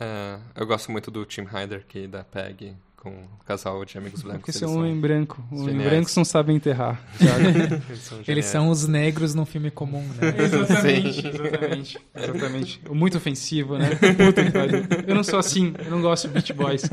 É, 0.00 0.38
eu 0.56 0.66
gosto 0.66 0.90
muito 0.90 1.10
do 1.10 1.24
Tim 1.24 1.42
Heider 1.52 1.80
aqui 1.80 2.08
da 2.08 2.24
PEG 2.24 2.74
com 3.04 3.10
o 3.10 3.44
casal 3.44 3.84
de 3.84 3.98
amigos 3.98 4.22
brancos. 4.22 4.40
porque 4.40 4.50
é 4.50 4.54
eles 4.58 4.62
um 4.62 4.68
são- 4.72 4.78
homem 4.80 4.98
branco. 5.00 5.44
Homem 5.52 5.66
geniais. 5.66 5.90
brancos 5.90 6.16
não 6.16 6.24
sabem 6.24 6.56
enterrar. 6.56 7.00
Eles 7.20 8.00
são 8.02 8.18
Eles 8.26 8.44
são 8.46 8.68
os 8.70 8.88
negros 8.88 9.34
num 9.34 9.44
filme 9.44 9.70
comum, 9.70 10.00
né? 10.20 10.34
exatamente, 10.42 11.28
exatamente, 11.28 11.98
exatamente. 12.16 12.80
Muito 12.90 13.16
ofensivo, 13.18 13.76
né? 13.78 13.90
Puta 13.90 14.42
que 14.44 14.50
pariu. 14.50 14.82
Eu 15.06 15.14
não 15.14 15.22
sou 15.22 15.38
assim, 15.38 15.74
eu 15.84 15.90
não 15.90 16.00
gosto 16.00 16.26
de 16.28 16.34
Beach 16.34 16.52
Boys. 16.54 16.82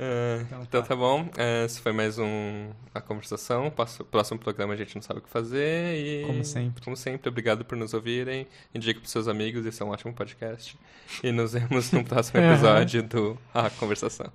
É, 0.00 0.38
Então 0.42 0.62
então, 0.62 0.80
tá. 0.82 0.88
tá 0.88 0.96
bom. 0.96 1.28
É, 1.36 1.64
esse 1.64 1.80
foi 1.80 1.90
mais 1.92 2.18
um 2.18 2.70
a 2.94 3.00
conversação. 3.00 3.68
Passo- 3.70 4.04
próximo 4.04 4.38
programa 4.38 4.74
a 4.74 4.76
gente 4.76 4.94
não 4.94 5.02
sabe 5.02 5.18
o 5.18 5.22
que 5.22 5.28
fazer 5.28 5.96
e 5.96 6.24
Como 6.26 6.44
sempre. 6.44 6.84
Como 6.84 6.96
sempre, 6.96 7.28
obrigado 7.28 7.64
por 7.64 7.76
nos 7.76 7.92
ouvirem. 7.94 8.46
Indique 8.74 9.00
para 9.00 9.08
seus 9.08 9.26
amigos, 9.26 9.66
esse 9.66 9.82
é 9.82 9.84
um 9.84 9.88
ótimo 9.90 10.12
podcast. 10.12 10.78
E 11.22 11.32
nos 11.32 11.52
vemos 11.52 11.90
no 11.90 12.04
próximo 12.06 12.40
Aham. 12.40 12.52
episódio 12.52 13.02
do 13.02 13.38
A 13.52 13.68
Conversação. 13.70 14.30